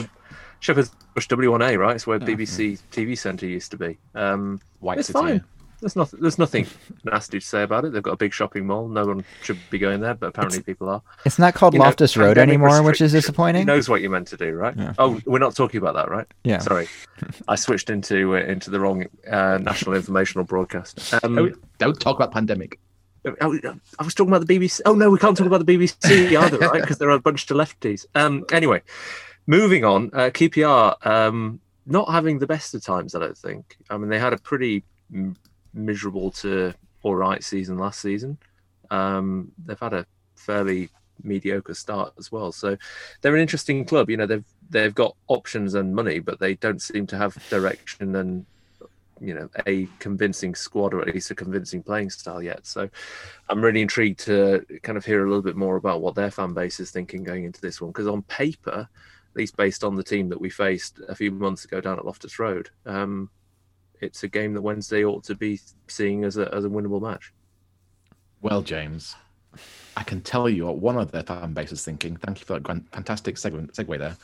Shepherd's 0.60 0.90
Bush 1.14 1.28
W1A, 1.28 1.78
right? 1.78 1.96
It's 1.96 2.06
where 2.06 2.16
oh, 2.16 2.20
BBC 2.20 2.72
yeah. 2.72 2.76
TV 2.90 3.18
Centre 3.18 3.46
used 3.46 3.70
to 3.72 3.76
be. 3.76 3.98
Um, 4.14 4.60
White 4.78 4.98
it's 4.98 5.08
City. 5.08 5.18
fine. 5.18 5.44
There's 5.80 5.96
nothing. 5.96 6.20
There's 6.20 6.38
nothing 6.38 6.66
nasty 7.04 7.40
to 7.40 7.44
say 7.46 7.62
about 7.62 7.84
it. 7.84 7.92
They've 7.92 8.02
got 8.02 8.12
a 8.12 8.16
big 8.16 8.32
shopping 8.34 8.66
mall. 8.66 8.88
No 8.88 9.06
one 9.06 9.24
should 9.42 9.58
be 9.70 9.78
going 9.78 10.00
there, 10.00 10.14
but 10.14 10.26
apparently 10.26 10.58
it's, 10.58 10.66
people 10.66 10.88
are. 10.88 11.02
It's 11.24 11.38
not 11.38 11.54
called 11.54 11.74
you 11.74 11.80
Loftus 11.80 12.16
know, 12.16 12.24
Road 12.24 12.38
anymore, 12.38 12.82
which 12.82 13.00
is 13.00 13.12
disappointing. 13.12 13.66
knows 13.66 13.88
what 13.88 14.02
you 14.02 14.10
meant 14.10 14.28
to 14.28 14.36
do, 14.36 14.52
right? 14.52 14.76
Yeah. 14.76 14.92
Oh, 14.98 15.20
we're 15.24 15.38
not 15.38 15.56
talking 15.56 15.78
about 15.78 15.94
that, 15.94 16.10
right? 16.10 16.26
Yeah. 16.44 16.58
Sorry, 16.58 16.88
I 17.48 17.54
switched 17.54 17.88
into 17.88 18.36
uh, 18.36 18.40
into 18.40 18.70
the 18.70 18.78
wrong 18.78 19.06
uh, 19.30 19.58
national 19.58 19.94
informational 19.94 20.44
broadcast. 20.44 21.14
Um, 21.24 21.38
oh, 21.38 21.50
don't 21.78 21.98
talk 21.98 22.16
about 22.16 22.32
pandemic. 22.32 22.78
Oh, 23.24 23.34
oh, 23.40 23.58
I 23.98 24.04
was 24.04 24.14
talking 24.14 24.32
about 24.32 24.46
the 24.46 24.58
BBC. 24.58 24.80
Oh 24.84 24.94
no, 24.94 25.10
we 25.10 25.18
can't 25.18 25.36
talk 25.36 25.46
about 25.46 25.64
the 25.64 25.76
BBC 25.76 26.36
either, 26.36 26.58
right? 26.68 26.80
Because 26.80 26.98
there 26.98 27.08
are 27.08 27.16
a 27.16 27.20
bunch 27.20 27.50
of 27.50 27.56
lefties. 27.56 28.06
Um, 28.14 28.44
anyway, 28.52 28.82
moving 29.46 29.84
on, 29.84 30.10
uh, 30.12 30.30
QPR 30.30 31.06
um, 31.06 31.60
not 31.86 32.10
having 32.10 32.38
the 32.38 32.46
best 32.46 32.74
of 32.74 32.82
times. 32.84 33.14
I 33.14 33.18
don't 33.18 33.36
think. 33.36 33.76
I 33.90 33.96
mean, 33.96 34.08
they 34.08 34.18
had 34.18 34.32
a 34.32 34.38
pretty 34.38 34.84
m- 35.12 35.36
miserable 35.74 36.30
to 36.30 36.74
all 37.02 37.14
right 37.14 37.42
season 37.42 37.78
last 37.78 38.00
season. 38.00 38.38
Um, 38.90 39.52
they've 39.64 39.78
had 39.78 39.92
a 39.92 40.06
fairly 40.34 40.90
mediocre 41.22 41.74
start 41.74 42.12
as 42.18 42.32
well. 42.32 42.52
So 42.52 42.76
they're 43.20 43.34
an 43.34 43.42
interesting 43.42 43.84
club. 43.84 44.10
You 44.10 44.16
know, 44.16 44.26
they've 44.26 44.44
they've 44.68 44.94
got 44.94 45.16
options 45.28 45.74
and 45.74 45.94
money, 45.94 46.18
but 46.18 46.38
they 46.38 46.54
don't 46.54 46.80
seem 46.82 47.06
to 47.08 47.16
have 47.16 47.36
direction 47.48 48.16
and 48.16 48.46
you 49.20 49.34
know 49.34 49.50
a 49.66 49.86
convincing 49.98 50.54
squad 50.54 50.94
or 50.94 51.02
at 51.02 51.14
least 51.14 51.30
a 51.30 51.34
convincing 51.34 51.82
playing 51.82 52.10
style 52.10 52.42
yet. 52.42 52.66
So 52.66 52.88
I'm 53.48 53.62
really 53.62 53.82
intrigued 53.82 54.20
to 54.20 54.64
kind 54.82 54.96
of 54.98 55.04
hear 55.04 55.24
a 55.24 55.28
little 55.28 55.42
bit 55.42 55.56
more 55.56 55.76
about 55.76 56.00
what 56.00 56.14
their 56.14 56.30
fan 56.30 56.54
base 56.54 56.80
is 56.80 56.90
thinking 56.90 57.22
going 57.22 57.44
into 57.44 57.60
this 57.60 57.80
one 57.80 57.90
because 57.90 58.06
on 58.06 58.22
paper, 58.22 58.88
at 58.88 59.36
least 59.36 59.56
based 59.56 59.84
on 59.84 59.94
the 59.94 60.02
team 60.02 60.28
that 60.30 60.40
we 60.40 60.50
faced 60.50 61.00
a 61.08 61.14
few 61.14 61.30
months 61.30 61.64
ago 61.64 61.80
down 61.80 61.98
at 61.98 62.06
Loftus 62.06 62.38
Road, 62.38 62.70
um, 62.86 63.30
it's 64.00 64.22
a 64.22 64.28
game 64.28 64.54
that 64.54 64.62
Wednesday 64.62 65.04
ought 65.04 65.24
to 65.24 65.34
be 65.34 65.60
seeing 65.88 66.24
as 66.24 66.36
a 66.36 66.52
as 66.54 66.64
a 66.64 66.68
winnable 66.68 67.00
match. 67.00 67.32
Well, 68.42 68.62
James, 68.62 69.16
I 69.96 70.02
can 70.02 70.20
tell 70.20 70.48
you 70.48 70.66
what 70.66 70.78
one 70.78 70.96
of 70.96 71.10
their 71.10 71.22
fan 71.22 71.52
base 71.52 71.72
is 71.72 71.84
thinking. 71.84 72.16
Thank 72.16 72.40
you 72.40 72.46
for 72.46 72.54
that 72.54 72.62
grand, 72.62 72.86
fantastic 72.92 73.36
segue, 73.36 73.70
segue 73.72 73.98
there. 73.98 74.16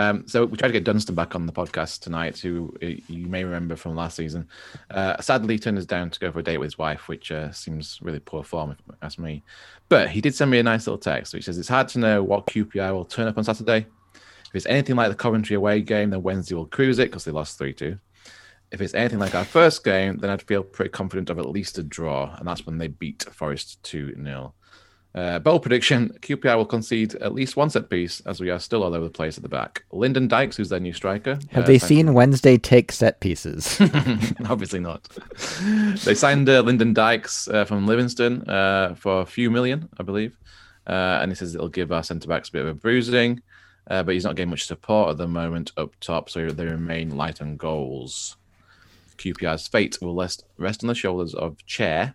Um, 0.00 0.26
so 0.26 0.46
we 0.46 0.56
tried 0.56 0.68
to 0.68 0.72
get 0.72 0.84
Dunstan 0.84 1.14
back 1.14 1.34
on 1.34 1.46
the 1.46 1.52
podcast 1.52 2.00
tonight, 2.00 2.38
who 2.38 2.74
uh, 2.82 2.86
you 3.08 3.26
may 3.26 3.44
remember 3.44 3.76
from 3.76 3.94
last 3.94 4.16
season. 4.16 4.48
Uh, 4.90 5.20
sadly, 5.20 5.58
turned 5.58 5.78
us 5.78 5.84
down 5.84 6.10
to 6.10 6.18
go 6.18 6.32
for 6.32 6.40
a 6.40 6.42
date 6.42 6.58
with 6.58 6.66
his 6.66 6.78
wife, 6.78 7.08
which 7.08 7.30
uh, 7.30 7.52
seems 7.52 7.98
really 8.02 8.18
poor 8.18 8.42
form, 8.42 8.70
if 8.70 8.78
you 8.86 8.94
ask 9.02 9.18
me. 9.18 9.42
But 9.88 10.08
he 10.10 10.20
did 10.20 10.34
send 10.34 10.50
me 10.50 10.58
a 10.58 10.62
nice 10.62 10.86
little 10.86 10.98
text, 10.98 11.34
which 11.34 11.44
says 11.44 11.58
it's 11.58 11.68
hard 11.68 11.88
to 11.88 11.98
know 11.98 12.22
what 12.22 12.46
QPR 12.46 12.92
will 12.92 13.04
turn 13.04 13.28
up 13.28 13.36
on 13.36 13.44
Saturday. 13.44 13.86
If 14.14 14.56
it's 14.56 14.66
anything 14.66 14.96
like 14.96 15.10
the 15.10 15.14
Coventry 15.14 15.56
away 15.56 15.82
game, 15.82 16.10
then 16.10 16.22
Wednesday 16.22 16.54
will 16.54 16.66
cruise 16.66 16.98
it 16.98 17.10
because 17.10 17.24
they 17.24 17.32
lost 17.32 17.58
3 17.58 17.72
2. 17.74 17.98
If 18.72 18.80
it's 18.80 18.94
anything 18.94 19.18
like 19.18 19.34
our 19.34 19.44
first 19.44 19.84
game, 19.84 20.16
then 20.16 20.30
I'd 20.30 20.42
feel 20.42 20.62
pretty 20.62 20.90
confident 20.90 21.28
of 21.28 21.38
at 21.38 21.48
least 21.48 21.78
a 21.78 21.82
draw, 21.82 22.34
and 22.36 22.48
that's 22.48 22.64
when 22.64 22.78
they 22.78 22.88
beat 22.88 23.24
Forest 23.30 23.82
2 23.82 24.16
0. 24.22 24.54
Uh, 25.14 25.38
bold 25.38 25.60
prediction 25.60 26.08
QPR 26.22 26.56
will 26.56 26.64
concede 26.64 27.14
at 27.16 27.34
least 27.34 27.54
one 27.54 27.68
set 27.68 27.90
piece 27.90 28.20
as 28.20 28.40
we 28.40 28.48
are 28.48 28.58
still 28.58 28.82
all 28.82 28.94
over 28.94 29.04
the 29.04 29.10
place 29.10 29.36
at 29.36 29.42
the 29.42 29.48
back. 29.48 29.84
Lyndon 29.92 30.26
Dykes, 30.26 30.56
who's 30.56 30.70
their 30.70 30.80
new 30.80 30.94
striker. 30.94 31.38
Have 31.50 31.64
uh, 31.64 31.66
they 31.66 31.78
seen. 31.78 32.14
Wednesday 32.14 32.56
take 32.56 32.90
set 32.92 33.20
pieces? 33.20 33.78
Obviously 34.48 34.80
not. 34.80 35.06
they 36.04 36.14
signed 36.14 36.48
uh, 36.48 36.62
Lyndon 36.62 36.94
Dykes 36.94 37.46
uh, 37.48 37.66
from 37.66 37.86
Livingston 37.86 38.48
uh, 38.48 38.94
for 38.94 39.20
a 39.20 39.26
few 39.26 39.50
million, 39.50 39.86
I 39.98 40.02
believe. 40.02 40.38
Uh, 40.86 41.18
and 41.20 41.30
he 41.30 41.34
says 41.34 41.54
it'll 41.54 41.68
give 41.68 41.92
our 41.92 42.02
centre 42.02 42.26
backs 42.26 42.48
a 42.48 42.52
bit 42.52 42.62
of 42.62 42.68
a 42.68 42.74
bruising, 42.74 43.42
but 43.86 44.08
he's 44.08 44.24
not 44.24 44.34
getting 44.34 44.50
much 44.50 44.64
support 44.64 45.10
at 45.10 45.18
the 45.18 45.28
moment 45.28 45.72
up 45.76 45.94
top, 46.00 46.30
so 46.30 46.48
they 46.48 46.64
remain 46.64 47.18
light 47.18 47.42
on 47.42 47.58
goals. 47.58 48.38
QPR's 49.16 49.66
fate 49.68 49.98
will 50.00 50.14
rest, 50.14 50.44
rest 50.58 50.82
on 50.82 50.88
the 50.88 50.94
shoulders 50.94 51.34
of 51.34 51.64
Chair. 51.66 52.14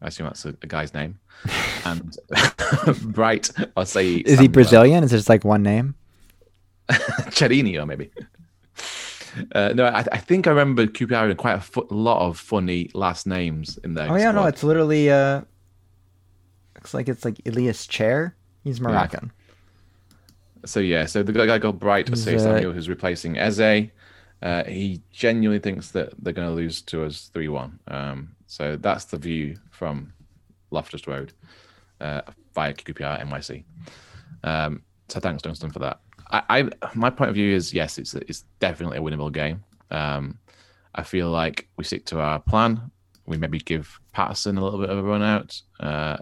I 0.00 0.08
assume 0.08 0.26
that's 0.26 0.44
a, 0.44 0.50
a 0.62 0.66
guy's 0.66 0.94
name 0.94 1.18
and 1.84 2.16
Bright, 3.02 3.50
I'll 3.76 3.86
say. 3.86 4.16
Is 4.16 4.38
he 4.38 4.48
Brazilian? 4.48 5.04
Is 5.04 5.12
it 5.12 5.16
just 5.16 5.28
like 5.28 5.44
one 5.44 5.62
name? 5.62 5.94
Charinho, 6.90 7.86
maybe. 7.86 8.10
Uh, 9.52 9.72
no, 9.74 9.86
I, 9.86 10.04
I, 10.10 10.18
think 10.18 10.46
I 10.46 10.50
remember 10.50 10.86
QPR 10.86 11.10
having 11.10 11.36
quite 11.36 11.56
a 11.56 11.60
fu- 11.60 11.86
lot 11.90 12.26
of 12.26 12.38
funny 12.38 12.90
last 12.94 13.26
names 13.26 13.78
in 13.84 13.94
there. 13.94 14.10
Oh 14.10 14.16
yeah, 14.16 14.30
squad. 14.30 14.42
no, 14.42 14.48
it's 14.48 14.64
literally 14.64 15.10
uh, 15.10 15.42
looks 16.74 16.94
like 16.94 17.08
it's 17.08 17.24
like 17.24 17.40
Ilias 17.44 17.86
Chair. 17.86 18.34
He's 18.64 18.80
Moroccan. 18.80 19.32
Yeah. 19.32 20.66
So 20.66 20.80
yeah, 20.80 21.06
so 21.06 21.22
the 21.22 21.32
guy 21.32 21.58
called 21.58 21.78
Bright 21.78 22.06
Osayi 22.06 22.36
uh, 22.36 22.38
Samuel, 22.38 22.72
who's 22.72 22.88
replacing 22.88 23.38
Eze, 23.38 23.90
uh, 24.42 24.64
he 24.64 25.02
genuinely 25.10 25.58
thinks 25.58 25.90
that 25.90 26.12
they're 26.22 26.32
going 26.32 26.48
to 26.48 26.54
lose 26.54 26.82
to 26.82 27.04
us 27.04 27.30
three 27.32 27.48
one. 27.48 27.78
Um, 27.88 28.36
so 28.46 28.76
that's 28.76 29.04
the 29.06 29.18
view 29.18 29.56
from 29.70 30.12
Loftus 30.70 31.06
Road 31.06 31.32
uh, 32.00 32.22
via 32.54 32.72
QPR 32.72 33.24
NYC. 33.24 33.64
Um, 34.44 34.82
so 35.08 35.20
thanks, 35.20 35.42
Dunstan, 35.42 35.70
for 35.70 35.80
that. 35.80 36.00
I, 36.30 36.42
I, 36.48 36.70
my 36.94 37.10
point 37.10 37.30
of 37.30 37.34
view 37.34 37.54
is 37.54 37.72
yes, 37.72 37.98
it's 37.98 38.14
it's 38.14 38.44
definitely 38.60 38.98
a 38.98 39.00
winnable 39.00 39.32
game. 39.32 39.64
Um, 39.90 40.38
I 40.94 41.02
feel 41.02 41.30
like 41.30 41.68
we 41.76 41.84
stick 41.84 42.04
to 42.06 42.20
our 42.20 42.38
plan. 42.38 42.90
We 43.26 43.36
maybe 43.36 43.58
give 43.58 44.00
Paterson 44.12 44.58
a 44.58 44.64
little 44.64 44.80
bit 44.80 44.90
of 44.90 44.98
a 44.98 45.02
run 45.02 45.22
out 45.22 45.60
uh, 45.80 46.18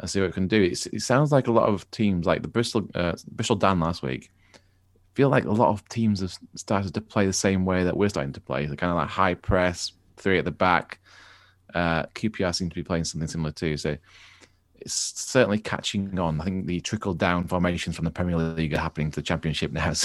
and 0.00 0.10
see 0.10 0.20
what 0.20 0.28
we 0.28 0.32
can 0.32 0.48
do. 0.48 0.62
It's, 0.62 0.86
it 0.86 1.00
sounds 1.00 1.32
like 1.32 1.48
a 1.48 1.52
lot 1.52 1.68
of 1.68 1.90
teams, 1.90 2.26
like 2.26 2.42
the 2.42 2.48
Bristol 2.48 2.88
uh, 2.94 3.12
Bristol 3.30 3.56
Dan 3.56 3.80
last 3.80 4.02
week, 4.02 4.30
feel 5.16 5.30
like 5.30 5.46
a 5.46 5.50
lot 5.50 5.70
of 5.70 5.88
teams 5.88 6.20
have 6.20 6.36
started 6.56 6.92
to 6.92 7.00
play 7.00 7.24
the 7.24 7.32
same 7.32 7.64
way 7.64 7.84
that 7.84 7.96
we're 7.96 8.10
starting 8.10 8.34
to 8.34 8.40
play. 8.40 8.66
The 8.66 8.76
kind 8.76 8.90
of 8.90 8.98
like 8.98 9.08
high 9.08 9.32
press, 9.32 9.92
three 10.18 10.38
at 10.38 10.44
the 10.44 10.50
back. 10.50 11.00
Uh, 11.74 12.02
QPR 12.14 12.54
seem 12.54 12.68
to 12.68 12.74
be 12.74 12.82
playing 12.82 13.04
something 13.04 13.26
similar 13.26 13.50
too. 13.50 13.78
So 13.78 13.96
it's 14.78 14.92
certainly 14.94 15.58
catching 15.58 16.18
on. 16.18 16.38
I 16.38 16.44
think 16.44 16.66
the 16.66 16.80
trickle 16.80 17.14
down 17.14 17.46
formations 17.46 17.96
from 17.96 18.04
the 18.04 18.10
Premier 18.10 18.36
League 18.36 18.74
are 18.74 18.78
happening 18.78 19.10
to 19.10 19.16
the 19.16 19.22
Championship 19.22 19.72
now. 19.72 19.92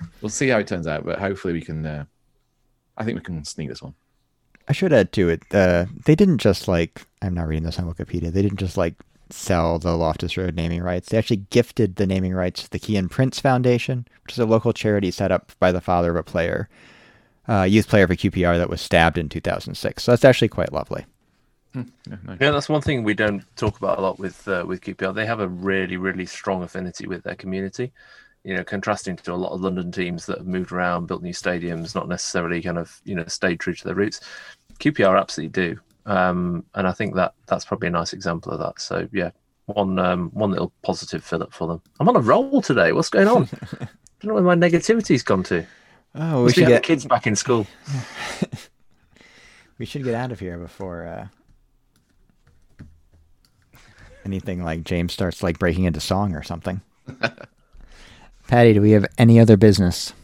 So 0.00 0.08
we'll 0.22 0.30
see 0.30 0.48
how 0.48 0.58
it 0.58 0.66
turns 0.66 0.86
out. 0.86 1.04
But 1.04 1.18
hopefully 1.18 1.52
we 1.52 1.60
can. 1.60 1.84
Uh, 1.84 2.04
I 2.96 3.04
think 3.04 3.18
we 3.18 3.22
can 3.22 3.44
sneak 3.44 3.68
this 3.68 3.82
one. 3.82 3.94
I 4.66 4.72
should 4.72 4.92
add 4.92 5.12
to 5.12 5.28
it. 5.28 5.42
Uh, 5.52 5.86
they 6.06 6.14
didn't 6.14 6.38
just 6.38 6.68
like. 6.68 7.04
I'm 7.20 7.34
not 7.34 7.48
reading 7.48 7.64
this 7.64 7.78
on 7.78 7.92
Wikipedia. 7.92 8.32
They 8.32 8.42
didn't 8.42 8.60
just 8.60 8.78
like 8.78 8.94
sell 9.30 9.78
the 9.78 9.96
Loftus 9.96 10.36
Road 10.36 10.54
naming 10.54 10.82
rights. 10.82 11.08
They 11.08 11.18
actually 11.18 11.44
gifted 11.50 11.96
the 11.96 12.06
naming 12.06 12.34
rights 12.34 12.64
to 12.64 12.70
the 12.70 12.78
Kiyan 12.80 13.10
Prince 13.10 13.40
Foundation, 13.40 14.06
which 14.24 14.32
is 14.32 14.38
a 14.38 14.46
local 14.46 14.72
charity 14.72 15.10
set 15.10 15.32
up 15.32 15.52
by 15.58 15.72
the 15.72 15.80
father 15.80 16.10
of 16.10 16.16
a 16.16 16.22
player, 16.22 16.68
uh, 17.48 17.62
youth 17.62 17.88
player 17.88 18.06
for 18.06 18.14
QPR 18.14 18.58
that 18.58 18.70
was 18.70 18.80
stabbed 18.80 19.18
in 19.18 19.28
2006. 19.28 20.02
So 20.02 20.12
that's 20.12 20.24
actually 20.24 20.48
quite 20.48 20.72
lovely. 20.72 21.06
Hmm, 21.74 21.82
yeah, 22.08 22.16
nice. 22.24 22.38
yeah, 22.40 22.50
that's 22.50 22.68
one 22.68 22.80
thing 22.80 23.04
we 23.04 23.14
don't 23.14 23.44
talk 23.56 23.76
about 23.78 23.98
a 23.98 24.02
lot 24.02 24.18
with 24.18 24.46
uh, 24.48 24.64
with 24.66 24.80
QPR. 24.80 25.14
They 25.14 25.26
have 25.26 25.40
a 25.40 25.48
really, 25.48 25.96
really 25.96 26.26
strong 26.26 26.62
affinity 26.62 27.06
with 27.06 27.22
their 27.24 27.34
community. 27.34 27.92
You 28.44 28.56
know, 28.56 28.64
contrasting 28.64 29.16
to 29.16 29.34
a 29.34 29.36
lot 29.36 29.52
of 29.52 29.60
London 29.60 29.92
teams 29.92 30.24
that 30.26 30.38
have 30.38 30.46
moved 30.46 30.72
around, 30.72 31.06
built 31.06 31.22
new 31.22 31.32
stadiums, 31.32 31.94
not 31.94 32.08
necessarily 32.08 32.62
kind 32.62 32.78
of 32.78 33.00
you 33.04 33.14
know 33.14 33.24
stayed 33.26 33.60
true 33.60 33.74
to 33.74 33.84
their 33.84 33.94
roots. 33.94 34.20
QPR 34.80 35.20
absolutely 35.20 35.50
do, 35.50 35.80
um, 36.08 36.64
and 36.74 36.88
I 36.88 36.92
think 36.92 37.14
that 37.16 37.34
that's 37.46 37.66
probably 37.66 37.88
a 37.88 37.90
nice 37.90 38.14
example 38.14 38.50
of 38.50 38.58
that. 38.60 38.80
So 38.80 39.06
yeah, 39.12 39.30
one 39.66 39.98
um, 39.98 40.30
one 40.30 40.50
little 40.50 40.72
positive 40.82 41.22
fill 41.22 41.42
up 41.42 41.52
for 41.52 41.68
them. 41.68 41.82
I'm 42.00 42.08
on 42.08 42.16
a 42.16 42.20
roll 42.20 42.62
today. 42.62 42.92
What's 42.92 43.10
going 43.10 43.28
on? 43.28 43.48
I 43.80 43.86
don't 44.20 44.24
know 44.24 44.34
where 44.34 44.42
my 44.42 44.54
negativity's 44.54 45.22
gone 45.22 45.42
to. 45.44 45.66
Oh, 46.14 46.44
we 46.44 46.52
should 46.52 46.66
get 46.66 46.82
the 46.82 46.86
kids 46.86 47.04
back 47.04 47.26
in 47.26 47.36
school. 47.36 47.66
we 49.78 49.84
should 49.84 50.02
get 50.02 50.14
out 50.14 50.32
of 50.32 50.40
here 50.40 50.56
before 50.56 51.06
uh, 51.06 52.86
anything 54.24 54.64
like 54.64 54.84
James 54.84 55.12
starts 55.12 55.42
like 55.42 55.58
breaking 55.58 55.84
into 55.84 56.00
song 56.00 56.34
or 56.34 56.42
something. 56.42 56.80
Patty, 58.48 58.72
do 58.72 58.80
we 58.80 58.92
have 58.92 59.04
any 59.18 59.38
other 59.38 59.58
business? 59.58 60.14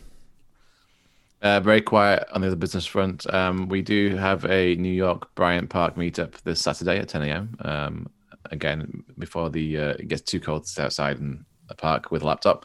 Uh, 1.44 1.60
very 1.60 1.82
quiet 1.82 2.26
on 2.32 2.40
the 2.40 2.46
other 2.46 2.56
business 2.56 2.86
front. 2.86 3.32
Um, 3.34 3.68
we 3.68 3.82
do 3.82 4.16
have 4.16 4.46
a 4.46 4.76
New 4.76 4.88
York 4.92 5.34
Bryant 5.34 5.68
Park 5.68 5.94
meetup 5.94 6.40
this 6.40 6.58
Saturday 6.58 6.98
at 6.98 7.10
10 7.10 7.22
a.m. 7.22 7.56
Um, 7.60 8.10
again, 8.46 9.04
before 9.18 9.50
the 9.50 9.76
uh, 9.76 9.90
it 9.98 10.08
gets 10.08 10.22
too 10.22 10.40
cold 10.40 10.64
to 10.64 10.70
stay 10.70 10.84
outside 10.84 11.18
in 11.18 11.44
the 11.68 11.74
park 11.74 12.10
with 12.10 12.22
a 12.22 12.26
laptop. 12.26 12.64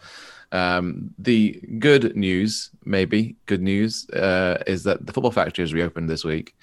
Um, 0.54 1.14
the 1.20 1.62
good 1.80 2.16
news, 2.16 2.70
maybe 2.86 3.36
good 3.48 3.62
news, 3.62 4.10
uh, 4.12 4.64
is 4.66 4.84
that 4.86 5.06
the 5.06 5.12
Football 5.12 5.32
Factory 5.32 5.64
has 5.64 5.74
reopened 5.74 6.10
this 6.10 6.24
week 6.24 6.56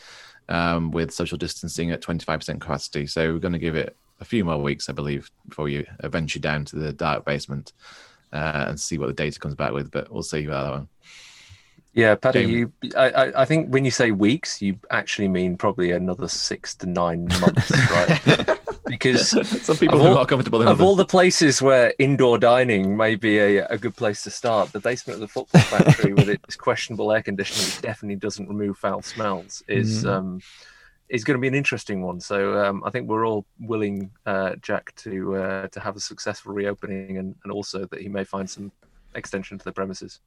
um, 0.48 0.92
with 0.92 1.12
social 1.12 1.36
distancing 1.36 1.90
at 1.90 2.00
25% 2.00 2.62
capacity. 2.62 3.06
So 3.06 3.30
we're 3.30 3.40
going 3.40 3.52
to 3.52 3.58
give 3.58 3.76
it 3.76 3.94
a 4.20 4.24
few 4.24 4.42
more 4.42 4.62
weeks, 4.62 4.88
I 4.88 4.94
believe, 4.94 5.30
before 5.46 5.68
you 5.68 5.84
venture 6.04 6.38
down 6.38 6.64
to 6.64 6.76
the 6.76 6.94
dark 6.94 7.26
basement 7.26 7.74
uh, 8.32 8.64
and 8.68 8.80
see 8.80 8.96
what 8.96 9.08
the 9.08 9.12
data 9.12 9.38
comes 9.38 9.54
back 9.54 9.72
with. 9.72 9.90
But 9.90 10.10
we'll 10.10 10.22
see 10.22 10.46
about 10.46 10.64
that 10.64 10.72
one. 10.78 10.88
Yeah, 11.96 12.14
Paddy, 12.14 12.42
you, 12.44 12.72
I, 12.94 13.32
I 13.34 13.44
think 13.46 13.72
when 13.72 13.86
you 13.86 13.90
say 13.90 14.10
weeks, 14.10 14.60
you 14.60 14.78
actually 14.90 15.28
mean 15.28 15.56
probably 15.56 15.92
another 15.92 16.28
six 16.28 16.74
to 16.76 16.86
nine 16.86 17.26
months, 17.40 17.70
right? 17.90 18.58
Because 18.84 19.30
some 19.64 19.78
people 19.78 20.02
are 20.02 20.14
not 20.14 20.28
comfortable 20.28 20.60
of 20.68 20.82
all 20.82 20.94
the 20.94 21.06
places 21.06 21.62
where 21.62 21.94
indoor 21.98 22.36
dining 22.36 22.98
may 22.98 23.14
be 23.14 23.38
a, 23.38 23.66
a 23.68 23.78
good 23.78 23.96
place 23.96 24.22
to 24.24 24.30
start, 24.30 24.72
the 24.72 24.78
basement 24.78 25.14
of 25.14 25.20
the 25.22 25.28
football 25.28 25.62
factory 25.62 26.12
with 26.12 26.28
its 26.28 26.54
questionable 26.68 27.10
air 27.12 27.22
conditioning, 27.22 27.64
which 27.64 27.80
definitely 27.80 28.16
doesn't 28.16 28.46
remove 28.46 28.76
foul 28.76 29.00
smells, 29.00 29.62
is 29.66 30.04
mm. 30.04 30.10
um, 30.10 30.42
is 31.08 31.24
going 31.24 31.38
to 31.38 31.40
be 31.40 31.48
an 31.48 31.54
interesting 31.54 32.02
one. 32.02 32.20
So 32.20 32.62
um, 32.62 32.82
I 32.84 32.90
think 32.90 33.08
we're 33.08 33.26
all 33.26 33.46
willing, 33.58 34.10
uh, 34.26 34.56
Jack, 34.56 34.94
to 34.96 35.36
uh, 35.36 35.68
to 35.68 35.80
have 35.80 35.96
a 35.96 36.00
successful 36.00 36.52
reopening, 36.52 37.16
and, 37.16 37.34
and 37.42 37.50
also 37.50 37.86
that 37.86 38.02
he 38.02 38.10
may 38.10 38.24
find 38.24 38.50
some 38.50 38.70
extension 39.14 39.56
to 39.56 39.64
the 39.64 39.72
premises. 39.72 40.20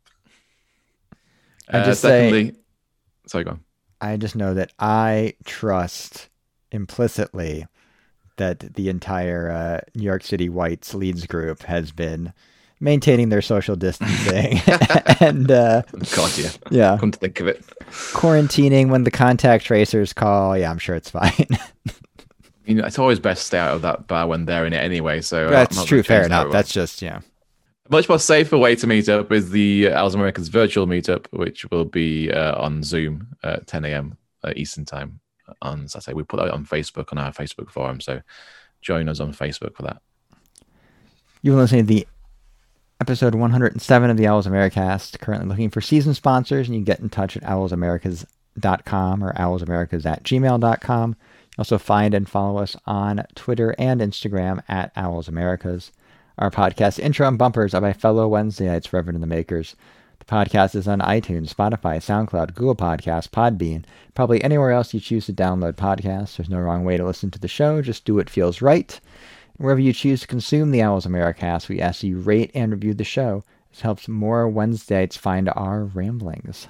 I 1.69 1.79
uh, 1.79 1.85
just 1.85 2.03
uh, 2.03 2.09
secondly, 2.09 2.51
say, 2.51 2.57
sorry, 3.27 3.43
go 3.43 3.51
on. 3.51 3.59
I 4.01 4.17
just 4.17 4.35
know 4.35 4.53
that 4.53 4.71
I 4.79 5.33
trust 5.45 6.29
implicitly 6.71 7.65
that 8.37 8.59
the 8.75 8.89
entire 8.89 9.51
uh, 9.51 9.81
New 9.95 10.05
York 10.05 10.23
City 10.23 10.49
Whites 10.49 10.93
Leeds 10.93 11.27
group 11.27 11.63
has 11.63 11.91
been 11.91 12.33
maintaining 12.79 13.27
their 13.29 13.41
social 13.41 13.75
distancing 13.75 14.61
and 15.19 15.51
uh, 15.51 15.81
God, 16.15 16.37
yeah, 16.37 16.51
yeah, 16.71 16.97
come 16.97 17.11
to 17.11 17.19
think 17.19 17.39
of 17.39 17.47
it, 17.47 17.65
quarantining 18.13 18.89
when 18.89 19.03
the 19.03 19.11
contact 19.11 19.65
tracers 19.65 20.13
call. 20.13 20.57
Yeah, 20.57 20.71
I'm 20.71 20.79
sure 20.79 20.95
it's 20.95 21.09
fine. 21.09 21.47
you 22.65 22.75
know, 22.75 22.85
it's 22.85 22.97
always 22.99 23.19
best 23.19 23.41
to 23.41 23.45
stay 23.47 23.59
out 23.59 23.75
of 23.75 23.81
that 23.81 24.07
bar 24.07 24.27
when 24.27 24.45
they're 24.45 24.65
in 24.65 24.73
it 24.73 24.77
anyway. 24.77 25.21
So 25.21 25.49
that's 25.49 25.83
true. 25.85 26.03
Fair 26.03 26.25
enough. 26.25 26.45
That 26.45 26.53
that's 26.53 26.71
just 26.71 27.01
yeah. 27.01 27.19
Much 27.91 28.07
more 28.07 28.19
safer 28.19 28.57
way 28.57 28.75
to 28.75 28.85
meet 28.85 29.09
up 29.09 29.31
is 29.31 29.49
the 29.49 29.91
Owls 29.91 30.13
Americas 30.13 30.47
virtual 30.47 30.85
meetup, 30.85 31.25
which 31.31 31.65
will 31.71 31.85
be 31.85 32.31
uh, 32.31 32.61
on 32.61 32.83
Zoom 32.83 33.27
at 33.43 33.65
10 33.65 33.85
a.m. 33.85 34.17
Uh, 34.43 34.53
Eastern 34.55 34.85
time 34.85 35.19
on 35.63 35.87
Saturday. 35.87 36.13
We 36.13 36.23
put 36.23 36.37
that 36.37 36.51
on 36.51 36.65
Facebook 36.65 37.07
on 37.11 37.17
our 37.17 37.31
Facebook 37.31 37.71
forum, 37.71 37.99
so 37.99 38.21
join 38.81 39.09
us 39.09 39.19
on 39.19 39.33
Facebook 39.33 39.75
for 39.75 39.81
that. 39.83 40.01
You 41.41 41.53
will 41.53 41.59
listen 41.59 41.79
to 41.79 41.85
the 41.85 42.07
episode 43.01 43.33
107 43.33 44.09
of 44.09 44.17
the 44.17 44.27
Owls 44.27 44.45
Americast. 44.45 45.19
Currently 45.19 45.47
looking 45.47 45.69
for 45.71 45.81
season 45.81 46.13
sponsors, 46.13 46.67
and 46.67 46.75
you 46.75 46.81
can 46.81 46.85
get 46.85 46.99
in 46.99 47.09
touch 47.09 47.35
at 47.35 47.43
owlsamericas.com 47.43 49.23
or 49.23 49.33
owlsamericas 49.33 50.05
at 50.05 50.23
gmail.com. 50.23 51.15
Also, 51.57 51.77
find 51.77 52.13
and 52.13 52.29
follow 52.29 52.61
us 52.61 52.75
on 52.85 53.25
Twitter 53.35 53.73
and 53.79 53.99
Instagram 53.99 54.61
at 54.69 54.93
owlsamericas. 54.95 55.91
Our 56.39 56.49
podcast 56.49 56.99
intro 56.99 57.27
and 57.27 57.37
bumpers 57.37 57.73
are 57.73 57.81
by 57.81 57.91
fellow 57.91 58.29
Wednesdayites, 58.29 58.93
Reverend 58.93 59.17
and 59.17 59.23
the 59.23 59.27
Makers. 59.27 59.75
The 60.19 60.25
podcast 60.25 60.73
is 60.73 60.87
on 60.87 60.99
iTunes, 60.99 61.53
Spotify, 61.53 61.97
SoundCloud, 61.97 62.55
Google 62.55 62.77
Podcasts, 62.77 63.27
Podbean, 63.29 63.83
probably 64.15 64.41
anywhere 64.41 64.71
else 64.71 64.93
you 64.93 65.01
choose 65.01 65.25
to 65.25 65.33
download 65.33 65.73
podcasts. 65.73 66.37
There's 66.37 66.49
no 66.49 66.59
wrong 66.59 66.85
way 66.85 66.95
to 66.95 67.05
listen 67.05 67.29
to 67.31 67.39
the 67.39 67.49
show. 67.49 67.81
Just 67.81 68.05
do 68.05 68.15
what 68.15 68.29
feels 68.29 68.61
right. 68.61 68.97
Wherever 69.57 69.81
you 69.81 69.91
choose 69.91 70.21
to 70.21 70.27
consume 70.27 70.71
the 70.71 70.81
Owls 70.81 71.05
Americast, 71.05 71.67
we 71.67 71.81
ask 71.81 72.03
you 72.03 72.17
rate 72.17 72.51
and 72.55 72.71
review 72.71 72.93
the 72.93 73.03
show. 73.03 73.43
This 73.71 73.81
helps 73.81 74.07
more 74.07 74.49
Wednesdayites 74.49 75.17
find 75.17 75.49
our 75.49 75.83
ramblings. 75.83 76.69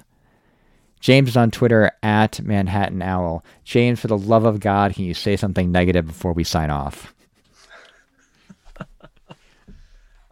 James 0.98 1.28
is 1.28 1.36
on 1.36 1.52
Twitter 1.52 1.92
at 2.02 2.42
Manhattan 2.42 3.02
Owl. 3.02 3.44
James, 3.62 4.00
for 4.00 4.08
the 4.08 4.18
love 4.18 4.44
of 4.44 4.58
God, 4.58 4.94
can 4.94 5.04
you 5.04 5.14
say 5.14 5.36
something 5.36 5.70
negative 5.70 6.08
before 6.08 6.32
we 6.32 6.42
sign 6.42 6.70
off? 6.70 7.14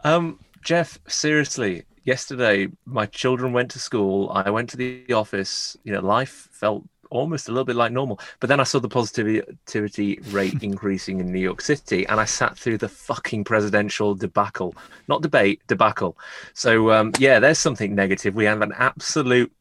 Um, 0.03 0.39
Jeff, 0.63 0.99
seriously, 1.07 1.83
yesterday 2.03 2.67
my 2.85 3.05
children 3.05 3.53
went 3.53 3.71
to 3.71 3.79
school. 3.79 4.31
I 4.33 4.49
went 4.49 4.69
to 4.71 4.77
the 4.77 5.13
office. 5.13 5.77
You 5.83 5.93
know, 5.93 6.01
life 6.01 6.49
felt 6.51 6.83
almost 7.09 7.47
a 7.47 7.51
little 7.51 7.65
bit 7.65 7.75
like 7.75 7.91
normal. 7.91 8.19
But 8.39 8.49
then 8.49 8.59
I 8.59 8.63
saw 8.63 8.79
the 8.79 8.89
positivity 8.89 10.19
rate 10.29 10.63
increasing 10.63 11.19
in 11.19 11.31
New 11.31 11.39
York 11.39 11.61
City, 11.61 12.05
and 12.07 12.19
I 12.19 12.25
sat 12.25 12.57
through 12.57 12.77
the 12.77 12.89
fucking 12.89 13.43
presidential 13.43 14.15
debacle, 14.15 14.75
not 15.07 15.21
debate, 15.21 15.61
debacle. 15.67 16.17
So 16.53 16.91
um, 16.91 17.11
yeah, 17.19 17.39
there's 17.39 17.59
something 17.59 17.95
negative. 17.95 18.35
We 18.35 18.45
have 18.45 18.61
an 18.61 18.73
absolute. 18.75 19.51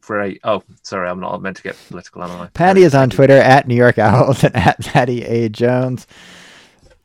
Great. 0.00 0.40
Oh, 0.42 0.62
sorry, 0.82 1.06
I'm 1.06 1.20
not 1.20 1.42
meant 1.42 1.58
to 1.58 1.62
get 1.62 1.76
political, 1.88 2.22
am 2.22 2.30
I? 2.40 2.46
Patty 2.48 2.82
is 2.82 2.94
on 2.94 3.10
Twitter 3.10 3.36
at 3.36 3.68
New 3.68 3.74
York 3.74 3.98
Owls 3.98 4.42
and 4.44 4.56
at 4.56 4.80
Patty 4.80 5.22
A 5.24 5.50
Jones. 5.50 6.06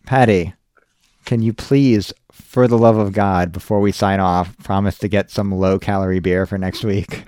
Patty, 0.06 0.54
can 1.26 1.42
you 1.42 1.52
please, 1.52 2.14
for 2.34 2.68
the 2.68 2.78
love 2.78 2.98
of 2.98 3.14
God, 3.14 3.52
before 3.52 3.80
we 3.80 3.92
sign 3.92 4.20
off, 4.20 4.58
promise 4.58 4.98
to 5.00 5.08
get 5.08 5.30
some 5.30 5.52
low 5.52 5.78
calorie 5.78 6.20
beer 6.20 6.46
for 6.46 6.58
next 6.58 6.84
week? 6.84 7.24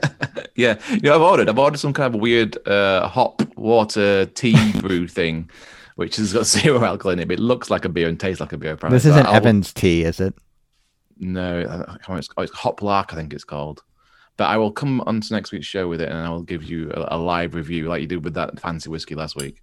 yeah, 0.56 0.78
you 0.90 1.00
know, 1.00 1.16
I've 1.16 1.20
ordered. 1.20 1.48
I've 1.48 1.58
ordered 1.58 1.78
some 1.78 1.92
kind 1.92 2.14
of 2.14 2.20
weird 2.20 2.56
uh, 2.66 3.08
hop 3.08 3.42
water 3.56 4.26
tea 4.26 4.72
brew 4.80 5.08
thing, 5.08 5.50
which 5.96 6.16
has 6.16 6.32
got 6.32 6.46
zero 6.46 6.82
alcohol 6.84 7.12
in 7.12 7.18
it. 7.18 7.28
But 7.28 7.38
it 7.38 7.42
looks 7.42 7.68
like 7.68 7.84
a 7.84 7.88
beer 7.88 8.08
and 8.08 8.18
tastes 8.18 8.40
like 8.40 8.52
a 8.52 8.56
beer. 8.56 8.72
Apparently. 8.72 8.96
This 8.96 9.06
isn't 9.06 9.26
Evans 9.26 9.72
tea, 9.72 10.04
is 10.04 10.20
it? 10.20 10.34
No, 11.18 11.88
it's, 12.08 12.28
oh, 12.36 12.42
it's 12.42 12.52
Hop 12.52 12.82
Lark, 12.82 13.12
I 13.12 13.16
think 13.16 13.32
it's 13.32 13.44
called. 13.44 13.82
But 14.36 14.44
I 14.44 14.56
will 14.56 14.72
come 14.72 15.00
on 15.02 15.20
to 15.20 15.34
next 15.34 15.52
week's 15.52 15.66
show 15.66 15.88
with 15.88 16.00
it, 16.00 16.08
and 16.08 16.18
I 16.18 16.28
will 16.30 16.42
give 16.42 16.64
you 16.64 16.90
a, 16.92 17.16
a 17.16 17.18
live 17.18 17.54
review 17.54 17.88
like 17.88 18.00
you 18.00 18.08
did 18.08 18.24
with 18.24 18.34
that 18.34 18.58
fancy 18.60 18.88
whiskey 18.88 19.14
last 19.14 19.36
week. 19.36 19.60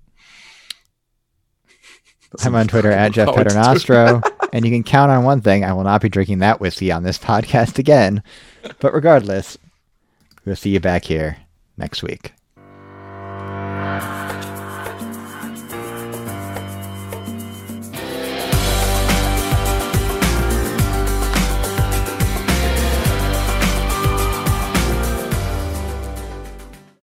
I'm 2.44 2.56
on 2.56 2.68
Twitter 2.68 2.92
at 2.92 3.12
Jeff 3.12 3.30
Paternostro, 3.30 4.24
and 4.54 4.66
you 4.66 4.72
can 4.72 4.84
count 4.84 5.12
on 5.12 5.24
one 5.24 5.42
thing: 5.42 5.64
I 5.64 5.74
will 5.74 5.84
not 5.84 6.02
be 6.02 6.10
drinking 6.10 6.40
that 6.40 6.60
whiskey 6.60 6.92
on 6.92 7.04
this 7.04 7.18
podcast 7.20 7.78
again. 7.80 8.24
But 8.80 8.94
regardless, 8.94 9.58
We'll 10.46 10.56
see 10.56 10.72
you 10.72 10.80
back 10.80 11.06
here 11.06 11.38
next 11.78 12.02
week. 12.02 12.34